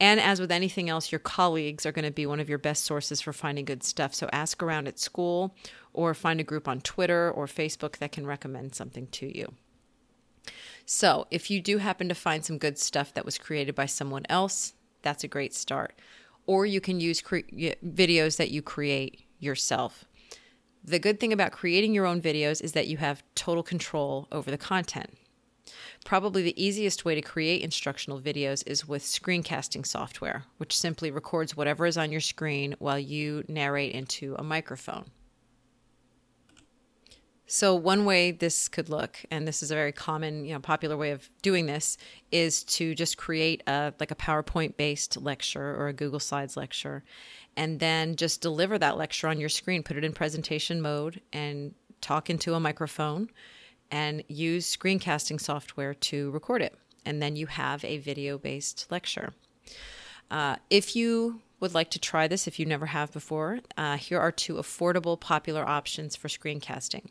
And 0.01 0.19
as 0.19 0.41
with 0.41 0.51
anything 0.51 0.89
else, 0.89 1.13
your 1.13 1.19
colleagues 1.19 1.85
are 1.85 1.93
going 1.93 2.07
to 2.07 2.11
be 2.11 2.25
one 2.25 2.41
of 2.41 2.49
your 2.49 2.57
best 2.57 2.85
sources 2.85 3.21
for 3.21 3.35
finding 3.35 3.67
good 3.67 3.85
stuff. 3.85 4.15
So 4.15 4.31
ask 4.33 4.63
around 4.63 4.89
at 4.89 4.99
school 4.99 5.55
or 5.93 6.15
find 6.15 6.41
a 6.41 6.45
group 6.45 6.67
on 6.67 6.81
Twitter 6.81 7.31
or 7.31 7.45
Facebook 7.45 7.99
that 7.99 8.13
can 8.13 8.27
recommend 8.27 8.75
something 8.75 9.07
to 9.09 9.37
you. 9.37 9.53
So, 10.85 11.27
if 11.31 11.51
you 11.51 11.61
do 11.61 11.79
happen 11.79 12.09
to 12.09 12.15
find 12.15 12.45
some 12.45 12.59
good 12.59 12.79
stuff 12.79 13.13
that 13.15 13.25
was 13.25 13.39
created 13.39 13.75
by 13.75 13.87
someone 13.87 14.25
else, 14.29 14.75
that's 15.03 15.25
a 15.25 15.29
great 15.29 15.55
start. 15.55 15.99
Or 16.47 16.65
you 16.65 16.81
can 16.81 17.01
use 17.01 17.21
cre- 17.21 17.39
videos 17.85 18.37
that 18.37 18.51
you 18.51 18.63
create 18.63 19.25
yourself. 19.39 20.05
The 20.85 21.01
good 21.01 21.19
thing 21.19 21.33
about 21.33 21.51
creating 21.51 21.95
your 21.95 22.07
own 22.07 22.23
videos 22.23 22.63
is 22.63 22.73
that 22.73 22.87
you 22.87 22.99
have 22.99 23.25
total 23.35 23.65
control 23.65 24.29
over 24.31 24.51
the 24.51 24.59
content. 24.59 25.17
Probably 26.05 26.43
the 26.43 26.63
easiest 26.63 27.05
way 27.05 27.17
to 27.17 27.21
create 27.23 27.63
instructional 27.63 28.21
videos 28.21 28.63
is 28.67 28.87
with 28.87 29.03
screencasting 29.03 29.85
software, 29.85 30.45
which 30.59 30.77
simply 30.77 31.11
records 31.11 31.57
whatever 31.57 31.87
is 31.87 31.99
on 31.99 32.13
your 32.13 32.21
screen 32.21 32.77
while 32.79 32.99
you 32.99 33.43
narrate 33.49 33.93
into 33.93 34.37
a 34.39 34.45
microphone. 34.45 35.07
So 37.49 37.77
one 37.77 38.05
way 38.05 38.33
this 38.33 38.67
could 38.67 38.89
look, 38.89 39.25
and 39.31 39.47
this 39.47 39.63
is 39.63 39.71
a 39.71 39.75
very 39.75 39.93
common, 39.93 40.45
you 40.45 40.53
know, 40.53 40.59
popular 40.59 40.97
way 40.97 41.13
of 41.13 41.31
doing 41.43 41.67
this, 41.67 41.97
is 42.33 42.65
to 42.65 42.95
just 42.95 43.17
create 43.17 43.63
a 43.69 43.95
like 44.01 44.11
a 44.11 44.17
PowerPoint 44.17 44.77
based 44.77 45.17
lecture 45.17 45.75
or 45.77 45.87
a 45.87 45.93
Google 45.93 46.19
Slides 46.19 46.57
lecture, 46.57 47.05
and 47.57 47.79
then 47.79 48.17
just 48.17 48.41
deliver 48.41 48.79
that 48.79 48.97
lecture 48.97 49.29
on 49.29 49.39
your 49.39 49.49
screen, 49.49 49.85
put 49.85 49.97
it 49.97 50.05
in 50.05 50.13
presentation 50.13 50.81
mode, 50.81 51.21
and 51.33 51.73
talk 52.01 52.29
into 52.29 52.55
a 52.55 52.61
microphone, 52.61 53.31
and 53.93 54.25
use 54.27 54.77
screencasting 54.77 55.41
software 55.41 55.95
to 55.95 56.33
record 56.33 56.63
it, 56.63 56.75
and 57.05 57.23
then 57.23 57.37
you 57.37 57.47
have 57.47 57.85
a 57.85 57.99
video 57.99 58.39
based 58.39 58.87
lecture. 58.91 59.33
Uh, 60.33 60.57
if 60.69 60.97
you 60.97 61.41
would 61.61 61.75
like 61.75 61.91
to 61.91 61.99
try 61.99 62.29
this 62.29 62.47
if 62.47 62.59
you 62.59 62.67
never 62.67 62.87
have 62.87 63.13
before, 63.13 63.61
uh, 63.77 63.97
here 63.97 64.21
are 64.21 64.33
two 64.33 64.55
affordable, 64.55 65.19
popular 65.19 65.67
options 65.67 66.15
for 66.15 66.29
screencasting. 66.29 67.07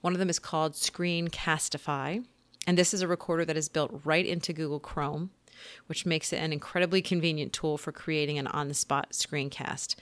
One 0.00 0.12
of 0.12 0.18
them 0.18 0.30
is 0.30 0.38
called 0.38 0.72
Screencastify, 0.72 2.24
and 2.66 2.78
this 2.78 2.92
is 2.92 3.02
a 3.02 3.08
recorder 3.08 3.44
that 3.44 3.56
is 3.56 3.68
built 3.68 4.00
right 4.04 4.26
into 4.26 4.52
Google 4.52 4.80
Chrome, 4.80 5.30
which 5.86 6.06
makes 6.06 6.32
it 6.32 6.38
an 6.38 6.52
incredibly 6.52 7.02
convenient 7.02 7.52
tool 7.52 7.78
for 7.78 7.92
creating 7.92 8.38
an 8.38 8.48
on 8.48 8.68
the 8.68 8.74
spot 8.74 9.10
screencast. 9.12 9.94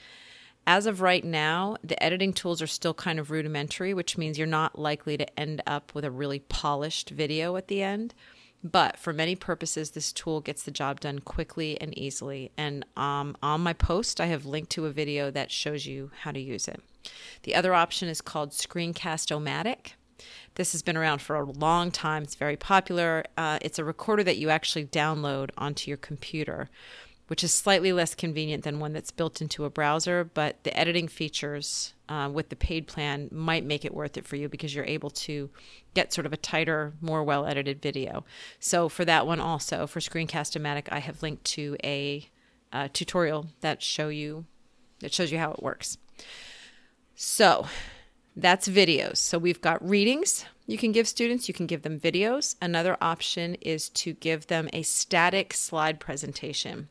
As 0.66 0.86
of 0.86 1.01
right 1.01 1.24
now, 1.24 1.76
the 1.82 2.01
editing 2.03 2.32
tools 2.32 2.62
are 2.62 2.68
still 2.68 2.95
kind 2.95 3.18
of 3.18 3.30
rudimentary, 3.30 3.93
which 3.93 4.16
means 4.16 4.38
you're 4.38 4.47
not 4.47 4.78
likely 4.78 5.16
to 5.16 5.38
end 5.38 5.61
up 5.66 5.93
with 5.95 6.05
a 6.05 6.11
really 6.11 6.38
polished 6.38 7.11
video 7.11 7.57
at 7.57 7.68
the 7.68 7.82
end. 7.82 8.14
But 8.64 8.96
for 8.96 9.12
many 9.12 9.34
purposes, 9.34 9.90
this 9.90 10.12
tool 10.12 10.40
gets 10.40 10.62
the 10.62 10.70
job 10.70 11.00
done 11.00 11.18
quickly 11.18 11.80
and 11.80 11.96
easily. 11.98 12.52
And 12.56 12.84
um, 12.96 13.36
on 13.42 13.60
my 13.60 13.72
post, 13.72 14.20
I 14.20 14.26
have 14.26 14.46
linked 14.46 14.70
to 14.72 14.86
a 14.86 14.90
video 14.90 15.30
that 15.32 15.50
shows 15.50 15.86
you 15.86 16.10
how 16.20 16.30
to 16.30 16.40
use 16.40 16.68
it. 16.68 16.80
The 17.42 17.54
other 17.54 17.74
option 17.74 18.08
is 18.08 18.20
called 18.20 18.50
Screencast-O-Matic. 18.50 19.94
This 20.54 20.72
has 20.72 20.82
been 20.82 20.96
around 20.96 21.20
for 21.20 21.34
a 21.34 21.44
long 21.44 21.90
time. 21.90 22.22
It's 22.22 22.36
very 22.36 22.56
popular. 22.56 23.24
Uh, 23.36 23.58
it's 23.62 23.80
a 23.80 23.84
recorder 23.84 24.22
that 24.22 24.36
you 24.36 24.50
actually 24.50 24.84
download 24.84 25.50
onto 25.58 25.90
your 25.90 25.98
computer 25.98 26.70
which 27.32 27.42
is 27.42 27.50
slightly 27.50 27.94
less 27.94 28.14
convenient 28.14 28.62
than 28.62 28.78
one 28.78 28.92
that's 28.92 29.10
built 29.10 29.40
into 29.40 29.64
a 29.64 29.70
browser. 29.70 30.22
But 30.22 30.62
the 30.64 30.78
editing 30.78 31.08
features 31.08 31.94
uh, 32.06 32.28
with 32.30 32.50
the 32.50 32.56
paid 32.56 32.86
plan 32.86 33.30
might 33.32 33.64
make 33.64 33.86
it 33.86 33.94
worth 33.94 34.18
it 34.18 34.26
for 34.26 34.36
you 34.36 34.50
because 34.50 34.74
you're 34.74 34.84
able 34.84 35.08
to 35.08 35.48
get 35.94 36.12
sort 36.12 36.26
of 36.26 36.34
a 36.34 36.36
tighter, 36.36 36.92
more 37.00 37.24
well 37.24 37.46
edited 37.46 37.80
video. 37.80 38.26
So 38.60 38.90
for 38.90 39.06
that 39.06 39.26
one 39.26 39.40
also, 39.40 39.86
for 39.86 39.98
Screencast-O-Matic, 39.98 40.88
I 40.92 40.98
have 40.98 41.22
linked 41.22 41.44
to 41.44 41.74
a, 41.82 42.28
a 42.70 42.90
tutorial 42.90 43.46
that 43.62 43.80
show 43.82 44.10
you 44.10 44.44
that 45.00 45.14
shows 45.14 45.32
you 45.32 45.38
how 45.38 45.52
it 45.52 45.62
works. 45.62 45.96
So 47.14 47.66
that's 48.36 48.68
videos. 48.68 49.16
So 49.16 49.38
we've 49.38 49.62
got 49.62 49.82
readings 49.88 50.44
you 50.66 50.78
can 50.78 50.92
give 50.92 51.08
students, 51.08 51.48
you 51.48 51.54
can 51.54 51.66
give 51.66 51.82
them 51.82 51.98
videos. 51.98 52.56
Another 52.60 52.96
option 53.00 53.56
is 53.56 53.88
to 53.90 54.12
give 54.12 54.46
them 54.46 54.68
a 54.72 54.82
static 54.82 55.54
slide 55.54 55.98
presentation. 55.98 56.88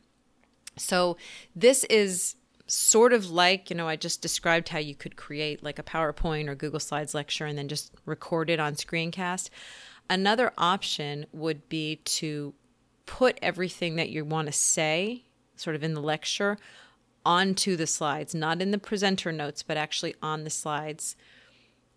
So 0.76 1.16
this 1.54 1.84
is 1.84 2.36
sort 2.66 3.12
of 3.12 3.30
like, 3.30 3.70
you 3.70 3.76
know, 3.76 3.88
I 3.88 3.96
just 3.96 4.22
described 4.22 4.70
how 4.70 4.78
you 4.78 4.94
could 4.94 5.16
create 5.16 5.62
like 5.62 5.78
a 5.78 5.82
PowerPoint 5.82 6.48
or 6.48 6.54
Google 6.54 6.80
Slides 6.80 7.14
lecture 7.14 7.46
and 7.46 7.58
then 7.58 7.68
just 7.68 7.92
record 8.06 8.48
it 8.48 8.60
on 8.60 8.74
screencast. 8.74 9.50
Another 10.08 10.52
option 10.56 11.26
would 11.32 11.68
be 11.68 11.96
to 11.96 12.54
put 13.06 13.38
everything 13.42 13.96
that 13.96 14.10
you 14.10 14.24
want 14.24 14.46
to 14.46 14.52
say 14.52 15.24
sort 15.56 15.76
of 15.76 15.82
in 15.82 15.94
the 15.94 16.00
lecture 16.00 16.56
onto 17.24 17.76
the 17.76 17.86
slides, 17.86 18.34
not 18.34 18.60
in 18.62 18.70
the 18.70 18.78
presenter 18.78 19.30
notes, 19.30 19.62
but 19.62 19.76
actually 19.76 20.14
on 20.22 20.44
the 20.44 20.50
slides, 20.50 21.14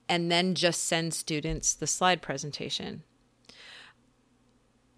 and 0.08 0.32
then 0.32 0.54
just 0.54 0.84
send 0.84 1.14
students 1.14 1.74
the 1.74 1.88
slide 1.88 2.22
presentation 2.22 3.04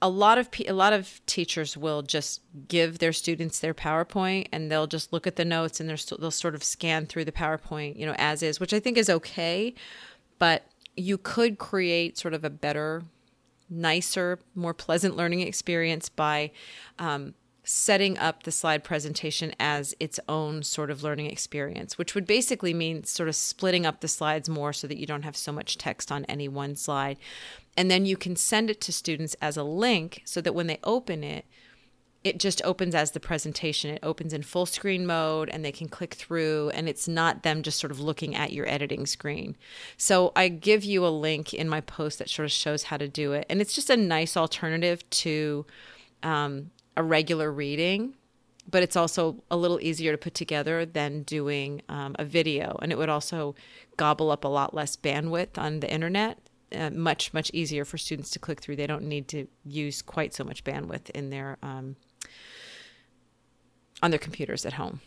a 0.01 0.09
lot 0.09 0.37
of 0.37 0.49
a 0.67 0.73
lot 0.73 0.93
of 0.93 1.21
teachers 1.25 1.75
will 1.75 2.01
just 2.01 2.41
give 2.67 2.99
their 2.99 3.13
students 3.13 3.59
their 3.59 3.73
PowerPoint 3.73 4.47
and 4.51 4.71
they'll 4.71 4.87
just 4.87 5.11
look 5.11 5.25
at 5.25 5.37
the 5.37 5.45
notes 5.45 5.79
and 5.79 5.89
they'll 5.89 6.31
sort 6.31 6.55
of 6.55 6.63
scan 6.63 7.05
through 7.05 7.25
the 7.25 7.31
PowerPoint, 7.31 7.97
you 7.97 8.05
know, 8.05 8.15
as 8.17 8.43
is, 8.43 8.59
which 8.59 8.73
I 8.73 8.79
think 8.79 8.97
is 8.97 9.09
okay, 9.09 9.73
but 10.37 10.65
you 10.95 11.17
could 11.17 11.57
create 11.57 12.17
sort 12.17 12.33
of 12.33 12.43
a 12.43 12.49
better, 12.49 13.03
nicer, 13.69 14.39
more 14.53 14.73
pleasant 14.73 15.15
learning 15.15 15.41
experience 15.41 16.09
by 16.09 16.51
um, 16.99 17.33
setting 17.63 18.17
up 18.17 18.43
the 18.43 18.51
slide 18.51 18.83
presentation 18.83 19.53
as 19.59 19.93
its 19.99 20.19
own 20.29 20.63
sort 20.63 20.89
of 20.89 21.03
learning 21.03 21.25
experience, 21.25 21.97
which 21.97 22.15
would 22.15 22.25
basically 22.25 22.73
mean 22.73 23.03
sort 23.03 23.27
of 23.27 23.35
splitting 23.35 23.85
up 23.85 23.99
the 23.99 24.07
slides 24.07 24.47
more 24.47 24.71
so 24.71 24.87
that 24.87 24.97
you 24.97 25.05
don't 25.05 25.23
have 25.23 25.35
so 25.35 25.51
much 25.51 25.77
text 25.77 26.11
on 26.11 26.23
any 26.25 26.47
one 26.47 26.75
slide. 26.75 27.17
And 27.78 27.89
then 27.91 28.07
you 28.07 28.17
can 28.17 28.36
send 28.36 28.71
it 28.71 28.82
to 28.82 28.91
students 28.91 29.36
as 29.39 29.55
a 29.55 29.63
link 29.63 30.23
so 30.25 30.41
that 30.41 30.55
when 30.55 30.65
they 30.65 30.80
open 30.84 31.23
it, 31.23 31.45
it 32.23 32.39
just 32.39 32.61
opens 32.65 32.95
as 32.95 33.11
the 33.11 33.19
presentation. 33.19 33.91
It 33.91 33.99
opens 34.03 34.34
in 34.34 34.41
full 34.41 34.65
screen 34.65 35.05
mode 35.05 35.49
and 35.49 35.63
they 35.63 35.71
can 35.71 35.88
click 35.88 36.15
through, 36.15 36.71
and 36.73 36.89
it's 36.89 37.07
not 37.07 37.43
them 37.43 37.61
just 37.61 37.80
sort 37.80 37.91
of 37.91 37.99
looking 37.99 38.36
at 38.36 38.51
your 38.51 38.67
editing 38.67 39.05
screen. 39.05 39.55
So 39.95 40.34
I 40.36 40.49
give 40.49 40.84
you 40.84 41.05
a 41.05 41.09
link 41.09 41.53
in 41.53 41.69
my 41.69 41.80
post 41.80 42.19
that 42.19 42.30
sort 42.30 42.45
of 42.47 42.51
shows 42.51 42.84
how 42.84 42.97
to 42.97 43.07
do 43.07 43.32
it. 43.34 43.45
And 43.49 43.61
it's 43.61 43.73
just 43.73 43.89
a 43.89 43.95
nice 43.95 44.36
alternative 44.36 45.07
to 45.11 45.65
um, 46.23 46.71
a 46.97 47.03
regular 47.03 47.51
reading, 47.51 48.15
but 48.69 48.84
it's 48.84 48.97
also 48.97 49.43
a 49.49 49.55
little 49.55 49.80
easier 49.80 50.11
to 50.11 50.17
put 50.17 50.34
together 50.34 50.86
than 50.86 51.21
doing 51.23 51.84
um, 51.88 52.15
a 52.19 52.25
video. 52.25 52.78
And 52.82 52.91
it 52.91 52.97
would 52.97 53.07
also 53.07 53.55
gobble 53.95 54.32
up 54.32 54.43
a 54.43 54.49
lot 54.49 54.73
less 54.73 54.97
bandwidth 54.97 55.57
on 55.57 55.80
the 55.80 55.89
internet. 55.89 56.39
Uh, 56.76 56.89
much 56.89 57.34
much 57.34 57.49
easier 57.53 57.86
for 57.86 57.97
students 57.97 58.30
to 58.32 58.39
click 58.39 58.59
through. 58.59 58.76
They 58.76 58.88
don't 58.88 59.05
need 59.05 59.30
to 59.30 59.47
use 59.63 60.01
quite 60.01 60.34
so 60.34 60.43
much 60.43 60.65
bandwidth 60.65 61.09
in 61.11 61.30
their 61.30 61.57
um, 61.63 61.95
on 64.03 64.11
their 64.11 64.20
computers 64.20 64.65
at 64.65 64.74
home. 64.74 64.99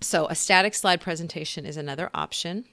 So 0.00 0.26
a 0.28 0.34
static 0.34 0.74
slide 0.74 1.02
presentation 1.02 1.66
is 1.66 1.76
another 1.76 2.08
option. 2.14 2.64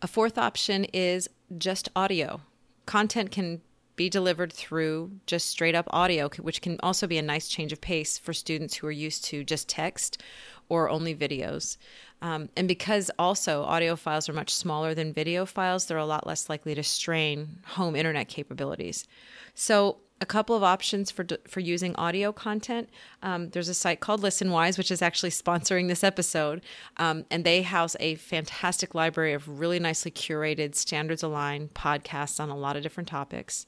A 0.00 0.06
fourth 0.06 0.38
option 0.38 0.84
is 0.92 1.28
just 1.58 1.88
audio. 1.96 2.40
Content 2.86 3.32
can 3.32 3.60
be 3.96 4.08
delivered 4.08 4.52
through 4.52 5.12
just 5.26 5.48
straight 5.48 5.74
up 5.74 5.86
audio, 5.90 6.28
which 6.40 6.60
can 6.60 6.78
also 6.82 7.06
be 7.06 7.18
a 7.18 7.22
nice 7.22 7.48
change 7.48 7.72
of 7.72 7.80
pace 7.80 8.18
for 8.18 8.32
students 8.32 8.76
who 8.76 8.86
are 8.86 8.92
used 8.92 9.24
to 9.24 9.44
just 9.44 9.68
text 9.68 10.22
or 10.68 10.88
only 10.88 11.14
videos. 11.14 11.76
Um, 12.24 12.48
and 12.56 12.66
because 12.66 13.10
also 13.18 13.64
audio 13.64 13.96
files 13.96 14.30
are 14.30 14.32
much 14.32 14.54
smaller 14.54 14.94
than 14.94 15.12
video 15.12 15.44
files, 15.44 15.84
they're 15.84 15.98
a 15.98 16.06
lot 16.06 16.26
less 16.26 16.48
likely 16.48 16.74
to 16.74 16.82
strain 16.82 17.58
home 17.66 17.94
internet 17.94 18.28
capabilities. 18.28 19.06
So, 19.54 19.98
a 20.22 20.26
couple 20.26 20.56
of 20.56 20.62
options 20.62 21.10
for 21.10 21.26
for 21.46 21.60
using 21.60 21.94
audio 21.96 22.32
content. 22.32 22.88
Um, 23.22 23.50
there's 23.50 23.68
a 23.68 23.74
site 23.74 24.00
called 24.00 24.22
ListenWise, 24.22 24.78
which 24.78 24.90
is 24.90 25.02
actually 25.02 25.30
sponsoring 25.42 25.88
this 25.88 26.02
episode, 26.02 26.62
um, 26.96 27.26
and 27.30 27.44
they 27.44 27.60
house 27.60 27.94
a 28.00 28.14
fantastic 28.14 28.94
library 28.94 29.34
of 29.34 29.60
really 29.60 29.78
nicely 29.78 30.10
curated, 30.10 30.74
standards 30.74 31.22
aligned 31.22 31.74
podcasts 31.74 32.40
on 32.40 32.48
a 32.48 32.56
lot 32.56 32.74
of 32.74 32.82
different 32.82 33.08
topics. 33.08 33.66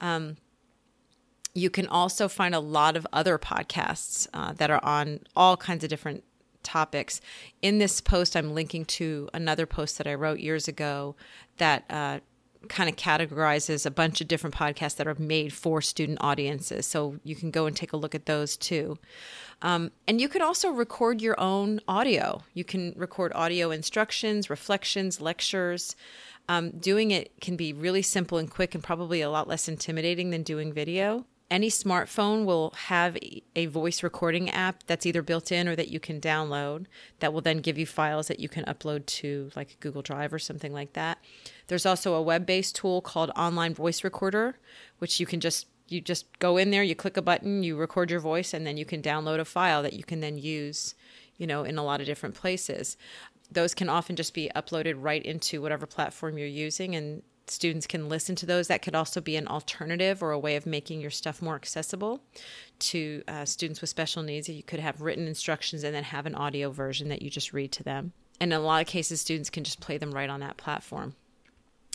Um, 0.00 0.38
you 1.52 1.68
can 1.68 1.86
also 1.86 2.28
find 2.28 2.54
a 2.54 2.60
lot 2.60 2.96
of 2.96 3.06
other 3.12 3.38
podcasts 3.38 4.26
uh, 4.32 4.54
that 4.54 4.70
are 4.70 4.82
on 4.82 5.20
all 5.36 5.58
kinds 5.58 5.84
of 5.84 5.90
different 5.90 6.24
topics. 6.64 7.20
In 7.62 7.78
this 7.78 8.00
post, 8.00 8.36
I'm 8.36 8.54
linking 8.54 8.84
to 8.86 9.28
another 9.32 9.66
post 9.66 9.98
that 9.98 10.06
I 10.06 10.14
wrote 10.14 10.40
years 10.40 10.66
ago 10.66 11.14
that 11.58 11.84
uh, 11.88 12.20
kind 12.68 12.88
of 12.88 12.96
categorizes 12.96 13.86
a 13.86 13.90
bunch 13.90 14.20
of 14.20 14.28
different 14.28 14.54
podcasts 14.54 14.96
that 14.96 15.06
are 15.06 15.14
made 15.18 15.52
for 15.52 15.80
student 15.80 16.18
audiences. 16.20 16.86
So 16.86 17.18
you 17.22 17.36
can 17.36 17.50
go 17.50 17.66
and 17.66 17.76
take 17.76 17.92
a 17.92 17.96
look 17.96 18.14
at 18.14 18.26
those 18.26 18.56
too. 18.56 18.98
Um, 19.62 19.90
and 20.08 20.20
you 20.20 20.28
can 20.28 20.42
also 20.42 20.70
record 20.70 21.22
your 21.22 21.38
own 21.40 21.80
audio. 21.86 22.42
You 22.54 22.64
can 22.64 22.92
record 22.96 23.32
audio 23.34 23.70
instructions, 23.70 24.50
reflections, 24.50 25.20
lectures. 25.20 25.96
Um, 26.48 26.70
doing 26.72 27.10
it 27.10 27.32
can 27.40 27.56
be 27.56 27.72
really 27.72 28.02
simple 28.02 28.36
and 28.36 28.50
quick 28.50 28.74
and 28.74 28.84
probably 28.84 29.22
a 29.22 29.30
lot 29.30 29.48
less 29.48 29.68
intimidating 29.68 30.30
than 30.30 30.42
doing 30.42 30.72
video. 30.72 31.24
Any 31.54 31.70
smartphone 31.70 32.46
will 32.46 32.72
have 32.76 33.16
a 33.54 33.66
voice 33.66 34.02
recording 34.02 34.50
app 34.50 34.82
that's 34.88 35.06
either 35.06 35.22
built 35.22 35.52
in 35.52 35.68
or 35.68 35.76
that 35.76 35.86
you 35.86 36.00
can 36.00 36.20
download 36.20 36.86
that 37.20 37.32
will 37.32 37.42
then 37.42 37.58
give 37.58 37.78
you 37.78 37.86
files 37.86 38.26
that 38.26 38.40
you 38.40 38.48
can 38.48 38.64
upload 38.64 39.06
to 39.06 39.52
like 39.54 39.78
Google 39.78 40.02
Drive 40.02 40.32
or 40.32 40.40
something 40.40 40.72
like 40.72 40.94
that. 40.94 41.18
There's 41.68 41.86
also 41.86 42.14
a 42.14 42.22
web-based 42.22 42.74
tool 42.74 43.00
called 43.00 43.30
Online 43.36 43.72
Voice 43.72 44.02
Recorder, 44.02 44.58
which 44.98 45.20
you 45.20 45.26
can 45.26 45.38
just 45.38 45.68
you 45.86 46.00
just 46.00 46.40
go 46.40 46.56
in 46.56 46.72
there, 46.72 46.82
you 46.82 46.96
click 46.96 47.16
a 47.16 47.22
button, 47.22 47.62
you 47.62 47.76
record 47.76 48.10
your 48.10 48.18
voice 48.18 48.52
and 48.52 48.66
then 48.66 48.76
you 48.76 48.84
can 48.84 49.00
download 49.00 49.38
a 49.38 49.44
file 49.44 49.80
that 49.84 49.92
you 49.92 50.02
can 50.02 50.18
then 50.18 50.36
use, 50.36 50.96
you 51.36 51.46
know, 51.46 51.62
in 51.62 51.78
a 51.78 51.84
lot 51.84 52.00
of 52.00 52.06
different 52.06 52.34
places. 52.34 52.96
Those 53.52 53.74
can 53.74 53.88
often 53.88 54.16
just 54.16 54.34
be 54.34 54.50
uploaded 54.56 54.94
right 54.96 55.24
into 55.24 55.62
whatever 55.62 55.86
platform 55.86 56.36
you're 56.36 56.48
using 56.48 56.96
and 56.96 57.22
students 57.50 57.86
can 57.86 58.08
listen 58.08 58.34
to 58.36 58.46
those. 58.46 58.68
That 58.68 58.82
could 58.82 58.94
also 58.94 59.20
be 59.20 59.36
an 59.36 59.48
alternative 59.48 60.22
or 60.22 60.30
a 60.30 60.38
way 60.38 60.56
of 60.56 60.66
making 60.66 61.00
your 61.00 61.10
stuff 61.10 61.42
more 61.42 61.54
accessible 61.54 62.20
to 62.80 63.22
uh, 63.28 63.44
students 63.44 63.80
with 63.80 63.90
special 63.90 64.22
needs. 64.22 64.48
You 64.48 64.62
could 64.62 64.80
have 64.80 65.00
written 65.00 65.26
instructions 65.26 65.84
and 65.84 65.94
then 65.94 66.04
have 66.04 66.26
an 66.26 66.34
audio 66.34 66.70
version 66.70 67.08
that 67.08 67.22
you 67.22 67.30
just 67.30 67.52
read 67.52 67.72
to 67.72 67.82
them. 67.82 68.12
And 68.40 68.52
in 68.52 68.58
a 68.58 68.62
lot 68.62 68.80
of 68.80 68.86
cases, 68.86 69.20
students 69.20 69.50
can 69.50 69.64
just 69.64 69.80
play 69.80 69.98
them 69.98 70.12
right 70.12 70.30
on 70.30 70.40
that 70.40 70.56
platform. 70.56 71.14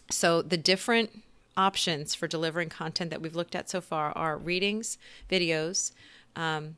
So 0.10 0.42
the 0.42 0.58
different 0.58 1.24
options 1.58 2.16
for 2.16 2.28
delivering 2.28 2.70
content 2.70 3.10
that 3.12 3.22
we've 3.22 3.36
looked 3.36 3.56
at 3.56 3.70
so 3.70 3.82
far 3.82 4.12
are 4.12 4.38
readings, 4.38 4.98
videos, 5.30 5.92
um, 6.36 6.78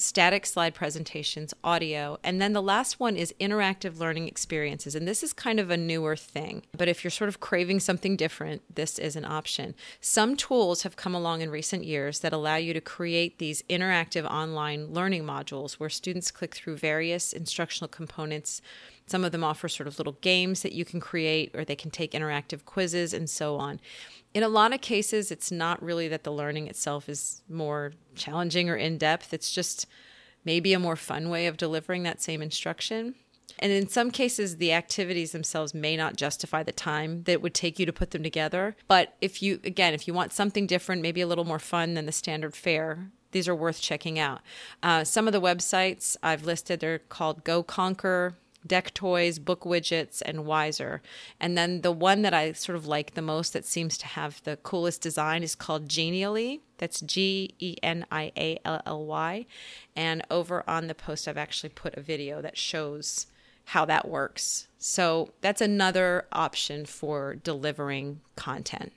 static 0.00 0.46
slide 0.46 0.74
presentations, 0.74 1.52
audio, 1.62 2.18
and 2.24 2.40
then 2.40 2.52
the 2.52 2.62
last 2.62 2.98
one 2.98 3.16
is 3.16 3.34
interactive 3.40 3.98
learning 3.98 4.26
experiences. 4.26 4.94
And 4.94 5.06
this 5.06 5.22
is 5.22 5.32
kind 5.32 5.60
of 5.60 5.70
a 5.70 5.76
newer 5.76 6.16
thing, 6.16 6.62
but 6.76 6.88
if 6.88 7.04
you're 7.04 7.10
sort 7.10 7.28
of 7.28 7.40
craving 7.40 7.80
something 7.80 8.16
different, 8.16 8.62
this 8.74 8.98
is 8.98 9.16
an 9.16 9.24
option. 9.24 9.74
Some 10.00 10.36
tools 10.36 10.82
have 10.82 10.96
come 10.96 11.14
along 11.14 11.42
in 11.42 11.50
recent 11.50 11.84
years 11.84 12.20
that 12.20 12.32
allow 12.32 12.56
you 12.56 12.72
to 12.72 12.80
create 12.80 13.38
these 13.38 13.62
interactive 13.70 14.24
online 14.24 14.92
learning 14.92 15.24
modules 15.24 15.74
where 15.74 15.90
students 15.90 16.30
click 16.30 16.54
through 16.54 16.76
various 16.76 17.32
instructional 17.32 17.88
components. 17.88 18.62
Some 19.06 19.24
of 19.24 19.32
them 19.32 19.44
offer 19.44 19.68
sort 19.68 19.86
of 19.86 19.98
little 19.98 20.16
games 20.20 20.62
that 20.62 20.72
you 20.72 20.84
can 20.84 21.00
create, 21.00 21.50
or 21.54 21.64
they 21.64 21.76
can 21.76 21.90
take 21.90 22.12
interactive 22.12 22.64
quizzes 22.64 23.12
and 23.12 23.28
so 23.28 23.56
on 23.56 23.80
in 24.32 24.42
a 24.42 24.48
lot 24.48 24.72
of 24.72 24.80
cases, 24.80 25.30
it's 25.30 25.50
not 25.50 25.82
really 25.82 26.08
that 26.08 26.24
the 26.24 26.32
learning 26.32 26.68
itself 26.68 27.08
is 27.08 27.42
more 27.48 27.92
challenging 28.14 28.70
or 28.70 28.76
in 28.76 28.98
depth. 28.98 29.34
It's 29.34 29.52
just 29.52 29.86
maybe 30.44 30.72
a 30.72 30.78
more 30.78 30.96
fun 30.96 31.28
way 31.30 31.46
of 31.46 31.56
delivering 31.56 32.04
that 32.04 32.22
same 32.22 32.40
instruction. 32.40 33.14
And 33.58 33.72
in 33.72 33.88
some 33.88 34.10
cases, 34.10 34.56
the 34.56 34.72
activities 34.72 35.32
themselves 35.32 35.74
may 35.74 35.96
not 35.96 36.16
justify 36.16 36.62
the 36.62 36.72
time 36.72 37.24
that 37.24 37.32
it 37.32 37.42
would 37.42 37.54
take 37.54 37.78
you 37.78 37.86
to 37.86 37.92
put 37.92 38.12
them 38.12 38.22
together. 38.22 38.76
But 38.88 39.14
if 39.20 39.42
you, 39.42 39.60
again, 39.64 39.92
if 39.92 40.06
you 40.06 40.14
want 40.14 40.32
something 40.32 40.66
different, 40.66 41.02
maybe 41.02 41.20
a 41.20 41.26
little 41.26 41.44
more 41.44 41.58
fun 41.58 41.94
than 41.94 42.06
the 42.06 42.12
standard 42.12 42.54
fare, 42.54 43.10
these 43.32 43.48
are 43.48 43.54
worth 43.54 43.80
checking 43.80 44.18
out. 44.18 44.40
Uh, 44.82 45.04
some 45.04 45.26
of 45.26 45.32
the 45.32 45.40
websites 45.40 46.16
I've 46.22 46.44
listed, 46.44 46.80
they're 46.80 46.98
called 46.98 47.44
GoConqr, 47.44 48.34
Deck 48.66 48.92
Toys, 48.94 49.38
Book 49.38 49.62
Widgets, 49.62 50.22
and 50.24 50.40
Wizer. 50.40 51.00
And 51.38 51.56
then 51.56 51.80
the 51.80 51.92
one 51.92 52.22
that 52.22 52.34
I 52.34 52.52
sort 52.52 52.76
of 52.76 52.86
like 52.86 53.14
the 53.14 53.22
most 53.22 53.52
that 53.52 53.64
seems 53.64 53.96
to 53.98 54.06
have 54.06 54.42
the 54.44 54.56
coolest 54.56 55.00
design 55.00 55.42
is 55.42 55.54
called 55.54 55.88
Genially. 55.88 56.60
That's 56.78 57.00
G 57.00 57.54
E 57.58 57.76
N 57.82 58.06
I 58.10 58.32
A 58.36 58.58
L 58.64 58.82
L 58.86 59.06
Y. 59.06 59.46
And 59.96 60.22
over 60.30 60.68
on 60.68 60.86
the 60.86 60.94
post, 60.94 61.26
I've 61.26 61.36
actually 61.36 61.70
put 61.70 61.96
a 61.96 62.02
video 62.02 62.42
that 62.42 62.58
shows 62.58 63.26
how 63.66 63.84
that 63.84 64.08
works. 64.08 64.66
So 64.78 65.30
that's 65.40 65.60
another 65.60 66.26
option 66.32 66.86
for 66.86 67.36
delivering 67.36 68.20
content. 68.36 68.92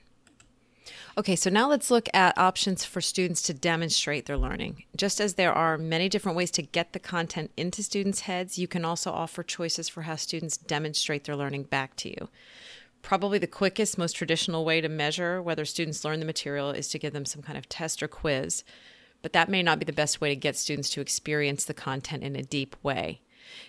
Okay, 1.16 1.36
so 1.36 1.48
now 1.48 1.68
let's 1.68 1.92
look 1.92 2.08
at 2.12 2.36
options 2.36 2.84
for 2.84 3.00
students 3.00 3.40
to 3.42 3.54
demonstrate 3.54 4.26
their 4.26 4.36
learning. 4.36 4.82
Just 4.96 5.20
as 5.20 5.34
there 5.34 5.52
are 5.52 5.78
many 5.78 6.08
different 6.08 6.36
ways 6.36 6.50
to 6.52 6.62
get 6.62 6.92
the 6.92 6.98
content 6.98 7.52
into 7.56 7.84
students' 7.84 8.20
heads, 8.20 8.58
you 8.58 8.66
can 8.66 8.84
also 8.84 9.12
offer 9.12 9.44
choices 9.44 9.88
for 9.88 10.02
how 10.02 10.16
students 10.16 10.56
demonstrate 10.56 11.22
their 11.22 11.36
learning 11.36 11.64
back 11.64 11.94
to 11.96 12.08
you. 12.08 12.28
Probably 13.02 13.38
the 13.38 13.46
quickest, 13.46 13.96
most 13.96 14.16
traditional 14.16 14.64
way 14.64 14.80
to 14.80 14.88
measure 14.88 15.40
whether 15.40 15.64
students 15.64 16.04
learn 16.04 16.18
the 16.18 16.26
material 16.26 16.70
is 16.70 16.88
to 16.88 16.98
give 16.98 17.12
them 17.12 17.26
some 17.26 17.42
kind 17.42 17.56
of 17.56 17.68
test 17.68 18.02
or 18.02 18.08
quiz, 18.08 18.64
but 19.22 19.32
that 19.34 19.48
may 19.48 19.62
not 19.62 19.78
be 19.78 19.84
the 19.84 19.92
best 19.92 20.20
way 20.20 20.30
to 20.30 20.36
get 20.36 20.56
students 20.56 20.90
to 20.90 21.00
experience 21.00 21.64
the 21.64 21.74
content 21.74 22.24
in 22.24 22.34
a 22.34 22.42
deep 22.42 22.74
way. 22.82 23.20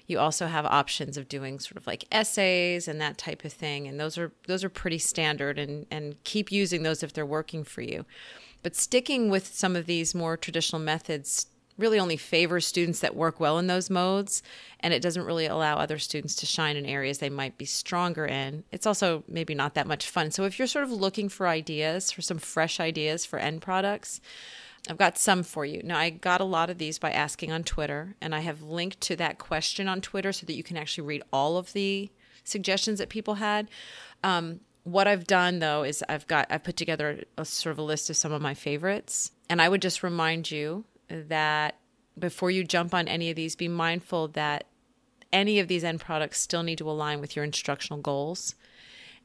You 0.07 0.19
also 0.19 0.47
have 0.47 0.65
options 0.65 1.17
of 1.17 1.27
doing 1.27 1.59
sort 1.59 1.77
of 1.77 1.87
like 1.87 2.05
essays 2.11 2.87
and 2.87 2.99
that 3.01 3.17
type 3.17 3.45
of 3.45 3.53
thing, 3.53 3.87
and 3.87 3.99
those 3.99 4.17
are 4.17 4.31
those 4.47 4.63
are 4.63 4.69
pretty 4.69 4.97
standard 4.97 5.57
and 5.59 5.85
and 5.91 6.21
keep 6.23 6.51
using 6.51 6.83
those 6.83 7.03
if 7.03 7.13
they're 7.13 7.25
working 7.25 7.63
for 7.63 7.81
you. 7.81 8.05
But 8.63 8.75
sticking 8.75 9.29
with 9.29 9.53
some 9.53 9.75
of 9.75 9.85
these 9.85 10.15
more 10.15 10.37
traditional 10.37 10.81
methods 10.81 11.47
really 11.77 11.99
only 11.99 12.17
favors 12.17 12.65
students 12.65 12.99
that 13.01 13.15
work 13.15 13.39
well 13.39 13.59
in 13.59 13.67
those 13.67 13.89
modes 13.89 14.41
and 14.79 14.93
it 14.93 15.01
doesn't 15.01 15.25
really 15.25 15.45
allow 15.45 15.75
other 15.75 15.99
students 15.99 16.35
to 16.35 16.45
shine 16.45 16.77
in 16.77 16.85
areas 16.85 17.17
they 17.17 17.29
might 17.29 17.57
be 17.57 17.65
stronger 17.65 18.25
in. 18.25 18.63
It's 18.71 18.85
also 18.85 19.23
maybe 19.27 19.53
not 19.53 19.73
that 19.73 19.87
much 19.87 20.09
fun. 20.09 20.31
So 20.31 20.45
if 20.45 20.57
you're 20.57 20.67
sort 20.67 20.85
of 20.85 20.91
looking 20.91 21.27
for 21.27 21.47
ideas, 21.47 22.11
for 22.11 22.21
some 22.21 22.37
fresh 22.37 22.79
ideas 22.79 23.25
for 23.25 23.39
end 23.39 23.61
products, 23.61 24.21
I've 24.87 24.97
got 24.97 25.17
some 25.17 25.43
for 25.43 25.65
you. 25.65 25.81
Now, 25.83 25.97
I 25.97 26.09
got 26.09 26.41
a 26.41 26.45
lot 26.45 26.69
of 26.69 26.77
these 26.77 26.99
by 26.99 27.11
asking 27.11 27.51
on 27.51 27.63
Twitter, 27.63 28.15
and 28.21 28.35
I 28.35 28.41
have 28.41 28.61
linked 28.61 29.01
to 29.01 29.15
that 29.15 29.39
question 29.39 29.87
on 29.87 30.01
Twitter 30.01 30.31
so 30.31 30.45
that 30.45 30.55
you 30.55 30.63
can 30.63 30.77
actually 30.77 31.07
read 31.07 31.23
all 31.33 31.57
of 31.57 31.73
the 31.73 32.11
suggestions 32.43 32.99
that 32.99 33.09
people 33.09 33.35
had. 33.35 33.69
Um, 34.23 34.59
what 34.83 35.07
I've 35.07 35.25
done 35.25 35.59
though 35.59 35.83
is 35.83 36.03
I've 36.07 36.27
got 36.27 36.45
I've 36.51 36.63
put 36.63 36.77
together 36.77 37.23
a 37.37 37.45
sort 37.45 37.71
of 37.71 37.79
a 37.79 37.81
list 37.81 38.09
of 38.11 38.17
some 38.17 38.31
of 38.31 38.41
my 38.41 38.53
favorites, 38.53 39.31
and 39.49 39.61
I 39.61 39.67
would 39.67 39.81
just 39.81 40.03
remind 40.03 40.51
you 40.51 40.85
that 41.09 41.79
before 42.17 42.51
you 42.51 42.63
jump 42.63 42.93
on 42.93 43.07
any 43.07 43.29
of 43.29 43.35
these, 43.35 43.55
be 43.55 43.67
mindful 43.67 44.27
that 44.29 44.65
any 45.33 45.59
of 45.59 45.67
these 45.67 45.83
end 45.83 45.99
products 45.99 46.39
still 46.39 46.63
need 46.63 46.77
to 46.77 46.89
align 46.89 47.19
with 47.19 47.35
your 47.35 47.43
instructional 47.43 47.99
goals, 47.99 48.55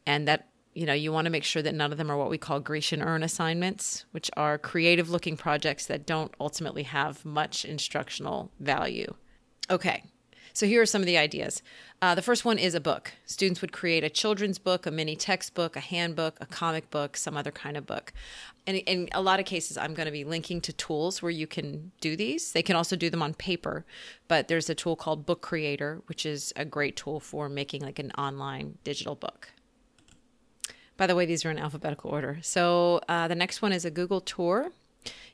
and 0.07 0.27
that 0.27 0.49
you 0.75 0.87
know, 0.87 0.93
you 0.93 1.13
want 1.13 1.25
to 1.27 1.31
make 1.31 1.45
sure 1.45 1.63
that 1.63 1.75
none 1.75 1.93
of 1.93 1.99
them 1.99 2.11
are 2.11 2.17
what 2.17 2.31
we 2.31 2.39
call 2.39 2.61
Grecian 2.61 3.03
urn 3.03 3.23
assignments, 3.23 4.05
which 4.13 4.31
are 4.37 4.59
creative 4.59 5.11
looking 5.11 5.37
projects 5.37 5.87
that 5.87 6.07
don't 6.07 6.33
ultimately 6.41 6.85
have 6.85 7.25
much 7.25 7.65
instructional 7.65 8.51
value. 8.61 9.15
Okay, 9.69 10.05
so 10.53 10.67
here 10.67 10.83
are 10.83 10.87
some 10.87 11.03
of 11.03 11.07
the 11.07 11.19
ideas. 11.19 11.63
Uh, 12.03 12.15
the 12.15 12.23
first 12.23 12.45
one 12.45 12.59
is 12.59 12.75
a 12.75 12.81
book. 12.81 13.13
Students 13.27 13.61
would 13.61 13.73
create 13.73 14.05
a 14.05 14.11
children's 14.11 14.59
book, 14.59 14.87
a 14.87 14.91
mini 14.91 15.17
textbook, 15.17 15.77
a 15.77 15.81
handbook, 15.81 16.37
a 16.41 16.47
comic 16.47 16.91
book, 16.91 17.17
some 17.17 17.37
other 17.37 17.51
kind 17.51 17.77
of 17.77 17.87
book. 17.87 18.13
And 18.67 18.79
in 18.79 19.09
a 19.13 19.23
lot 19.23 19.41
of 19.41 19.47
cases, 19.47 19.77
I'm 19.77 19.95
going 19.95 20.07
to 20.07 20.13
be 20.13 20.25
linking 20.25 20.61
to 20.63 20.73
tools 20.73 21.23
where 21.23 21.31
you 21.31 21.47
can 21.47 21.93
do 22.01 22.17
these. 22.17 22.53
They 22.53 22.63
can 22.63 22.77
also 22.77 22.97
do 22.97 23.11
them 23.11 23.23
on 23.23 23.35
paper, 23.35 23.85
but 24.29 24.49
there's 24.49 24.71
a 24.71 24.75
tool 24.75 24.97
called 24.97 25.27
Book 25.27 25.41
Creator, 25.41 26.03
which 26.07 26.25
is 26.25 26.53
a 26.57 26.65
great 26.65 26.97
tool 26.97 27.21
for 27.21 27.49
making 27.49 27.83
like 27.83 27.99
an 27.99 28.11
online 28.13 28.79
digital 28.85 29.15
book. 29.15 29.53
By 31.01 31.07
the 31.07 31.15
way, 31.15 31.25
these 31.25 31.47
are 31.47 31.51
in 31.51 31.59
alphabetical 31.59 32.11
order. 32.11 32.41
So 32.43 33.01
uh, 33.09 33.27
the 33.27 33.35
next 33.35 33.63
one 33.63 33.73
is 33.73 33.87
a 33.87 33.91
Google 33.91 34.21
Tour. 34.21 34.71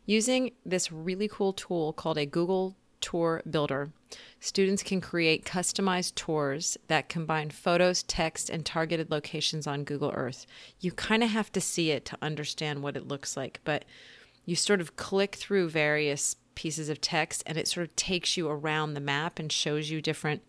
Using 0.05 0.53
this 0.65 0.93
really 0.93 1.27
cool 1.27 1.53
tool 1.53 1.93
called 1.93 2.19
a 2.19 2.25
Google 2.25 2.77
Tour 3.01 3.43
Builder, 3.51 3.91
students 4.39 4.85
can 4.85 5.01
create 5.01 5.45
customized 5.45 6.15
tours 6.15 6.77
that 6.87 7.09
combine 7.09 7.51
photos, 7.51 8.05
text, 8.05 8.49
and 8.49 8.65
targeted 8.65 9.11
locations 9.11 9.67
on 9.67 9.83
Google 9.83 10.13
Earth. 10.15 10.47
You 10.79 10.93
kind 10.93 11.25
of 11.25 11.31
have 11.31 11.51
to 11.51 11.61
see 11.61 11.91
it 11.91 12.05
to 12.05 12.19
understand 12.23 12.85
what 12.85 12.97
it 12.97 13.09
looks 13.09 13.37
like, 13.37 13.59
but 13.65 13.85
you 14.45 14.55
sort 14.55 14.81
of 14.81 14.95
click 14.95 15.35
through 15.35 15.71
various 15.71 16.37
pieces 16.55 16.89
of 16.89 17.01
text 17.01 17.43
and 17.45 17.59
it 17.59 17.67
sort 17.67 17.89
of 17.89 17.97
takes 17.97 18.37
you 18.37 18.49
around 18.49 18.95
the 18.95 19.01
map 19.01 19.41
and 19.41 19.51
shows 19.51 19.91
you 19.91 20.01
different 20.01 20.45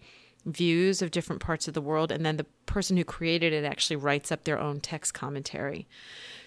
views 0.48 1.02
of 1.02 1.12
different 1.12 1.42
parts 1.42 1.68
of 1.68 1.74
the 1.74 1.82
world, 1.82 2.12
and 2.12 2.26
then 2.26 2.38
the 2.38 2.46
person 2.66 2.98
who 2.98 3.04
created 3.04 3.54
it 3.54 3.66
actually 3.66 3.98
writes 3.98 4.32
up 4.32 4.46
their 4.46 4.60
own 4.60 4.80
text 4.80 5.14
commentary. 5.14 5.88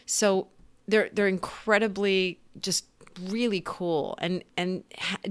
So 0.06 0.48
they're 0.88 1.10
they're 1.12 1.28
incredibly 1.28 2.40
just 2.60 2.86
really 3.28 3.62
cool, 3.64 4.16
and 4.18 4.42
and 4.56 4.82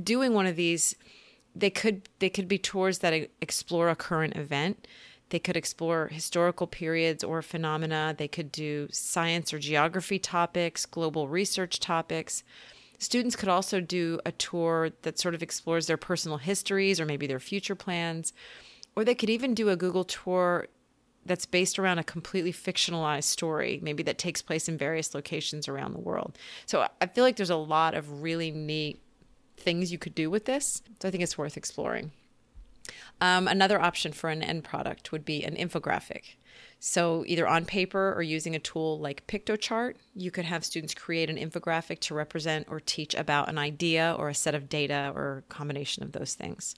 doing 0.03 0.33
one 0.33 0.45
of 0.45 0.55
these, 0.55 0.95
they 1.55 1.69
could 1.69 2.07
they 2.19 2.29
could 2.29 2.47
be 2.47 2.57
tours 2.57 2.99
that 2.99 3.29
explore 3.41 3.89
a 3.89 3.95
current 3.95 4.35
event. 4.37 4.87
They 5.29 5.39
could 5.39 5.57
explore 5.57 6.07
historical 6.07 6.65
periods 6.65 7.23
or 7.23 7.41
phenomena. 7.41 8.15
They 8.17 8.27
could 8.27 8.51
do 8.51 8.87
science 8.91 9.53
or 9.53 9.59
geography 9.59 10.17
topics, 10.17 10.85
global 10.85 11.27
research 11.27 11.79
topics. 11.79 12.43
Students 12.99 13.35
could 13.35 13.49
also 13.49 13.79
do 13.79 14.19
a 14.25 14.31
tour 14.31 14.91
that 15.01 15.17
sort 15.17 15.33
of 15.33 15.41
explores 15.41 15.87
their 15.87 15.97
personal 15.97 16.37
histories 16.37 16.99
or 16.99 17.05
maybe 17.05 17.27
their 17.27 17.39
future 17.39 17.75
plans. 17.75 18.33
Or 18.95 19.03
they 19.03 19.15
could 19.15 19.29
even 19.29 19.53
do 19.53 19.69
a 19.69 19.77
Google 19.77 20.03
tour 20.03 20.67
that's 21.25 21.45
based 21.45 21.79
around 21.79 21.99
a 21.99 22.03
completely 22.03 22.51
fictionalized 22.51 23.23
story, 23.23 23.79
maybe 23.81 24.03
that 24.03 24.17
takes 24.17 24.41
place 24.41 24.67
in 24.67 24.77
various 24.77 25.13
locations 25.13 25.67
around 25.67 25.93
the 25.93 25.99
world. 25.99 26.37
So 26.65 26.87
I 27.01 27.05
feel 27.07 27.23
like 27.23 27.35
there's 27.35 27.49
a 27.49 27.55
lot 27.55 27.93
of 27.93 28.21
really 28.21 28.51
neat 28.51 29.01
things 29.57 29.91
you 29.91 29.97
could 29.97 30.15
do 30.15 30.29
with 30.29 30.45
this. 30.45 30.81
So 31.01 31.07
I 31.07 31.11
think 31.11 31.23
it's 31.23 31.37
worth 31.37 31.57
exploring. 31.57 32.11
Um, 33.21 33.47
another 33.47 33.79
option 33.79 34.11
for 34.11 34.29
an 34.29 34.41
end 34.41 34.63
product 34.63 35.11
would 35.11 35.25
be 35.25 35.43
an 35.43 35.55
infographic. 35.55 36.35
So, 36.79 37.25
either 37.27 37.47
on 37.47 37.65
paper 37.65 38.13
or 38.13 38.21
using 38.21 38.55
a 38.55 38.59
tool 38.59 38.99
like 38.99 39.27
Piktochart, 39.27 39.95
you 40.15 40.31
could 40.31 40.45
have 40.45 40.63
students 40.63 40.93
create 40.93 41.29
an 41.29 41.37
infographic 41.37 41.99
to 42.01 42.13
represent 42.13 42.67
or 42.69 42.79
teach 42.79 43.13
about 43.13 43.49
an 43.49 43.57
idea 43.57 44.15
or 44.17 44.29
a 44.29 44.35
set 44.35 44.55
of 44.55 44.69
data 44.69 45.11
or 45.13 45.39
a 45.39 45.53
combination 45.53 46.03
of 46.03 46.13
those 46.13 46.33
things. 46.35 46.75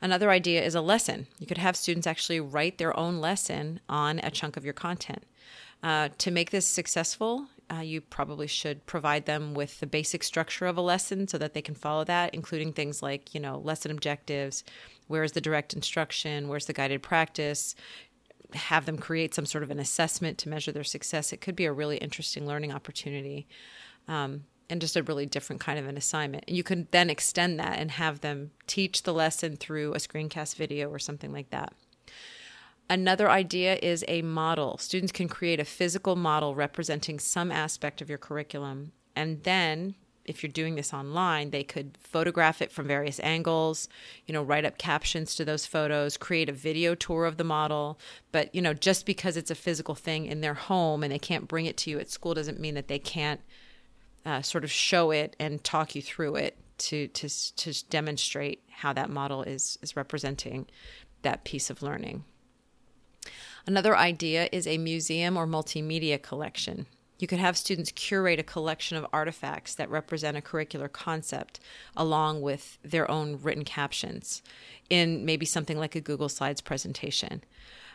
Another 0.00 0.30
idea 0.30 0.62
is 0.62 0.74
a 0.74 0.80
lesson. 0.80 1.26
You 1.38 1.46
could 1.46 1.58
have 1.58 1.76
students 1.76 2.06
actually 2.06 2.40
write 2.40 2.78
their 2.78 2.96
own 2.98 3.20
lesson 3.20 3.80
on 3.88 4.20
a 4.20 4.30
chunk 4.30 4.56
of 4.56 4.64
your 4.64 4.74
content. 4.74 5.24
Uh, 5.82 6.10
to 6.18 6.30
make 6.30 6.50
this 6.50 6.66
successful, 6.66 7.46
uh, 7.72 7.80
you 7.80 8.00
probably 8.00 8.46
should 8.46 8.84
provide 8.86 9.26
them 9.26 9.54
with 9.54 9.80
the 9.80 9.86
basic 9.86 10.22
structure 10.22 10.66
of 10.66 10.76
a 10.76 10.82
lesson 10.82 11.26
so 11.26 11.38
that 11.38 11.54
they 11.54 11.62
can 11.62 11.74
follow 11.74 12.04
that, 12.04 12.34
including 12.34 12.72
things 12.72 13.02
like, 13.02 13.34
you 13.34 13.40
know, 13.40 13.58
lesson 13.58 13.90
objectives, 13.90 14.64
where's 15.06 15.32
the 15.32 15.40
direct 15.40 15.72
instruction, 15.72 16.48
where's 16.48 16.66
the 16.66 16.72
guided 16.72 17.02
practice, 17.02 17.74
have 18.56 18.86
them 18.86 18.98
create 18.98 19.34
some 19.34 19.46
sort 19.46 19.64
of 19.64 19.70
an 19.70 19.78
assessment 19.78 20.38
to 20.38 20.48
measure 20.48 20.72
their 20.72 20.84
success. 20.84 21.32
It 21.32 21.40
could 21.40 21.56
be 21.56 21.64
a 21.64 21.72
really 21.72 21.96
interesting 21.98 22.46
learning 22.46 22.72
opportunity. 22.72 23.46
Um, 24.08 24.44
and 24.70 24.80
just 24.80 24.96
a 24.96 25.02
really 25.02 25.26
different 25.26 25.60
kind 25.60 25.78
of 25.78 25.86
an 25.86 25.96
assignment. 25.96 26.48
You 26.48 26.62
can 26.62 26.88
then 26.90 27.10
extend 27.10 27.60
that 27.60 27.78
and 27.78 27.90
have 27.92 28.20
them 28.20 28.50
teach 28.66 29.02
the 29.02 29.12
lesson 29.12 29.56
through 29.56 29.92
a 29.92 29.98
screencast 29.98 30.56
video 30.56 30.88
or 30.88 30.98
something 30.98 31.32
like 31.32 31.50
that. 31.50 31.74
Another 32.88 33.30
idea 33.30 33.78
is 33.82 34.04
a 34.08 34.22
model. 34.22 34.76
Students 34.78 35.12
can 35.12 35.28
create 35.28 35.60
a 35.60 35.64
physical 35.64 36.16
model 36.16 36.54
representing 36.54 37.18
some 37.18 37.50
aspect 37.50 38.00
of 38.02 38.08
your 38.08 38.18
curriculum. 38.18 38.92
And 39.16 39.42
then, 39.42 39.94
if 40.24 40.42
you're 40.42 40.52
doing 40.52 40.74
this 40.74 40.94
online, 40.94 41.50
they 41.50 41.64
could 41.64 41.96
photograph 42.00 42.62
it 42.62 42.72
from 42.72 42.86
various 42.86 43.20
angles, 43.20 43.88
you 44.26 44.32
know, 44.32 44.42
write 44.42 44.64
up 44.64 44.78
captions 44.78 45.34
to 45.36 45.44
those 45.44 45.66
photos, 45.66 46.16
create 46.16 46.48
a 46.48 46.52
video 46.52 46.94
tour 46.94 47.26
of 47.26 47.36
the 47.36 47.44
model. 47.44 47.98
But, 48.32 48.54
you 48.54 48.62
know, 48.62 48.74
just 48.74 49.06
because 49.06 49.36
it's 49.36 49.50
a 49.50 49.54
physical 49.54 49.94
thing 49.94 50.26
in 50.26 50.40
their 50.40 50.54
home 50.54 51.02
and 51.02 51.12
they 51.12 51.18
can't 51.18 51.48
bring 51.48 51.66
it 51.66 51.76
to 51.78 51.90
you 51.90 51.98
at 51.98 52.10
school 52.10 52.34
doesn't 52.34 52.60
mean 52.60 52.74
that 52.74 52.88
they 52.88 52.98
can't 52.98 53.40
uh, 54.24 54.42
sort 54.42 54.64
of 54.64 54.70
show 54.70 55.10
it 55.10 55.36
and 55.38 55.62
talk 55.62 55.94
you 55.94 56.02
through 56.02 56.36
it 56.36 56.56
to, 56.78 57.08
to, 57.08 57.28
to 57.56 57.84
demonstrate 57.88 58.62
how 58.68 58.92
that 58.92 59.10
model 59.10 59.42
is, 59.42 59.78
is 59.82 59.96
representing 59.96 60.66
that 61.22 61.44
piece 61.44 61.70
of 61.70 61.82
learning. 61.82 62.24
Another 63.66 63.96
idea 63.96 64.48
is 64.52 64.66
a 64.66 64.78
museum 64.78 65.36
or 65.36 65.46
multimedia 65.46 66.20
collection. 66.20 66.86
You 67.18 67.26
could 67.26 67.38
have 67.38 67.56
students 67.56 67.92
curate 67.92 68.40
a 68.40 68.42
collection 68.42 68.96
of 68.96 69.06
artifacts 69.12 69.74
that 69.76 69.88
represent 69.88 70.36
a 70.36 70.40
curricular 70.40 70.90
concept 70.90 71.60
along 71.96 72.42
with 72.42 72.78
their 72.82 73.10
own 73.10 73.38
written 73.42 73.64
captions 73.64 74.42
in 74.90 75.24
maybe 75.24 75.46
something 75.46 75.78
like 75.78 75.94
a 75.94 76.00
Google 76.00 76.28
Slides 76.28 76.60
presentation. 76.60 77.44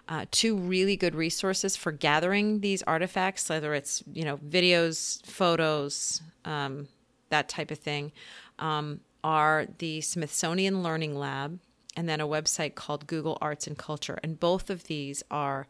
Uh, 0.07 0.25
two 0.31 0.55
really 0.55 0.95
good 0.95 1.13
resources 1.13 1.75
for 1.75 1.91
gathering 1.91 2.61
these 2.61 2.81
artifacts, 2.83 3.47
whether 3.49 3.73
it's 3.73 4.03
you 4.11 4.23
know 4.23 4.37
videos, 4.37 5.23
photos, 5.25 6.21
um, 6.45 6.87
that 7.29 7.47
type 7.47 7.69
of 7.69 7.77
thing, 7.77 8.11
um, 8.57 9.01
are 9.23 9.67
the 9.77 10.01
Smithsonian 10.01 10.81
Learning 10.81 11.15
Lab 11.15 11.59
and 11.95 12.07
then 12.07 12.21
a 12.21 12.27
website 12.27 12.75
called 12.75 13.07
Google 13.07 13.37
Arts 13.41 13.67
and 13.67 13.77
Culture. 13.77 14.19
And 14.23 14.39
both 14.39 14.69
of 14.69 14.85
these 14.85 15.21
are 15.29 15.67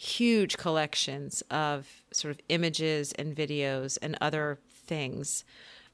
huge 0.00 0.56
collections 0.56 1.42
of 1.50 1.86
sort 2.10 2.30
of 2.30 2.40
images 2.48 3.12
and 3.12 3.36
videos 3.36 3.98
and 4.00 4.16
other 4.18 4.58
things, 4.66 5.44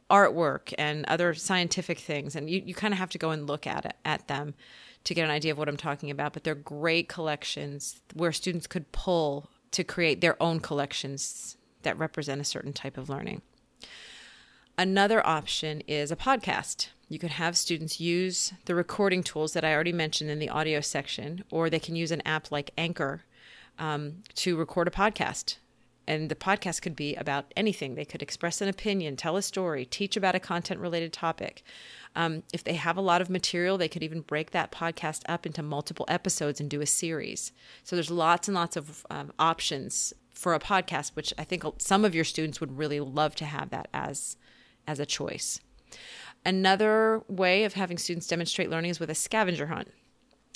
artwork 0.09 0.73
and 0.79 1.05
other 1.07 1.35
scientific 1.35 1.99
things. 1.99 2.37
And 2.37 2.49
you, 2.49 2.63
you 2.65 2.73
kind 2.73 2.95
of 2.95 2.99
have 2.99 3.11
to 3.11 3.19
go 3.19 3.31
and 3.31 3.49
look 3.49 3.67
at 3.67 3.85
it, 3.85 3.95
at 4.05 4.29
them 4.29 4.55
to 5.03 5.13
get 5.13 5.25
an 5.25 5.31
idea 5.33 5.51
of 5.51 5.59
what 5.59 5.69
I'm 5.69 5.77
talking 5.77 6.09
about. 6.09 6.35
But 6.35 6.45
they're 6.45 6.55
great 6.55 7.09
collections 7.09 8.01
where 8.15 8.31
students 8.31 8.69
could 8.69 8.93
pull 8.93 9.51
to 9.73 9.83
create 9.83 10.21
their 10.21 10.41
own 10.41 10.61
collections 10.61 11.57
that 11.83 11.99
represent 11.99 12.41
a 12.41 12.45
certain 12.45 12.73
type 12.73 12.97
of 12.97 13.09
learning. 13.09 13.43
Another 14.79 15.27
option 15.27 15.81
is 15.89 16.13
a 16.13 16.17
podcast. 16.17 16.91
You 17.09 17.19
could 17.19 17.31
have 17.31 17.57
students 17.57 18.01
use 18.01 18.53
the 18.67 18.77
recording 18.77 19.25
tools 19.25 19.53
that 19.55 19.65
I 19.65 19.75
already 19.75 19.93
mentioned 19.93 20.31
in 20.31 20.39
the 20.39 20.49
audio 20.49 20.81
section, 20.81 21.43
or 21.51 21.69
they 21.69 21.81
can 21.81 21.97
use 21.97 22.13
an 22.13 22.23
app 22.25 22.53
like 22.53 22.71
Anchor 22.79 23.25
um, 23.79 24.22
to 24.37 24.57
record 24.57 24.89
a 24.89 24.91
podcast. 24.91 25.57
And 26.09 26.29
the 26.29 26.37
podcast 26.37 26.83
could 26.83 26.95
be 26.95 27.16
about 27.16 27.53
anything. 27.57 27.95
They 27.95 28.05
could 28.05 28.22
express 28.22 28.61
an 28.61 28.68
opinion, 28.68 29.16
tell 29.16 29.37
a 29.37 29.43
story, 29.43 29.85
teach 29.85 30.16
about 30.16 30.37
a 30.37 30.41
content 30.41 30.79
related 30.81 31.12
topic. 31.12 31.64
Um, 32.14 32.45
if 32.53 32.62
they 32.62 32.74
have 32.74 32.97
a 32.97 33.01
lot 33.01 33.20
of 33.20 33.29
material, 33.29 33.77
they 33.77 33.89
could 33.89 34.05
even 34.05 34.20
break 34.20 34.53
that 34.53 34.70
podcast 34.70 35.22
up 35.29 35.47
into 35.47 35.62
multiple 35.62 36.07
episodes 36.09 36.61
and 36.61 36.70
do 36.70 36.81
a 36.81 36.87
series. 36.87 37.51
So 37.83 37.97
there's 37.97 38.11
lots 38.11 38.47
and 38.47 38.55
lots 38.55 38.77
of 38.77 39.05
um, 39.11 39.33
options 39.39 40.14
for 40.31 40.55
a 40.55 40.61
podcast, 40.61 41.16
which 41.16 41.35
I 41.37 41.45
think 41.45 41.64
some 41.79 42.05
of 42.05 42.14
your 42.14 42.24
students 42.24 42.61
would 42.61 42.79
really 42.79 43.01
love 43.01 43.35
to 43.37 43.45
have 43.45 43.70
that 43.70 43.89
as 43.93 44.37
as 44.87 45.01
a 45.01 45.07
choice. 45.07 45.61
Another 46.45 47.22
way 47.27 47.64
of 47.64 47.74
having 47.74 47.99
students 47.99 48.29
demonstrate 48.29 48.70
learning 48.70 48.93
is 48.93 49.01
with 49.01 49.11
a 49.11 49.14
scavenger 49.16 49.66
hunt. 49.66 49.89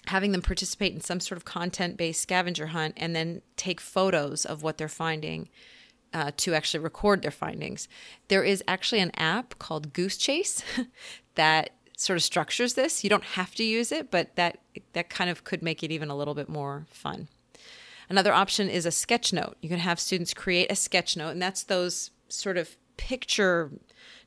Having 0.07 0.33
them 0.33 0.43
participate 0.43 0.95
in 0.95 1.01
some 1.01 1.21
sort 1.21 1.37
of 1.37 1.45
content 1.45 1.97
based 1.97 2.23
scavenger 2.23 2.69
hunt 2.69 2.95
and 2.97 3.15
then 3.15 3.43
take 3.57 3.81
photos 3.81 4.45
of 4.45 4.63
what 4.63 4.79
they're 4.79 4.89
finding 4.89 5.49
uh, 6.13 6.33
to 6.39 6.55
actually 6.55 6.83
record 6.83 7.23
their 7.23 7.31
findings. 7.31 7.89
There 8.29 8.43
is 8.43 8.65
actually 8.67 9.01
an 9.01 9.13
app 9.17 9.59
called 9.59 9.93
Goose 9.93 10.17
Chase 10.17 10.63
that 11.35 11.71
sort 11.97 12.17
of 12.17 12.23
structures 12.23 12.75
this. 12.75 13.05
You 13.05 13.11
don't 13.11 13.25
have 13.25 13.55
to 13.57 13.65
use 13.65 13.93
it, 13.93 14.11
but 14.11 14.35
that 14.37 14.59
that 14.95 15.11
kind 15.11 15.31
of 15.31 15.45
could 15.45 15.63
make 15.63 15.83
it 15.83 15.93
even 15.93 16.09
a 16.09 16.17
little 16.17 16.35
bit 16.35 16.49
more 16.49 16.87
fun. 16.91 17.29
Another 18.09 18.33
option 18.33 18.69
is 18.69 18.87
a 18.87 18.91
sketch 18.91 19.33
note. 19.33 19.57
You 19.61 19.69
can 19.69 19.79
have 19.79 20.01
students 20.01 20.35
create 20.35 20.73
a 20.73 20.77
sketch 20.77 21.17
note, 21.17 21.31
and 21.31 21.43
that's 21.43 21.63
those 21.63 22.11
sort 22.29 22.57
of 22.57 22.77
picture 22.97 23.71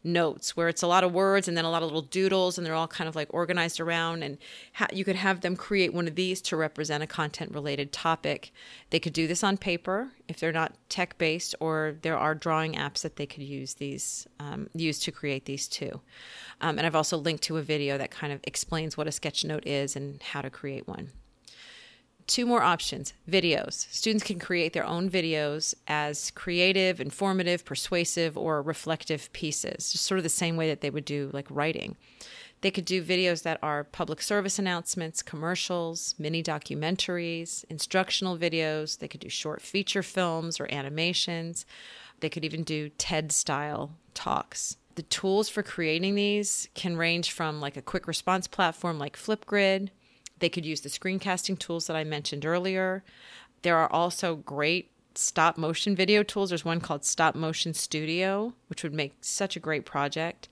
notes 0.04 0.56
where 0.56 0.68
it's 0.68 0.82
a 0.82 0.88
lot 0.88 1.04
of 1.04 1.14
words 1.14 1.48
and 1.48 1.56
then 1.56 1.66
a 1.66 1.70
lot 1.70 1.82
of 1.82 1.88
little 1.88 2.02
doodles 2.02 2.58
and 2.58 2.66
they're 2.66 2.74
all 2.74 2.88
kind 2.88 3.08
of 3.08 3.16
like 3.16 3.28
organized 3.32 3.80
around 3.80 4.24
and 4.24 4.38
ha- 4.74 4.88
you 4.92 5.06
could 5.06 5.16
have 5.16 5.42
them 5.42 5.56
create 5.56 5.94
one 5.94 6.08
of 6.08 6.16
these 6.16 6.42
to 6.42 6.58
represent 6.58 7.04
a 7.04 7.08
content 7.08 7.54
related 7.54 7.92
topic. 7.92 8.52
They 8.90 9.00
could 9.00 9.14
do 9.14 9.28
this 9.28 9.44
on 9.44 9.58
paper 9.58 10.12
if 10.28 10.40
they're 10.40 10.52
not 10.52 10.74
tech 10.90 11.18
based 11.18 11.56
or 11.60 11.96
there 12.02 12.18
are 12.18 12.36
drawing 12.36 12.74
apps 12.74 13.02
that 13.02 13.16
they 13.16 13.26
could 13.26 13.44
use 13.44 13.76
these 13.76 14.28
um, 14.40 14.70
use 14.74 15.00
to 15.00 15.12
create 15.12 15.46
these 15.46 15.68
too. 15.68 16.02
Um, 16.62 16.78
and 16.78 16.86
i've 16.86 16.96
also 16.96 17.18
linked 17.18 17.44
to 17.44 17.58
a 17.58 17.62
video 17.62 17.98
that 17.98 18.12
kind 18.12 18.32
of 18.32 18.40
explains 18.44 18.96
what 18.96 19.08
a 19.08 19.12
sketch 19.12 19.44
note 19.44 19.66
is 19.66 19.96
and 19.96 20.22
how 20.22 20.42
to 20.42 20.50
create 20.50 20.88
one 20.88 21.12
two 22.28 22.46
more 22.46 22.62
options 22.62 23.14
videos. 23.30 23.88
Students 23.92 24.24
can 24.24 24.40
create 24.40 24.74
their 24.74 24.86
own 24.86 25.10
videos 25.10 25.74
as 25.88 26.32
creative, 26.32 27.00
informative, 27.00 27.66
persuasive, 27.66 28.38
or 28.38 28.62
reflective 28.62 29.32
pieces, 29.34 29.92
just 29.92 30.06
sort 30.06 30.20
of 30.20 30.24
the 30.24 30.30
same 30.30 30.56
way 30.56 30.68
that 30.68 30.82
they 30.82 30.90
would 30.90 31.06
do 31.06 31.30
like 31.34 31.48
writing. 31.50 31.96
They 32.62 32.72
could 32.72 32.86
do 32.86 33.04
videos 33.04 33.44
that 33.44 33.60
are 33.62 33.84
public 33.84 34.22
service 34.22 34.58
announcements, 34.58 35.22
commercials, 35.22 36.16
mini 36.18 36.42
documentaries, 36.42 37.66
instructional 37.70 38.38
videos. 38.38 39.00
They 39.00 39.10
could 39.10 39.20
do 39.20 39.28
short 39.28 39.62
feature 39.62 40.02
films 40.02 40.62
or 40.62 40.72
animations. 40.72 41.66
They 42.22 42.30
could 42.30 42.46
even 42.46 42.64
do 42.64 42.88
TED 42.98 43.34
style 43.34 43.92
talks. 44.14 44.78
The 44.96 45.04
tools 45.04 45.50
for 45.50 45.62
creating 45.62 46.16
these 46.16 46.70
can 46.74 46.96
range 46.96 47.32
from 47.32 47.60
like 47.60 47.76
a 47.76 47.82
quick 47.82 48.08
response 48.08 48.48
platform 48.48 48.98
like 48.98 49.18
Flipgrid 49.18 49.90
they 50.44 50.50
could 50.50 50.66
use 50.66 50.82
the 50.82 50.90
screencasting 50.90 51.58
tools 51.58 51.88
that 51.88 51.96
I 51.96 52.04
mentioned 52.04 52.46
earlier. 52.46 53.04
There 53.62 53.78
are 53.78 53.92
also 53.92 54.36
great 54.36 54.92
stop 55.16 55.58
motion 55.58 55.96
video 55.96 56.22
tools. 56.22 56.50
There's 56.50 56.66
one 56.66 56.82
called 56.82 57.06
Stop 57.06 57.34
Motion 57.34 57.74
Studio, 57.74 58.54
which 58.68 58.84
would 58.84 58.94
make 58.94 59.16
such 59.22 59.56
a 59.56 59.62
great 59.62 59.86
project. 59.86 60.50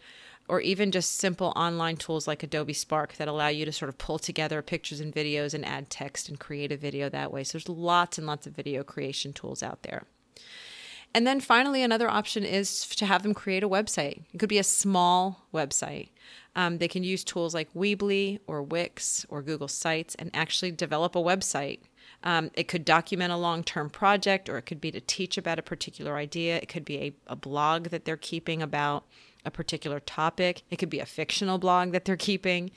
Or 0.48 0.62
even 0.62 0.92
just 0.92 1.16
simple 1.16 1.54
online 1.56 1.98
tools 1.98 2.28
like 2.28 2.42
Adobe 2.42 2.74
Spark 2.74 3.16
that 3.16 3.28
allow 3.28 3.48
you 3.48 3.66
to 3.66 3.72
sort 3.72 3.90
of 3.90 3.98
pull 3.98 4.18
together 4.18 4.62
pictures 4.62 5.00
and 5.00 5.14
videos 5.14 5.54
and 5.54 5.66
add 5.66 5.90
text 5.90 6.30
and 6.30 6.40
create 6.40 6.72
a 6.72 6.78
video 6.78 7.10
that 7.10 7.32
way. 7.32 7.44
So 7.44 7.58
there's 7.58 7.70
lots 7.70 8.18
and 8.18 8.26
lots 8.26 8.48
of 8.48 8.54
video 8.54 8.84
creation 8.84 9.34
tools 9.34 9.62
out 9.62 9.84
there. 9.84 10.04
And 11.14 11.28
then 11.28 11.42
finally, 11.42 11.84
another 11.84 12.10
option 12.10 12.46
is 12.46 12.86
to 12.88 13.06
have 13.06 13.24
them 13.24 13.34
create 13.34 13.64
a 13.64 13.70
website. 13.70 14.24
It 14.34 14.38
could 14.38 14.50
be 14.50 14.60
a 14.60 14.64
small 14.64 15.46
website. 15.54 16.10
Um, 16.56 16.78
they 16.78 16.88
can 16.88 17.04
use 17.04 17.24
tools 17.24 17.54
like 17.54 17.74
Weebly 17.74 18.40
or 18.48 18.62
Wix 18.64 19.26
or 19.30 19.42
Google 19.42 19.68
Sites 19.68 20.16
and 20.16 20.30
actually 20.34 20.72
develop 20.72 21.16
a 21.16 21.20
website. 21.20 21.80
Um, 22.24 22.52
it 22.54 22.68
could 22.68 22.86
document 22.86 23.32
a 23.32 23.38
long 23.38 23.64
term 23.64 23.90
project, 23.90 24.48
or 24.48 24.58
it 24.58 24.64
could 24.64 24.80
be 24.80 24.92
to 24.92 25.02
teach 25.02 25.38
about 25.38 25.60
a 25.60 25.64
particular 25.64 26.16
idea. 26.16 26.58
It 26.58 26.68
could 26.68 26.86
be 26.86 26.98
a, 26.98 27.14
a 27.28 27.36
blog 27.36 27.86
that 27.86 28.06
they're 28.06 28.18
keeping 28.18 28.62
about 28.62 29.06
a 29.44 29.52
particular 29.52 30.00
topic. 30.00 30.62
It 30.70 30.78
could 30.78 30.90
be 30.90 31.00
a 31.00 31.06
fictional 31.06 31.58
blog 31.58 31.92
that 31.94 32.06
they're 32.06 32.18
keeping. 32.18 32.72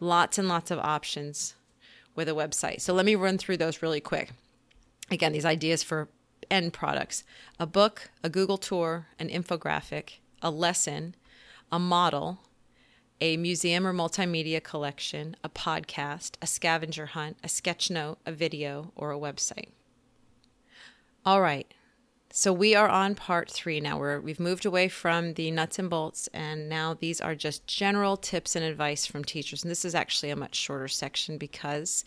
Lots 0.00 0.38
and 0.38 0.48
lots 0.48 0.70
of 0.70 0.78
options 0.78 1.54
with 2.14 2.28
a 2.28 2.32
website. 2.32 2.80
So 2.82 2.92
let 2.92 3.06
me 3.06 3.14
run 3.14 3.38
through 3.38 3.56
those 3.56 3.82
really 3.82 4.00
quick. 4.00 4.32
Again, 5.10 5.32
these 5.32 5.46
ideas 5.46 5.82
for 5.82 6.08
end 6.50 6.72
products 6.72 7.24
a 7.58 7.66
book, 7.66 8.10
a 8.22 8.28
Google 8.28 8.58
tour, 8.58 9.06
an 9.18 9.28
infographic, 9.28 10.18
a 10.42 10.50
lesson, 10.50 11.14
a 11.70 11.78
model, 11.78 12.40
a 13.20 13.36
museum 13.36 13.86
or 13.86 13.92
multimedia 13.92 14.62
collection, 14.62 15.36
a 15.44 15.48
podcast, 15.48 16.32
a 16.40 16.46
scavenger 16.46 17.06
hunt, 17.06 17.36
a 17.44 17.48
sketch 17.48 17.90
note, 17.90 18.18
a 18.24 18.32
video, 18.32 18.92
or 18.96 19.12
a 19.12 19.18
website. 19.18 19.68
All 21.24 21.42
right. 21.42 21.72
So 22.32 22.52
we 22.52 22.76
are 22.76 22.88
on 22.88 23.16
part 23.16 23.50
three 23.50 23.80
now. 23.80 23.98
We're, 23.98 24.20
we've 24.20 24.38
moved 24.38 24.64
away 24.64 24.88
from 24.88 25.34
the 25.34 25.50
nuts 25.50 25.80
and 25.80 25.90
bolts, 25.90 26.28
and 26.32 26.68
now 26.68 26.94
these 26.94 27.20
are 27.20 27.34
just 27.34 27.66
general 27.66 28.16
tips 28.16 28.54
and 28.54 28.64
advice 28.64 29.04
from 29.04 29.24
teachers. 29.24 29.64
And 29.64 29.70
this 29.70 29.84
is 29.84 29.96
actually 29.96 30.30
a 30.30 30.36
much 30.36 30.54
shorter 30.54 30.88
section 30.88 31.38
because 31.38 32.04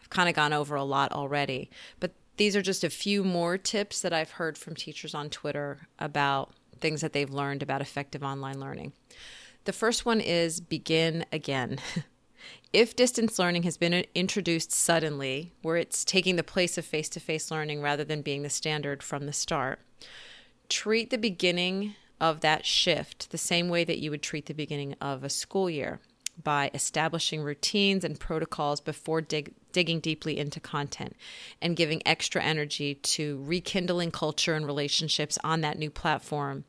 I've 0.00 0.10
kind 0.10 0.28
of 0.28 0.36
gone 0.36 0.52
over 0.52 0.76
a 0.76 0.84
lot 0.84 1.12
already. 1.12 1.70
But 1.98 2.12
these 2.36 2.56
are 2.56 2.62
just 2.62 2.84
a 2.84 2.90
few 2.90 3.24
more 3.24 3.56
tips 3.58 4.00
that 4.02 4.12
I've 4.12 4.32
heard 4.32 4.58
from 4.58 4.74
teachers 4.74 5.14
on 5.14 5.30
Twitter 5.30 5.88
about 5.98 6.54
things 6.80 7.00
that 7.00 7.12
they've 7.12 7.30
learned 7.30 7.62
about 7.62 7.80
effective 7.80 8.22
online 8.22 8.60
learning. 8.60 8.92
The 9.64 9.72
first 9.72 10.04
one 10.04 10.20
is 10.20 10.60
begin 10.60 11.24
again. 11.32 11.78
if 12.72 12.96
distance 12.96 13.38
learning 13.38 13.62
has 13.62 13.76
been 13.76 14.04
introduced 14.14 14.72
suddenly, 14.72 15.52
where 15.62 15.76
it's 15.76 16.04
taking 16.04 16.36
the 16.36 16.42
place 16.42 16.76
of 16.76 16.84
face 16.84 17.08
to 17.10 17.20
face 17.20 17.50
learning 17.50 17.80
rather 17.80 18.04
than 18.04 18.22
being 18.22 18.42
the 18.42 18.50
standard 18.50 19.02
from 19.02 19.26
the 19.26 19.32
start, 19.32 19.80
treat 20.68 21.10
the 21.10 21.18
beginning 21.18 21.94
of 22.20 22.40
that 22.40 22.66
shift 22.66 23.30
the 23.30 23.38
same 23.38 23.68
way 23.68 23.84
that 23.84 23.98
you 23.98 24.10
would 24.10 24.22
treat 24.22 24.46
the 24.46 24.54
beginning 24.54 24.94
of 25.00 25.24
a 25.24 25.30
school 25.30 25.70
year 25.70 26.00
by 26.42 26.70
establishing 26.74 27.42
routines 27.42 28.04
and 28.04 28.18
protocols 28.18 28.80
before 28.80 29.20
dig- 29.20 29.54
digging 29.74 30.00
deeply 30.00 30.38
into 30.38 30.58
content 30.58 31.14
and 31.60 31.76
giving 31.76 32.00
extra 32.06 32.42
energy 32.42 32.94
to 32.94 33.44
rekindling 33.44 34.10
culture 34.10 34.54
and 34.54 34.64
relationships 34.64 35.38
on 35.44 35.60
that 35.60 35.78
new 35.78 35.90
platform, 35.90 36.64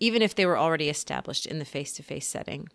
even 0.00 0.22
if 0.22 0.34
they 0.34 0.46
were 0.46 0.58
already 0.58 0.88
established 0.88 1.44
in 1.44 1.58
the 1.58 1.66
face 1.66 1.92
to 1.92 2.02
face 2.02 2.26
setting. 2.26 2.70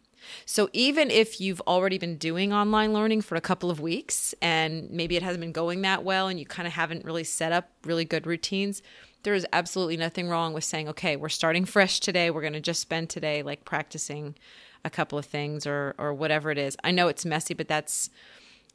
So 0.46 0.70
even 0.72 1.10
if 1.10 1.42
you've 1.42 1.62
already 1.62 1.98
been 1.98 2.18
doing 2.18 2.54
online 2.54 2.94
learning 2.94 3.22
for 3.22 3.36
a 3.36 3.42
couple 3.42 3.72
of 3.72 3.80
weeks 3.80 4.36
and 4.40 4.88
maybe 4.92 5.16
it 5.16 5.24
hasn't 5.24 5.42
been 5.42 5.52
going 5.52 5.82
that 5.82 6.04
well 6.04 6.28
and 6.28 6.40
you 6.40 6.46
kind 6.46 6.68
of 6.68 6.74
haven't 6.74 7.04
really 7.04 7.24
set 7.24 7.52
up 7.52 7.72
really 7.86 8.06
good 8.06 8.28
routines, 8.28 8.84
there 9.24 9.34
is 9.34 9.48
absolutely 9.52 9.98
nothing 9.98 10.30
wrong 10.30 10.54
with 10.54 10.64
saying, 10.64 10.88
okay, 10.90 11.16
we're 11.16 11.30
starting 11.30 11.66
fresh 11.66 12.00
today. 12.00 12.30
We're 12.30 12.42
going 12.42 12.54
to 12.54 12.60
just 12.60 12.82
spend 12.82 13.10
today 13.10 13.42
like 13.42 13.66
practicing 13.66 14.36
a 14.84 14.90
couple 14.90 15.18
of 15.18 15.26
things 15.26 15.68
or 15.68 15.96
or 15.98 16.14
whatever 16.14 16.50
it 16.52 16.58
is. 16.58 16.76
I 16.84 16.92
know 16.92 17.08
it's 17.08 17.26
messy, 17.26 17.54
but 17.54 17.68
that's 17.68 18.10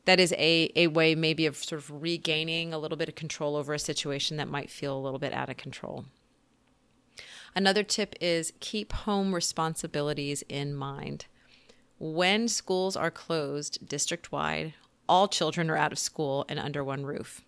that 0.06 0.18
is 0.18 0.32
a, 0.32 0.72
a 0.74 0.86
way 0.86 1.14
maybe 1.14 1.46
of 1.46 1.56
sort 1.56 1.80
of 1.80 2.02
regaining 2.02 2.72
a 2.72 2.78
little 2.78 2.96
bit 2.96 3.08
of 3.08 3.14
control 3.14 3.56
over 3.56 3.74
a 3.74 3.78
situation 3.78 4.38
that 4.38 4.48
might 4.48 4.70
feel 4.70 4.96
a 4.96 5.00
little 5.00 5.18
bit 5.18 5.32
out 5.32 5.50
of 5.50 5.56
control. 5.56 6.06
Another 7.54 7.82
tip 7.82 8.14
is 8.20 8.52
keep 8.60 8.92
home 8.92 9.34
responsibilities 9.34 10.42
in 10.48 10.74
mind. 10.74 11.26
When 11.98 12.48
schools 12.48 12.96
are 12.96 13.10
closed 13.10 13.88
district 13.88 14.30
wide, 14.30 14.74
all 15.08 15.28
children 15.28 15.70
are 15.70 15.76
out 15.76 15.92
of 15.92 15.98
school 15.98 16.44
and 16.48 16.58
under 16.58 16.84
one 16.84 17.06
roof. 17.06 17.42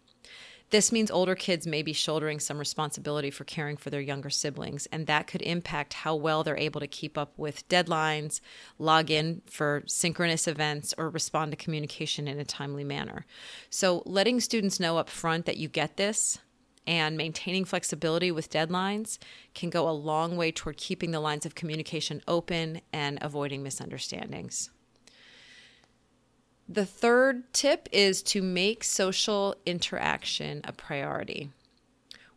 This 0.70 0.92
means 0.92 1.10
older 1.10 1.34
kids 1.34 1.66
may 1.66 1.82
be 1.82 1.94
shouldering 1.94 2.40
some 2.40 2.58
responsibility 2.58 3.30
for 3.30 3.44
caring 3.44 3.78
for 3.78 3.88
their 3.88 4.02
younger 4.02 4.28
siblings, 4.28 4.84
and 4.86 5.06
that 5.06 5.26
could 5.26 5.40
impact 5.40 5.94
how 5.94 6.14
well 6.14 6.44
they're 6.44 6.58
able 6.58 6.80
to 6.80 6.86
keep 6.86 7.16
up 7.16 7.32
with 7.38 7.66
deadlines, 7.70 8.40
log 8.78 9.10
in 9.10 9.40
for 9.46 9.82
synchronous 9.86 10.46
events, 10.46 10.92
or 10.98 11.08
respond 11.08 11.52
to 11.52 11.56
communication 11.56 12.28
in 12.28 12.38
a 12.38 12.44
timely 12.44 12.84
manner. 12.84 13.24
So, 13.70 14.02
letting 14.04 14.40
students 14.40 14.78
know 14.78 14.98
up 14.98 15.08
front 15.08 15.46
that 15.46 15.56
you 15.56 15.68
get 15.68 15.96
this 15.96 16.38
and 16.86 17.16
maintaining 17.16 17.64
flexibility 17.64 18.30
with 18.30 18.50
deadlines 18.50 19.18
can 19.54 19.70
go 19.70 19.88
a 19.88 19.90
long 19.90 20.36
way 20.36 20.52
toward 20.52 20.76
keeping 20.76 21.12
the 21.12 21.20
lines 21.20 21.46
of 21.46 21.54
communication 21.54 22.22
open 22.28 22.82
and 22.92 23.18
avoiding 23.22 23.62
misunderstandings. 23.62 24.70
The 26.70 26.84
third 26.84 27.50
tip 27.54 27.88
is 27.92 28.22
to 28.24 28.42
make 28.42 28.84
social 28.84 29.56
interaction 29.64 30.60
a 30.64 30.72
priority. 30.72 31.50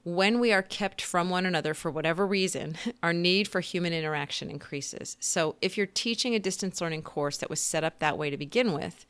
When 0.06 0.40
we 0.40 0.54
are 0.54 0.62
kept 0.62 1.02
from 1.02 1.30
one 1.30 1.46
another 1.46 1.74
for 1.74 1.92
whatever 1.92 2.26
reason, 2.26 2.78
our 3.04 3.12
need 3.12 3.50
for 3.50 3.60
human 3.60 3.92
interaction 3.92 4.50
increases. 4.50 5.18
So, 5.20 5.58
if 5.62 5.76
you're 5.78 5.86
teaching 5.86 6.34
a 6.34 6.40
distance 6.40 6.80
learning 6.80 7.02
course 7.02 7.38
that 7.38 7.50
was 7.50 7.60
set 7.60 7.84
up 7.84 8.00
that 8.00 8.18
way 8.18 8.30
to 8.30 8.38
begin 8.38 8.72
with, 8.72 9.06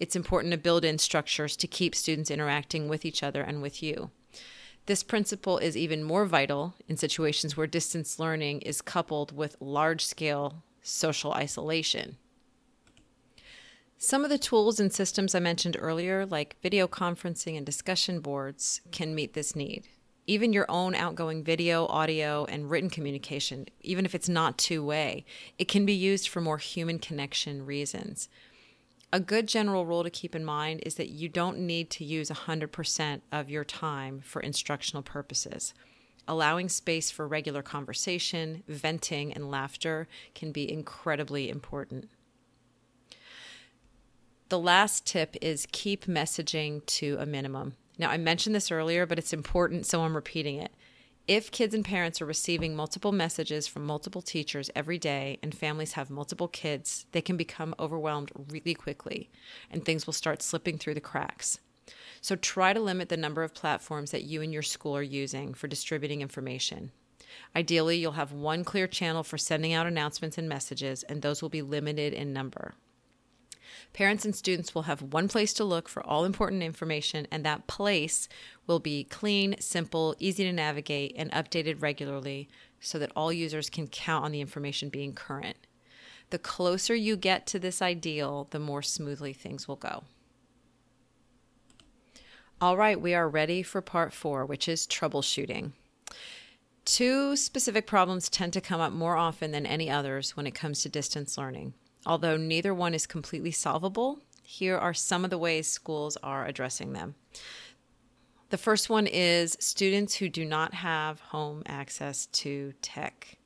it's 0.00 0.16
important 0.16 0.52
to 0.52 0.58
build 0.58 0.82
in 0.82 0.96
structures 0.96 1.56
to 1.58 1.66
keep 1.66 1.94
students 1.94 2.30
interacting 2.30 2.88
with 2.88 3.04
each 3.04 3.22
other 3.22 3.42
and 3.42 3.60
with 3.60 3.82
you. 3.82 4.10
This 4.86 5.02
principle 5.02 5.58
is 5.58 5.76
even 5.76 6.02
more 6.02 6.24
vital 6.24 6.74
in 6.88 6.96
situations 6.96 7.54
where 7.54 7.66
distance 7.66 8.18
learning 8.18 8.62
is 8.62 8.80
coupled 8.80 9.36
with 9.36 9.56
large 9.60 10.04
scale 10.04 10.62
social 10.82 11.32
isolation. 11.32 12.16
Some 13.98 14.24
of 14.24 14.30
the 14.30 14.38
tools 14.38 14.80
and 14.80 14.92
systems 14.92 15.34
I 15.34 15.40
mentioned 15.40 15.76
earlier, 15.78 16.26
like 16.26 16.56
video 16.62 16.86
conferencing 16.86 17.56
and 17.56 17.64
discussion 17.64 18.20
boards, 18.20 18.80
can 18.90 19.14
meet 19.14 19.34
this 19.34 19.56
need. 19.56 19.88
Even 20.26 20.52
your 20.52 20.66
own 20.70 20.94
outgoing 20.94 21.44
video, 21.44 21.86
audio, 21.86 22.44
and 22.46 22.70
written 22.70 22.90
communication, 22.90 23.66
even 23.80 24.04
if 24.04 24.14
it's 24.14 24.28
not 24.28 24.58
two 24.58 24.84
way, 24.84 25.24
it 25.58 25.68
can 25.68 25.86
be 25.86 25.92
used 25.92 26.28
for 26.28 26.40
more 26.40 26.58
human 26.58 26.98
connection 26.98 27.64
reasons. 27.64 28.28
A 29.12 29.20
good 29.20 29.46
general 29.46 29.86
rule 29.86 30.02
to 30.02 30.10
keep 30.10 30.34
in 30.34 30.44
mind 30.44 30.80
is 30.84 30.96
that 30.96 31.10
you 31.10 31.28
don't 31.28 31.58
need 31.58 31.88
to 31.90 32.04
use 32.04 32.30
100% 32.30 33.20
of 33.30 33.48
your 33.48 33.64
time 33.64 34.20
for 34.24 34.42
instructional 34.42 35.02
purposes. 35.02 35.72
Allowing 36.26 36.68
space 36.68 37.10
for 37.10 37.28
regular 37.28 37.62
conversation, 37.62 38.64
venting, 38.66 39.32
and 39.32 39.50
laughter 39.50 40.08
can 40.34 40.52
be 40.52 40.70
incredibly 40.70 41.48
important. 41.48 42.08
The 44.50 44.58
last 44.58 45.06
tip 45.06 45.36
is 45.40 45.66
keep 45.72 46.04
messaging 46.04 46.84
to 46.86 47.16
a 47.18 47.26
minimum. 47.26 47.74
Now, 47.98 48.10
I 48.10 48.18
mentioned 48.18 48.54
this 48.54 48.70
earlier, 48.70 49.06
but 49.06 49.18
it's 49.18 49.32
important, 49.32 49.86
so 49.86 50.02
I'm 50.02 50.14
repeating 50.14 50.58
it. 50.58 50.72
If 51.26 51.50
kids 51.50 51.72
and 51.72 51.82
parents 51.82 52.20
are 52.20 52.26
receiving 52.26 52.76
multiple 52.76 53.12
messages 53.12 53.66
from 53.66 53.86
multiple 53.86 54.20
teachers 54.20 54.70
every 54.76 54.98
day 54.98 55.38
and 55.42 55.54
families 55.54 55.92
have 55.92 56.10
multiple 56.10 56.48
kids, 56.48 57.06
they 57.12 57.22
can 57.22 57.38
become 57.38 57.74
overwhelmed 57.78 58.30
really 58.50 58.74
quickly 58.74 59.30
and 59.70 59.82
things 59.82 60.06
will 60.06 60.12
start 60.12 60.42
slipping 60.42 60.76
through 60.76 60.92
the 60.92 61.00
cracks. 61.00 61.60
So 62.20 62.36
try 62.36 62.74
to 62.74 62.80
limit 62.80 63.08
the 63.08 63.16
number 63.16 63.42
of 63.42 63.54
platforms 63.54 64.10
that 64.10 64.24
you 64.24 64.42
and 64.42 64.52
your 64.52 64.62
school 64.62 64.94
are 64.94 65.02
using 65.02 65.54
for 65.54 65.66
distributing 65.66 66.20
information. 66.20 66.90
Ideally, 67.56 67.96
you'll 67.96 68.12
have 68.12 68.32
one 68.32 68.62
clear 68.62 68.86
channel 68.86 69.22
for 69.22 69.38
sending 69.38 69.72
out 69.72 69.86
announcements 69.86 70.36
and 70.36 70.48
messages, 70.48 71.02
and 71.04 71.22
those 71.22 71.40
will 71.40 71.48
be 71.48 71.62
limited 71.62 72.12
in 72.12 72.34
number. 72.34 72.74
Parents 73.92 74.24
and 74.24 74.34
students 74.34 74.74
will 74.74 74.82
have 74.82 75.02
one 75.02 75.28
place 75.28 75.52
to 75.54 75.64
look 75.64 75.88
for 75.88 76.04
all 76.04 76.24
important 76.24 76.62
information, 76.62 77.28
and 77.30 77.44
that 77.44 77.66
place 77.66 78.28
will 78.66 78.80
be 78.80 79.04
clean, 79.04 79.54
simple, 79.60 80.16
easy 80.18 80.44
to 80.44 80.52
navigate, 80.52 81.14
and 81.16 81.30
updated 81.32 81.80
regularly 81.80 82.48
so 82.80 82.98
that 82.98 83.12
all 83.14 83.32
users 83.32 83.70
can 83.70 83.86
count 83.86 84.24
on 84.24 84.32
the 84.32 84.40
information 84.40 84.88
being 84.88 85.12
current. 85.12 85.56
The 86.30 86.38
closer 86.38 86.94
you 86.94 87.16
get 87.16 87.46
to 87.48 87.58
this 87.58 87.80
ideal, 87.80 88.48
the 88.50 88.58
more 88.58 88.82
smoothly 88.82 89.32
things 89.32 89.68
will 89.68 89.76
go. 89.76 90.04
All 92.60 92.76
right, 92.76 93.00
we 93.00 93.14
are 93.14 93.28
ready 93.28 93.62
for 93.62 93.80
part 93.80 94.12
four, 94.12 94.46
which 94.46 94.68
is 94.68 94.86
troubleshooting. 94.86 95.72
Two 96.84 97.36
specific 97.36 97.86
problems 97.86 98.28
tend 98.28 98.52
to 98.52 98.60
come 98.60 98.80
up 98.80 98.92
more 98.92 99.16
often 99.16 99.52
than 99.52 99.66
any 99.66 99.90
others 99.90 100.36
when 100.36 100.46
it 100.46 100.54
comes 100.54 100.82
to 100.82 100.88
distance 100.88 101.38
learning. 101.38 101.74
Although 102.06 102.36
neither 102.36 102.74
one 102.74 102.94
is 102.94 103.06
completely 103.06 103.50
solvable, 103.50 104.20
here 104.42 104.76
are 104.76 104.94
some 104.94 105.24
of 105.24 105.30
the 105.30 105.38
ways 105.38 105.66
schools 105.66 106.16
are 106.22 106.46
addressing 106.46 106.92
them. 106.92 107.14
The 108.50 108.58
first 108.58 108.90
one 108.90 109.06
is 109.06 109.56
students 109.58 110.16
who 110.16 110.28
do 110.28 110.44
not 110.44 110.74
have 110.74 111.20
home 111.20 111.62
access 111.66 112.26
to 112.26 112.72
tech. 112.82 113.38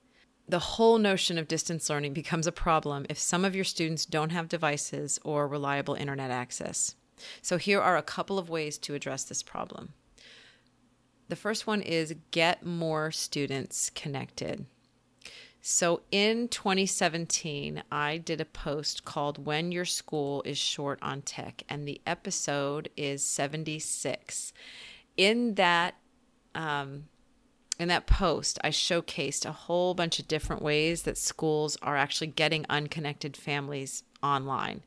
The 0.48 0.58
whole 0.58 0.98
notion 0.98 1.38
of 1.38 1.46
distance 1.46 1.88
learning 1.88 2.14
becomes 2.14 2.46
a 2.46 2.52
problem 2.52 3.06
if 3.08 3.18
some 3.18 3.44
of 3.44 3.54
your 3.54 3.64
students 3.64 4.04
don't 4.04 4.32
have 4.32 4.48
devices 4.48 5.18
or 5.24 5.46
reliable 5.46 5.94
internet 5.94 6.30
access. 6.30 6.94
So, 7.42 7.58
here 7.58 7.80
are 7.80 7.96
a 7.96 8.02
couple 8.02 8.38
of 8.38 8.48
ways 8.48 8.78
to 8.78 8.94
address 8.94 9.24
this 9.24 9.42
problem. 9.42 9.94
The 11.28 11.36
first 11.36 11.66
one 11.66 11.82
is 11.82 12.14
get 12.30 12.64
more 12.64 13.10
students 13.10 13.90
connected. 13.90 14.66
So 15.60 16.02
in 16.10 16.48
2017, 16.48 17.82
I 17.90 18.18
did 18.18 18.40
a 18.40 18.44
post 18.44 19.04
called 19.04 19.44
When 19.44 19.72
Your 19.72 19.84
School 19.84 20.42
is 20.44 20.56
Short 20.56 20.98
on 21.02 21.22
Tech, 21.22 21.62
and 21.68 21.86
the 21.86 22.00
episode 22.06 22.88
is 22.96 23.24
76. 23.24 24.52
In 25.16 25.54
that, 25.54 25.96
um, 26.54 27.06
in 27.78 27.88
that 27.88 28.06
post, 28.06 28.58
I 28.62 28.70
showcased 28.70 29.44
a 29.44 29.52
whole 29.52 29.94
bunch 29.94 30.18
of 30.18 30.28
different 30.28 30.62
ways 30.62 31.02
that 31.02 31.18
schools 31.18 31.76
are 31.82 31.96
actually 31.96 32.28
getting 32.28 32.64
unconnected 32.70 33.36
families 33.36 34.04
online, 34.22 34.84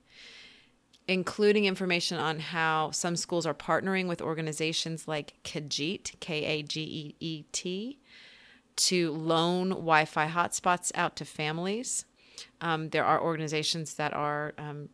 including 1.08 1.66
information 1.66 2.18
on 2.18 2.40
how 2.40 2.92
some 2.92 3.18
schools 3.18 3.46
are 3.46 3.54
partnering 3.54 4.08
with 4.08 4.22
organizations 4.22 5.08
like 5.08 5.34
Kajeet, 5.44 6.20
K 6.22 6.46
A 6.46 6.64
G 6.64 6.82
E 6.82 7.16
E 7.20 7.44
T, 7.52 8.00
to 8.76 9.12
loan 9.12 9.70
Wi 9.70 10.06
Fi 10.06 10.28
hotspots 10.28 10.92
out 10.96 11.16
to 11.18 11.26
families. 11.26 12.06
Um, 12.60 12.90
there 12.90 13.06
are 13.06 13.22
organizations 13.22 13.96
that 13.96 14.14
are 14.14 14.54
um, 14.58 14.90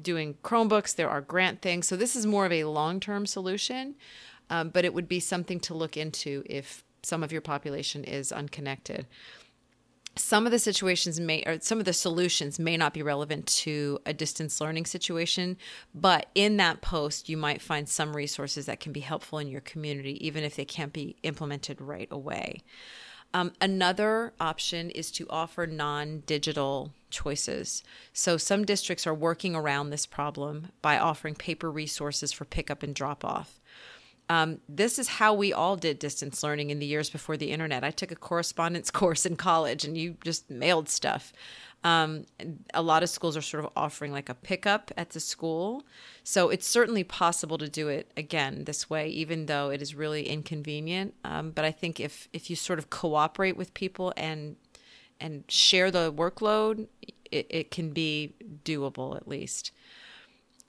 doing 0.00 0.36
Chromebooks, 0.42 0.94
there 0.94 1.10
are 1.10 1.20
grant 1.20 1.62
things. 1.62 1.86
So, 1.86 1.96
this 1.96 2.16
is 2.16 2.26
more 2.26 2.46
of 2.46 2.52
a 2.52 2.64
long 2.64 3.00
term 3.00 3.26
solution. 3.26 3.94
um, 4.50 4.68
but 4.68 4.84
it 4.84 4.92
would 4.92 5.08
be 5.08 5.20
something 5.20 5.60
to 5.60 5.74
look 5.74 5.96
into 5.96 6.42
if 6.46 6.84
some 7.02 7.22
of 7.22 7.32
your 7.32 7.40
population 7.40 8.04
is 8.04 8.30
unconnected 8.30 9.06
some 10.16 10.44
of 10.44 10.52
the 10.52 10.58
situations 10.58 11.18
may 11.18 11.42
or 11.46 11.58
some 11.60 11.78
of 11.78 11.84
the 11.84 11.92
solutions 11.92 12.58
may 12.58 12.76
not 12.76 12.92
be 12.92 13.02
relevant 13.02 13.46
to 13.46 13.98
a 14.04 14.12
distance 14.12 14.60
learning 14.60 14.84
situation 14.84 15.56
but 15.94 16.26
in 16.34 16.58
that 16.58 16.82
post 16.82 17.28
you 17.28 17.36
might 17.36 17.62
find 17.62 17.88
some 17.88 18.14
resources 18.14 18.66
that 18.66 18.80
can 18.80 18.92
be 18.92 19.00
helpful 19.00 19.38
in 19.38 19.48
your 19.48 19.60
community 19.62 20.24
even 20.24 20.44
if 20.44 20.54
they 20.54 20.64
can't 20.64 20.92
be 20.92 21.16
implemented 21.22 21.80
right 21.80 22.08
away 22.10 22.62
um, 23.34 23.52
another 23.60 24.34
option 24.38 24.90
is 24.90 25.10
to 25.12 25.26
offer 25.30 25.66
non 25.66 26.22
digital 26.26 26.92
choices. 27.10 27.82
So, 28.12 28.36
some 28.36 28.64
districts 28.64 29.06
are 29.06 29.14
working 29.14 29.54
around 29.54 29.90
this 29.90 30.06
problem 30.06 30.68
by 30.82 30.98
offering 30.98 31.34
paper 31.34 31.70
resources 31.70 32.32
for 32.32 32.44
pickup 32.44 32.82
and 32.82 32.94
drop 32.94 33.24
off. 33.24 33.60
Um, 34.32 34.60
this 34.66 34.98
is 34.98 35.08
how 35.08 35.34
we 35.34 35.52
all 35.52 35.76
did 35.76 35.98
distance 35.98 36.42
learning 36.42 36.70
in 36.70 36.78
the 36.78 36.86
years 36.86 37.10
before 37.10 37.36
the 37.36 37.50
internet. 37.50 37.84
I 37.84 37.90
took 37.90 38.10
a 38.10 38.16
correspondence 38.16 38.90
course 39.02 39.26
in 39.26 39.36
college 39.36 39.84
and 39.84 39.94
you 39.94 40.16
just 40.24 40.50
mailed 40.50 40.88
stuff. 40.88 41.34
Um, 41.84 42.24
a 42.72 42.80
lot 42.80 43.02
of 43.02 43.10
schools 43.10 43.36
are 43.36 43.42
sort 43.42 43.62
of 43.62 43.70
offering 43.76 44.10
like 44.10 44.30
a 44.30 44.34
pickup 44.34 44.90
at 44.96 45.10
the 45.10 45.20
school. 45.20 45.84
So 46.24 46.48
it's 46.48 46.66
certainly 46.66 47.04
possible 47.04 47.58
to 47.58 47.68
do 47.68 47.88
it 47.88 48.10
again 48.16 48.64
this 48.64 48.88
way, 48.88 49.06
even 49.08 49.44
though 49.44 49.68
it 49.68 49.82
is 49.82 49.94
really 49.94 50.26
inconvenient. 50.26 51.12
Um, 51.24 51.50
but 51.50 51.66
I 51.66 51.70
think 51.70 52.00
if, 52.00 52.30
if 52.32 52.48
you 52.48 52.56
sort 52.56 52.78
of 52.78 52.88
cooperate 52.88 53.58
with 53.58 53.74
people 53.74 54.14
and 54.16 54.56
and 55.20 55.44
share 55.46 55.90
the 55.92 56.12
workload, 56.12 56.88
it, 57.30 57.46
it 57.48 57.70
can 57.70 57.90
be 57.90 58.34
doable 58.64 59.14
at 59.14 59.28
least. 59.28 59.70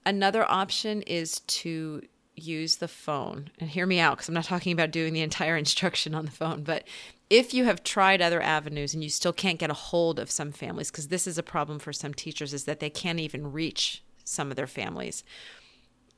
Another 0.05 0.45
option 0.51 1.01
is 1.03 1.39
to 1.39 2.03
use 2.35 2.77
the 2.77 2.87
phone. 2.87 3.49
And 3.59 3.69
hear 3.69 3.85
me 3.85 3.99
out 3.99 4.17
because 4.17 4.27
I'm 4.27 4.33
not 4.33 4.45
talking 4.45 4.71
about 4.71 4.91
doing 4.91 5.13
the 5.13 5.21
entire 5.21 5.57
instruction 5.57 6.15
on 6.15 6.25
the 6.25 6.31
phone, 6.31 6.63
but 6.63 6.83
if 7.29 7.53
you 7.53 7.65
have 7.65 7.83
tried 7.83 8.21
other 8.21 8.41
avenues 8.41 8.93
and 8.93 9.03
you 9.03 9.09
still 9.09 9.33
can't 9.33 9.59
get 9.59 9.71
a 9.71 9.75
hold 9.75 10.19
of 10.19 10.29
some 10.29 10.51
families 10.51 10.91
because 10.91 11.07
this 11.07 11.25
is 11.25 11.37
a 11.37 11.43
problem 11.43 11.79
for 11.79 11.91
some 11.91 12.13
teachers 12.13 12.53
is 12.53 12.65
that 12.65 12.79
they 12.79 12.89
can't 12.89 13.19
even 13.19 13.51
reach 13.51 14.03
some 14.23 14.51
of 14.51 14.55
their 14.55 14.67
families. 14.67 15.23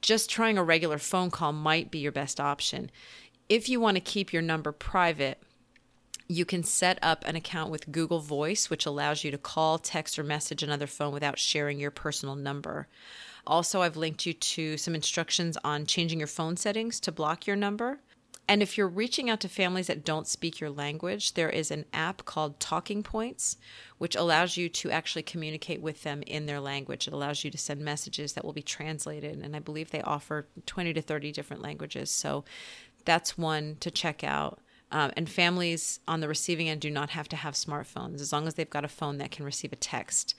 Just 0.01 0.29
trying 0.29 0.57
a 0.57 0.63
regular 0.63 0.97
phone 0.97 1.31
call 1.31 1.53
might 1.53 1.89
be 1.89 1.99
your 1.99 2.11
best 2.11 2.39
option. 2.39 2.91
If 3.47 3.69
you 3.69 3.79
want 3.79 3.95
to 3.95 4.01
keep 4.01 4.33
your 4.33 4.41
number 4.41 4.71
private, 4.71 5.41
you 6.27 6.43
can 6.43 6.63
set 6.63 6.97
up 7.01 7.23
an 7.25 7.35
account 7.35 7.71
with 7.71 7.91
Google 7.91 8.19
Voice, 8.19 8.69
which 8.69 8.85
allows 8.85 9.23
you 9.23 9.31
to 9.31 9.37
call, 9.37 9.77
text, 9.77 10.17
or 10.17 10.23
message 10.23 10.63
another 10.63 10.87
phone 10.87 11.13
without 11.13 11.37
sharing 11.37 11.79
your 11.79 11.91
personal 11.91 12.35
number. 12.35 12.87
Also, 13.47 13.81
I've 13.81 13.97
linked 13.97 14.25
you 14.25 14.33
to 14.33 14.77
some 14.77 14.95
instructions 14.95 15.57
on 15.63 15.85
changing 15.85 16.19
your 16.19 16.27
phone 16.27 16.57
settings 16.57 16.99
to 17.01 17.11
block 17.11 17.45
your 17.45 17.55
number. 17.55 17.99
And 18.47 18.61
if 18.61 18.77
you're 18.77 18.87
reaching 18.87 19.29
out 19.29 19.39
to 19.39 19.49
families 19.49 19.87
that 19.87 20.05
don't 20.05 20.27
speak 20.27 20.59
your 20.59 20.69
language, 20.69 21.33
there 21.33 21.49
is 21.49 21.71
an 21.71 21.85
app 21.93 22.25
called 22.25 22.59
Talking 22.59 23.01
Points, 23.01 23.57
which 23.97 24.15
allows 24.15 24.55
you 24.55 24.69
to 24.69 24.91
actually 24.91 25.23
communicate 25.23 25.81
with 25.81 26.03
them 26.03 26.21
in 26.27 26.45
their 26.45 26.59
language. 26.59 27.07
It 27.07 27.13
allows 27.13 27.43
you 27.43 27.49
to 27.49 27.57
send 27.57 27.81
messages 27.81 28.33
that 28.33 28.45
will 28.45 28.53
be 28.53 28.61
translated. 28.61 29.39
And 29.39 29.55
I 29.55 29.59
believe 29.59 29.89
they 29.89 30.01
offer 30.01 30.47
20 30.65 30.93
to 30.93 31.01
30 31.01 31.31
different 31.31 31.63
languages. 31.63 32.11
So 32.11 32.45
that's 33.03 33.37
one 33.37 33.77
to 33.79 33.89
check 33.89 34.23
out. 34.23 34.59
Um, 34.91 35.11
and 35.17 35.27
families 35.27 35.99
on 36.07 36.19
the 36.19 36.27
receiving 36.27 36.69
end 36.69 36.81
do 36.81 36.91
not 36.91 37.09
have 37.09 37.27
to 37.29 37.35
have 37.35 37.55
smartphones 37.55 38.21
as 38.21 38.31
long 38.31 38.45
as 38.45 38.53
they've 38.53 38.69
got 38.69 38.85
a 38.85 38.87
phone 38.87 39.17
that 39.17 39.31
can 39.31 39.43
receive 39.43 39.73
a 39.73 39.77
text 39.77 40.35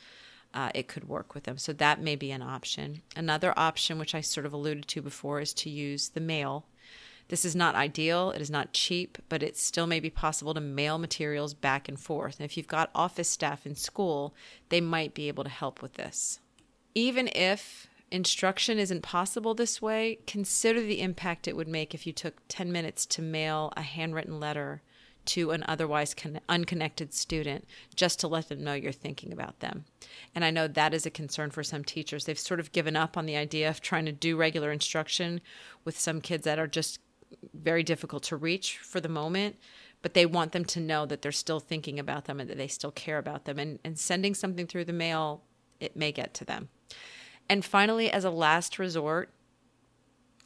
uh, 0.56 0.70
it 0.74 0.88
could 0.88 1.06
work 1.06 1.34
with 1.34 1.44
them. 1.44 1.58
So 1.58 1.72
that 1.74 2.00
may 2.00 2.16
be 2.16 2.30
an 2.30 2.40
option. 2.40 3.02
Another 3.14 3.52
option, 3.56 3.98
which 3.98 4.14
I 4.14 4.22
sort 4.22 4.46
of 4.46 4.54
alluded 4.54 4.88
to 4.88 5.02
before, 5.02 5.38
is 5.40 5.52
to 5.54 5.70
use 5.70 6.08
the 6.08 6.20
mail. 6.20 6.64
This 7.28 7.44
is 7.44 7.54
not 7.54 7.74
ideal, 7.74 8.30
it 8.30 8.40
is 8.40 8.50
not 8.50 8.72
cheap, 8.72 9.18
but 9.28 9.42
it 9.42 9.56
still 9.56 9.86
may 9.86 10.00
be 10.00 10.10
possible 10.10 10.54
to 10.54 10.60
mail 10.60 10.96
materials 10.96 11.54
back 11.54 11.88
and 11.88 11.98
forth. 11.98 12.36
And 12.38 12.44
if 12.44 12.56
you've 12.56 12.68
got 12.68 12.90
office 12.94 13.28
staff 13.28 13.66
in 13.66 13.74
school, 13.74 14.32
they 14.70 14.80
might 14.80 15.12
be 15.12 15.28
able 15.28 15.44
to 15.44 15.50
help 15.50 15.82
with 15.82 15.94
this. 15.94 16.40
Even 16.94 17.28
if 17.34 17.88
instruction 18.10 18.78
isn't 18.78 19.02
possible 19.02 19.54
this 19.54 19.82
way, 19.82 20.20
consider 20.26 20.80
the 20.80 21.00
impact 21.02 21.48
it 21.48 21.56
would 21.56 21.68
make 21.68 21.94
if 21.94 22.06
you 22.06 22.12
took 22.12 22.40
10 22.48 22.72
minutes 22.72 23.04
to 23.06 23.22
mail 23.22 23.72
a 23.76 23.82
handwritten 23.82 24.40
letter 24.40 24.82
to 25.26 25.50
an 25.50 25.64
otherwise 25.68 26.14
con- 26.14 26.40
unconnected 26.48 27.12
student 27.12 27.64
just 27.94 28.20
to 28.20 28.28
let 28.28 28.48
them 28.48 28.64
know 28.64 28.74
you're 28.74 28.92
thinking 28.92 29.32
about 29.32 29.60
them. 29.60 29.84
And 30.34 30.44
I 30.44 30.50
know 30.50 30.68
that 30.68 30.94
is 30.94 31.06
a 31.06 31.10
concern 31.10 31.50
for 31.50 31.62
some 31.62 31.84
teachers. 31.84 32.24
They've 32.24 32.38
sort 32.38 32.60
of 32.60 32.72
given 32.72 32.96
up 32.96 33.16
on 33.16 33.26
the 33.26 33.36
idea 33.36 33.68
of 33.68 33.80
trying 33.80 34.06
to 34.06 34.12
do 34.12 34.36
regular 34.36 34.70
instruction 34.72 35.40
with 35.84 35.98
some 35.98 36.20
kids 36.20 36.44
that 36.44 36.58
are 36.58 36.66
just 36.66 37.00
very 37.54 37.82
difficult 37.82 38.22
to 38.24 38.36
reach 38.36 38.78
for 38.78 39.00
the 39.00 39.08
moment 39.08 39.56
but 40.02 40.14
they 40.14 40.26
want 40.26 40.52
them 40.52 40.64
to 40.64 40.78
know 40.78 41.04
that 41.06 41.22
they're 41.22 41.32
still 41.32 41.58
thinking 41.58 41.98
about 41.98 42.26
them 42.26 42.38
and 42.38 42.48
that 42.48 42.56
they 42.56 42.68
still 42.68 42.92
care 42.92 43.18
about 43.18 43.44
them 43.44 43.58
and, 43.58 43.78
and 43.84 43.98
sending 43.98 44.34
something 44.34 44.66
through 44.66 44.84
the 44.84 44.92
mail 44.92 45.42
it 45.80 45.96
may 45.96 46.12
get 46.12 46.32
to 46.34 46.44
them 46.44 46.68
and 47.48 47.64
finally 47.64 48.10
as 48.10 48.24
a 48.24 48.30
last 48.30 48.78
resort 48.78 49.30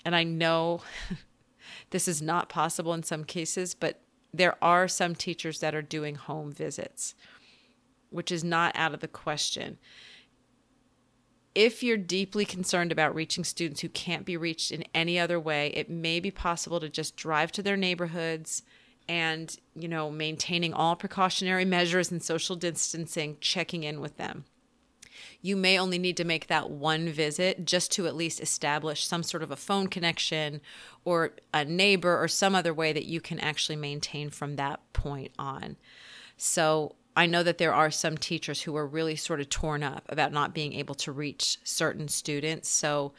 and 0.05 0.17
i 0.17 0.25
know 0.25 0.81
this 1.91 2.09
is 2.09 2.23
not 2.23 2.49
possible 2.49 2.95
in 2.95 3.03
some 3.03 3.25
cases 3.25 3.75
but 3.75 4.01
there 4.33 4.63
are 4.63 4.89
some 4.89 5.15
teachers 5.15 5.61
that 5.61 5.75
are 5.75 5.83
doing 5.83 6.15
home 6.15 6.53
visits, 6.53 7.15
which 8.11 8.31
is 8.31 8.45
not 8.45 8.75
out 8.77 8.95
of 8.95 9.01
the 9.01 9.09
question. 9.09 9.79
If 11.55 11.83
you're 11.83 11.97
deeply 11.97 12.45
concerned 12.45 12.93
about 12.93 13.15
reaching 13.15 13.43
students 13.43 13.81
who 13.81 13.89
can't 13.89 14.25
be 14.25 14.37
reached 14.37 14.71
in 14.71 14.85
any 14.95 15.19
other 15.19 15.41
way, 15.41 15.69
it 15.75 15.91
may 15.91 16.21
be 16.21 16.31
possible 16.31 16.79
to 16.81 16.89
just 16.89 17.17
drive 17.17 17.51
to 17.53 17.63
their 17.63 17.77
neighborhoods 17.77 18.63
and, 19.09 19.57
you 19.75 19.89
know, 19.89 20.11
maintaining 20.11 20.73
all 20.73 20.95
precautionary 20.95 21.65
measures 21.65 22.13
and 22.13 22.23
social 22.23 22.55
distancing, 22.55 23.37
checking 23.41 23.83
in 23.83 24.01
with 24.01 24.17
them 24.17 24.45
you 25.41 25.57
may 25.57 25.79
only 25.79 25.99
need 25.99 26.17
to 26.17 26.25
make 26.25 26.47
that 26.47 26.71
one 26.71 27.09
visit 27.09 27.65
just 27.65 27.93
to 27.93 28.07
at 28.07 28.17
least 28.17 28.41
establish 28.41 29.07
some 29.07 29.23
sort 29.23 29.43
of 29.43 29.51
a 29.51 29.57
phone 29.57 29.89
connection 29.89 30.61
or 31.05 31.33
a 31.53 31.65
neighbor 31.65 32.21
or 32.21 32.29
some 32.29 32.55
other 32.55 32.75
way 32.75 32.93
that 32.93 33.07
you 33.07 33.21
can 33.21 33.41
actually 33.41 33.77
maintain 33.77 34.31
from 34.31 34.57
that 34.57 34.81
point 34.93 35.33
on. 35.39 35.77
So 36.37 36.97
I 37.17 37.27
know 37.27 37.43
that 37.43 37.59
there 37.59 37.75
are 37.75 37.91
some 37.91 38.17
teachers 38.17 38.63
who 38.63 38.77
are 38.77 38.87
really 38.87 39.17
sort 39.17 39.41
of 39.41 39.49
torn 39.49 39.83
up 39.83 40.05
about 40.09 40.33
not 40.33 40.55
being 40.55 40.73
able 40.75 40.95
to 40.97 41.13
reach 41.13 41.59
certain 41.65 42.09
students. 42.09 42.69
So 42.69 43.13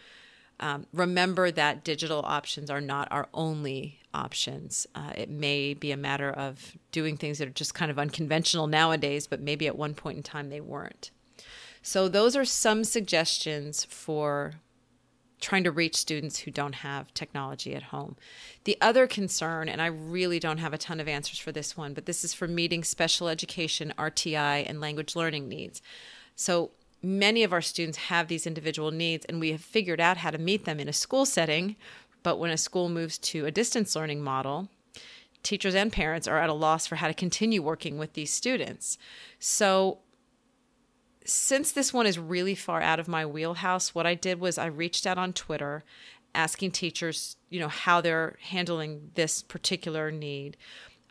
um, 0.60 0.86
remember 0.94 1.52
that 1.52 1.84
digital 1.84 2.22
options 2.24 2.70
are 2.70 2.82
not 2.82 3.08
our 3.12 3.28
only 3.34 4.00
options. 4.14 4.88
Uh, 4.94 5.12
it 5.16 5.30
may 5.30 5.74
be 5.74 5.92
a 5.92 5.98
matter 5.98 6.30
of 6.30 6.78
doing 6.92 7.18
things 7.18 7.39
that 7.39 7.48
are 7.48 7.52
just 7.52 7.74
kind 7.74 7.92
of 7.92 8.00
unconventional 8.00 8.68
nowadays, 8.68 9.28
but 9.28 9.42
maybe 9.42 9.68
at 9.68 9.76
one 9.76 9.94
point 9.94 10.18
in 10.18 10.24
time 10.24 10.50
they 10.50 10.62
weren't. 10.62 11.12
So, 11.82 12.07
those 12.07 12.36
are 12.36 12.45
some 12.45 12.84
suggestions 12.84 13.86
for 13.86 14.53
trying 15.41 15.63
to 15.63 15.71
reach 15.71 15.95
students 15.95 16.39
who 16.39 16.51
don't 16.51 16.75
have 16.75 17.13
technology 17.13 17.73
at 17.73 17.84
home. 17.84 18.15
The 18.63 18.77
other 18.79 19.07
concern, 19.07 19.67
and 19.67 19.82
I 19.82 19.88
really 19.88 20.39
don't 20.39 20.59
have 20.59 20.73
a 20.73 20.77
ton 20.77 20.99
of 20.99 21.07
answers 21.07 21.39
for 21.39 21.51
this 21.51 21.75
one, 21.75 21.93
but 21.93 22.05
this 22.05 22.23
is 22.23 22.34
for 22.34 22.47
meeting 22.47 22.84
special 22.84 23.27
education, 23.27 23.91
RTI, 23.97 24.69
and 24.69 24.79
language 24.79 25.15
learning 25.15 25.49
needs. 25.49 25.82
So, 26.36 26.71
many 27.01 27.43
of 27.43 27.51
our 27.51 27.61
students 27.61 27.97
have 27.97 28.27
these 28.27 28.45
individual 28.45 28.91
needs, 28.91 29.25
and 29.25 29.39
we 29.39 29.51
have 29.51 29.61
figured 29.61 29.99
out 29.99 30.17
how 30.17 30.29
to 30.29 30.38
meet 30.38 30.65
them 30.65 30.79
in 30.79 30.88
a 30.88 30.93
school 30.93 31.25
setting. 31.25 31.75
But 32.23 32.38
when 32.38 32.51
a 32.51 32.57
school 32.57 32.88
moves 32.88 33.17
to 33.17 33.47
a 33.47 33.51
distance 33.51 33.95
learning 33.95 34.21
model, 34.21 34.69
teachers 35.41 35.73
and 35.73 35.91
parents 35.91 36.27
are 36.27 36.38
at 36.38 36.51
a 36.51 36.53
loss 36.53 36.86
for 36.86 36.97
how 36.97 37.07
to 37.07 37.15
continue 37.15 37.63
working 37.63 37.97
with 37.97 38.13
these 38.13 38.32
students. 38.32 38.99
So, 39.39 39.97
since 41.26 41.72
this 41.72 41.93
one 41.93 42.07
is 42.07 42.17
really 42.17 42.55
far 42.55 42.82
out 42.82 42.99
of 42.99 43.07
my 43.07 43.26
wheelhouse, 43.26 43.93
what 43.93 44.07
I 44.07 44.15
did 44.15 44.39
was 44.39 44.57
I 44.57 44.65
reached 44.67 45.05
out 45.05 45.17
on 45.17 45.34
Twitter 45.34 45.84
asking 46.34 46.72
teachers, 46.72 47.36
you 47.49 47.59
know, 47.59 47.67
how 47.67 48.01
they're 48.01 48.38
handling 48.41 49.11
this 49.15 49.41
particular 49.41 50.11
need. 50.11 50.57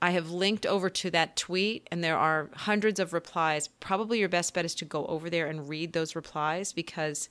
I 0.03 0.13
have 0.13 0.31
linked 0.31 0.65
over 0.65 0.89
to 0.89 1.11
that 1.11 1.37
tweet 1.37 1.87
and 1.91 2.03
there 2.03 2.17
are 2.17 2.49
hundreds 2.55 2.99
of 2.99 3.13
replies. 3.13 3.69
Probably 3.69 4.19
your 4.19 4.31
best 4.31 4.55
bet 4.55 4.65
is 4.65 4.75
to 4.77 4.85
go 4.85 5.05
over 5.07 5.29
there 5.29 5.47
and 5.47 5.69
read 5.69 5.93
those 5.93 6.17
replies 6.17 6.73
because 6.73 7.29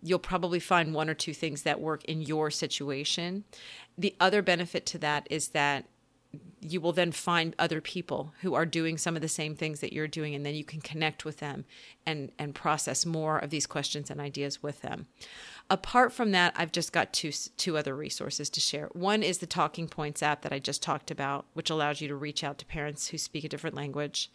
you'll 0.00 0.18
probably 0.18 0.60
find 0.60 0.94
one 0.94 1.10
or 1.10 1.14
two 1.14 1.34
things 1.34 1.62
that 1.62 1.80
work 1.80 2.04
in 2.04 2.22
your 2.22 2.50
situation. 2.50 3.44
The 3.98 4.14
other 4.20 4.42
benefit 4.42 4.86
to 4.86 4.98
that 4.98 5.26
is 5.30 5.48
that 5.48 5.86
you 6.60 6.80
will 6.80 6.92
then 6.92 7.12
find 7.12 7.54
other 7.58 7.80
people 7.80 8.32
who 8.40 8.54
are 8.54 8.66
doing 8.66 8.96
some 8.96 9.16
of 9.16 9.22
the 9.22 9.28
same 9.28 9.54
things 9.54 9.80
that 9.80 9.92
you're 9.92 10.08
doing 10.08 10.34
and 10.34 10.44
then 10.44 10.54
you 10.54 10.64
can 10.64 10.80
connect 10.80 11.24
with 11.24 11.38
them 11.38 11.64
and 12.06 12.32
and 12.38 12.54
process 12.54 13.04
more 13.04 13.38
of 13.38 13.50
these 13.50 13.66
questions 13.66 14.10
and 14.10 14.20
ideas 14.20 14.62
with 14.62 14.80
them. 14.82 15.06
Apart 15.70 16.12
from 16.12 16.30
that 16.32 16.54
i've 16.56 16.72
just 16.72 16.92
got 16.92 17.12
two 17.12 17.30
two 17.56 17.76
other 17.76 17.94
resources 17.94 18.48
to 18.50 18.60
share. 18.60 18.88
One 18.92 19.22
is 19.22 19.38
the 19.38 19.46
talking 19.46 19.88
points 19.88 20.22
app 20.22 20.42
that 20.42 20.52
i 20.52 20.58
just 20.58 20.82
talked 20.82 21.10
about 21.10 21.46
which 21.52 21.70
allows 21.70 22.00
you 22.00 22.08
to 22.08 22.16
reach 22.16 22.42
out 22.42 22.58
to 22.58 22.66
parents 22.66 23.08
who 23.08 23.18
speak 23.18 23.44
a 23.44 23.48
different 23.48 23.76
language. 23.76 24.30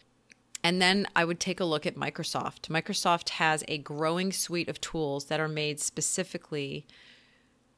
And 0.62 0.80
then 0.80 1.06
I 1.16 1.24
would 1.24 1.40
take 1.40 1.58
a 1.58 1.64
look 1.64 1.86
at 1.86 1.96
Microsoft. 1.96 2.68
Microsoft 2.68 3.30
has 3.30 3.64
a 3.66 3.78
growing 3.78 4.30
suite 4.30 4.68
of 4.68 4.80
tools 4.80 5.26
that 5.26 5.40
are 5.40 5.48
made 5.48 5.80
specifically 5.80 6.86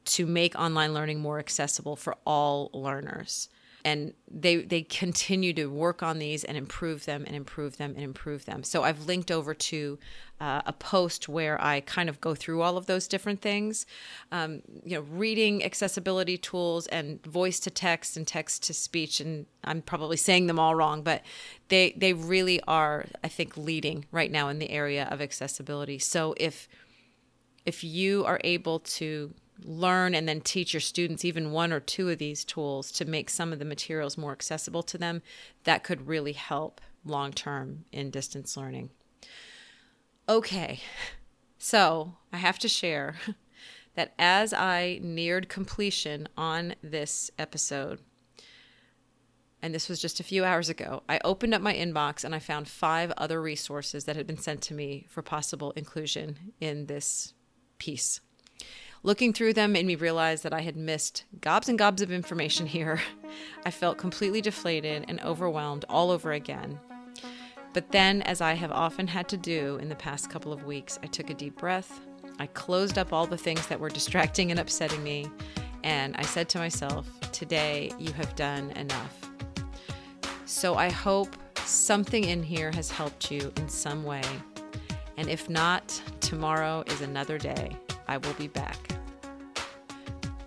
to 0.05 0.25
make 0.25 0.53
online 0.55 0.93
learning 0.93 1.21
more 1.21 1.39
accessible 1.39 1.95
for 1.95 2.17
all 2.25 2.69
learners 2.73 3.47
and 3.85 4.13
they 4.31 4.57
they 4.57 4.81
continue 4.81 5.53
to 5.53 5.67
work 5.67 6.01
on 6.01 6.19
these 6.19 6.43
and 6.43 6.57
improve 6.57 7.05
them 7.05 7.23
and 7.25 7.35
improve 7.35 7.77
them 7.77 7.91
and 7.95 8.03
improve 8.03 8.45
them. 8.45 8.63
So 8.63 8.83
I've 8.83 9.05
linked 9.05 9.29
over 9.29 9.53
to 9.53 9.99
uh, 10.39 10.61
a 10.65 10.73
post 10.73 11.27
where 11.27 11.61
I 11.61 11.81
kind 11.81 12.09
of 12.09 12.21
go 12.21 12.33
through 12.35 12.61
all 12.61 12.77
of 12.77 12.85
those 12.85 13.07
different 13.07 13.41
things, 13.41 13.85
um, 14.31 14.61
you 14.83 14.95
know, 14.95 15.01
reading 15.01 15.63
accessibility 15.63 16.37
tools 16.37 16.87
and 16.87 17.23
voice 17.25 17.59
to 17.61 17.69
text 17.69 18.17
and 18.17 18.25
text 18.25 18.63
to 18.63 18.73
speech, 18.73 19.19
and 19.19 19.45
I'm 19.63 19.81
probably 19.81 20.17
saying 20.17 20.47
them 20.47 20.59
all 20.59 20.75
wrong, 20.75 21.03
but 21.03 21.21
they 21.67 21.93
they 21.97 22.13
really 22.13 22.61
are, 22.67 23.05
I 23.23 23.27
think, 23.27 23.57
leading 23.57 24.05
right 24.11 24.31
now 24.31 24.47
in 24.47 24.59
the 24.59 24.71
area 24.71 25.07
of 25.11 25.21
accessibility. 25.21 25.99
So 25.99 26.33
if 26.37 26.69
if 27.65 27.83
you 27.83 28.25
are 28.25 28.39
able 28.43 28.79
to 28.79 29.33
learn 29.61 30.15
and 30.15 30.27
then 30.27 30.41
teach 30.41 30.73
your 30.73 30.81
students 30.81 31.23
even 31.23 31.51
one 31.51 31.71
or 31.71 31.79
two 31.79 32.09
of 32.09 32.17
these 32.17 32.43
tools 32.43 32.91
to 32.93 33.05
make 33.05 33.29
some 33.29 33.53
of 33.53 33.59
the 33.59 33.65
materials 33.65 34.17
more 34.17 34.31
accessible 34.31 34.83
to 34.83 34.97
them, 34.97 35.21
that 35.63 35.83
could 35.83 36.07
really 36.07 36.33
help 36.33 36.81
long 37.05 37.31
term 37.31 37.85
in 37.91 38.09
distance 38.09 38.55
learning. 38.57 38.89
Okay, 40.27 40.79
so 41.57 42.15
I 42.31 42.37
have 42.37 42.59
to 42.59 42.69
share 42.69 43.15
that 43.95 44.13
as 44.17 44.53
I 44.53 44.99
neared 45.01 45.49
completion 45.49 46.27
on 46.37 46.75
this 46.81 47.29
episode, 47.37 47.99
and 49.61 49.73
this 49.73 49.87
was 49.87 50.01
just 50.01 50.19
a 50.19 50.23
few 50.23 50.43
hours 50.43 50.67
ago, 50.67 51.03
I 51.07 51.21
opened 51.23 51.53
up 51.53 51.61
my 51.61 51.73
inbox 51.73 52.25
and 52.25 52.35
I 52.35 52.39
found 52.39 52.67
five 52.67 53.11
other 53.17 53.41
resources 53.41 54.03
that 54.05 54.17
had 54.17 54.27
been 54.27 54.37
sent 54.37 54.61
to 54.63 54.73
me 54.73 55.07
for 55.09 55.21
possible 55.21 55.71
inclusion 55.71 56.53
in 56.59 56.87
this 56.87 57.33
piece. 57.77 58.19
Looking 59.05 59.33
through 59.33 59.51
them 59.51 59.73
made 59.73 59.85
me 59.85 59.95
realize 59.95 60.43
that 60.43 60.53
I 60.53 60.61
had 60.61 60.77
missed 60.77 61.25
gobs 61.41 61.67
and 61.67 61.77
gobs 61.77 62.01
of 62.01 62.09
information 62.09 62.65
here. 62.77 63.01
I 63.65 63.71
felt 63.71 63.97
completely 63.97 64.39
deflated 64.39 65.05
and 65.09 65.19
overwhelmed 65.21 65.83
all 65.89 66.09
over 66.09 66.31
again. 66.31 66.79
But 67.73 67.91
then, 67.91 68.21
as 68.21 68.39
I 68.39 68.53
have 68.53 68.71
often 68.71 69.07
had 69.07 69.27
to 69.29 69.37
do 69.37 69.77
in 69.81 69.89
the 69.89 69.95
past 69.95 70.29
couple 70.29 70.53
of 70.53 70.63
weeks, 70.63 70.99
I 71.03 71.07
took 71.07 71.29
a 71.29 71.33
deep 71.33 71.57
breath. 71.57 71.99
I 72.39 72.45
closed 72.47 72.97
up 72.97 73.11
all 73.11 73.27
the 73.27 73.37
things 73.37 73.67
that 73.67 73.79
were 73.79 73.89
distracting 73.89 74.51
and 74.51 74.59
upsetting 74.59 75.03
me, 75.03 75.29
and 75.83 76.15
I 76.15 76.21
said 76.21 76.47
to 76.49 76.59
myself, 76.59 77.07
Today 77.31 77.91
you 77.99 78.13
have 78.13 78.35
done 78.35 78.71
enough. 78.71 79.31
So 80.45 80.75
I 80.75 80.89
hope 80.89 81.35
something 81.65 82.23
in 82.23 82.43
here 82.43 82.71
has 82.71 82.91
helped 82.91 83.31
you 83.31 83.51
in 83.57 83.67
some 83.67 84.03
way. 84.03 84.23
And 85.17 85.29
if 85.29 85.49
not, 85.49 85.99
tomorrow 86.21 86.83
is 86.87 87.01
another 87.01 87.37
day. 87.37 87.75
I 88.07 88.17
will 88.17 88.33
be 88.33 88.47
back. 88.47 88.92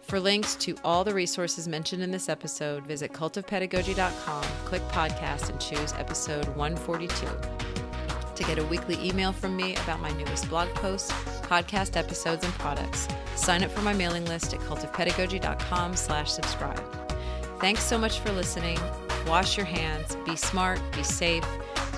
For 0.07 0.21
links 0.21 0.55
to 0.57 0.77
all 0.85 1.03
the 1.03 1.13
resources 1.13 1.67
mentioned 1.67 2.01
in 2.01 2.13
this 2.13 2.29
episode, 2.29 2.87
visit 2.87 3.13
cultofpedagogy.com, 3.13 4.45
click 4.65 4.83
podcast, 4.83 5.51
and 5.51 5.61
choose 5.61 5.93
episode 5.95 6.47
142. 6.55 7.27
To 8.37 8.45
get 8.45 8.59
a 8.59 8.65
weekly 8.67 8.97
email 9.05 9.33
from 9.33 9.57
me 9.57 9.75
about 9.75 9.99
my 9.99 10.13
newest 10.13 10.49
blog 10.49 10.69
posts, 10.77 11.11
podcast 11.43 11.97
episodes, 11.97 12.45
and 12.45 12.55
products, 12.55 13.09
sign 13.35 13.65
up 13.65 13.71
for 13.73 13.83
my 13.83 13.95
mailing 13.95 14.25
list 14.27 14.55
at 14.55 14.61
cultofpedagogy.com 14.61 15.97
slash 15.97 16.31
subscribe. 16.31 16.85
Thanks 17.59 17.83
so 17.83 17.99
much 17.99 18.21
for 18.21 18.31
listening. 18.31 18.79
Wash 19.27 19.57
your 19.57 19.67
hands, 19.67 20.17
be 20.25 20.37
smart, 20.37 20.81
be 20.93 21.03
safe, 21.03 21.45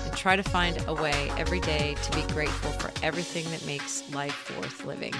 and 0.03 0.17
try 0.17 0.35
to 0.35 0.41
find 0.41 0.83
a 0.87 0.95
way 0.95 1.31
every 1.37 1.59
day 1.59 1.95
to 2.01 2.11
be 2.15 2.23
grateful 2.33 2.71
for 2.71 2.91
everything 3.05 3.45
that 3.51 3.63
makes 3.67 4.11
life 4.11 4.51
worth 4.57 4.83
living. 4.83 5.13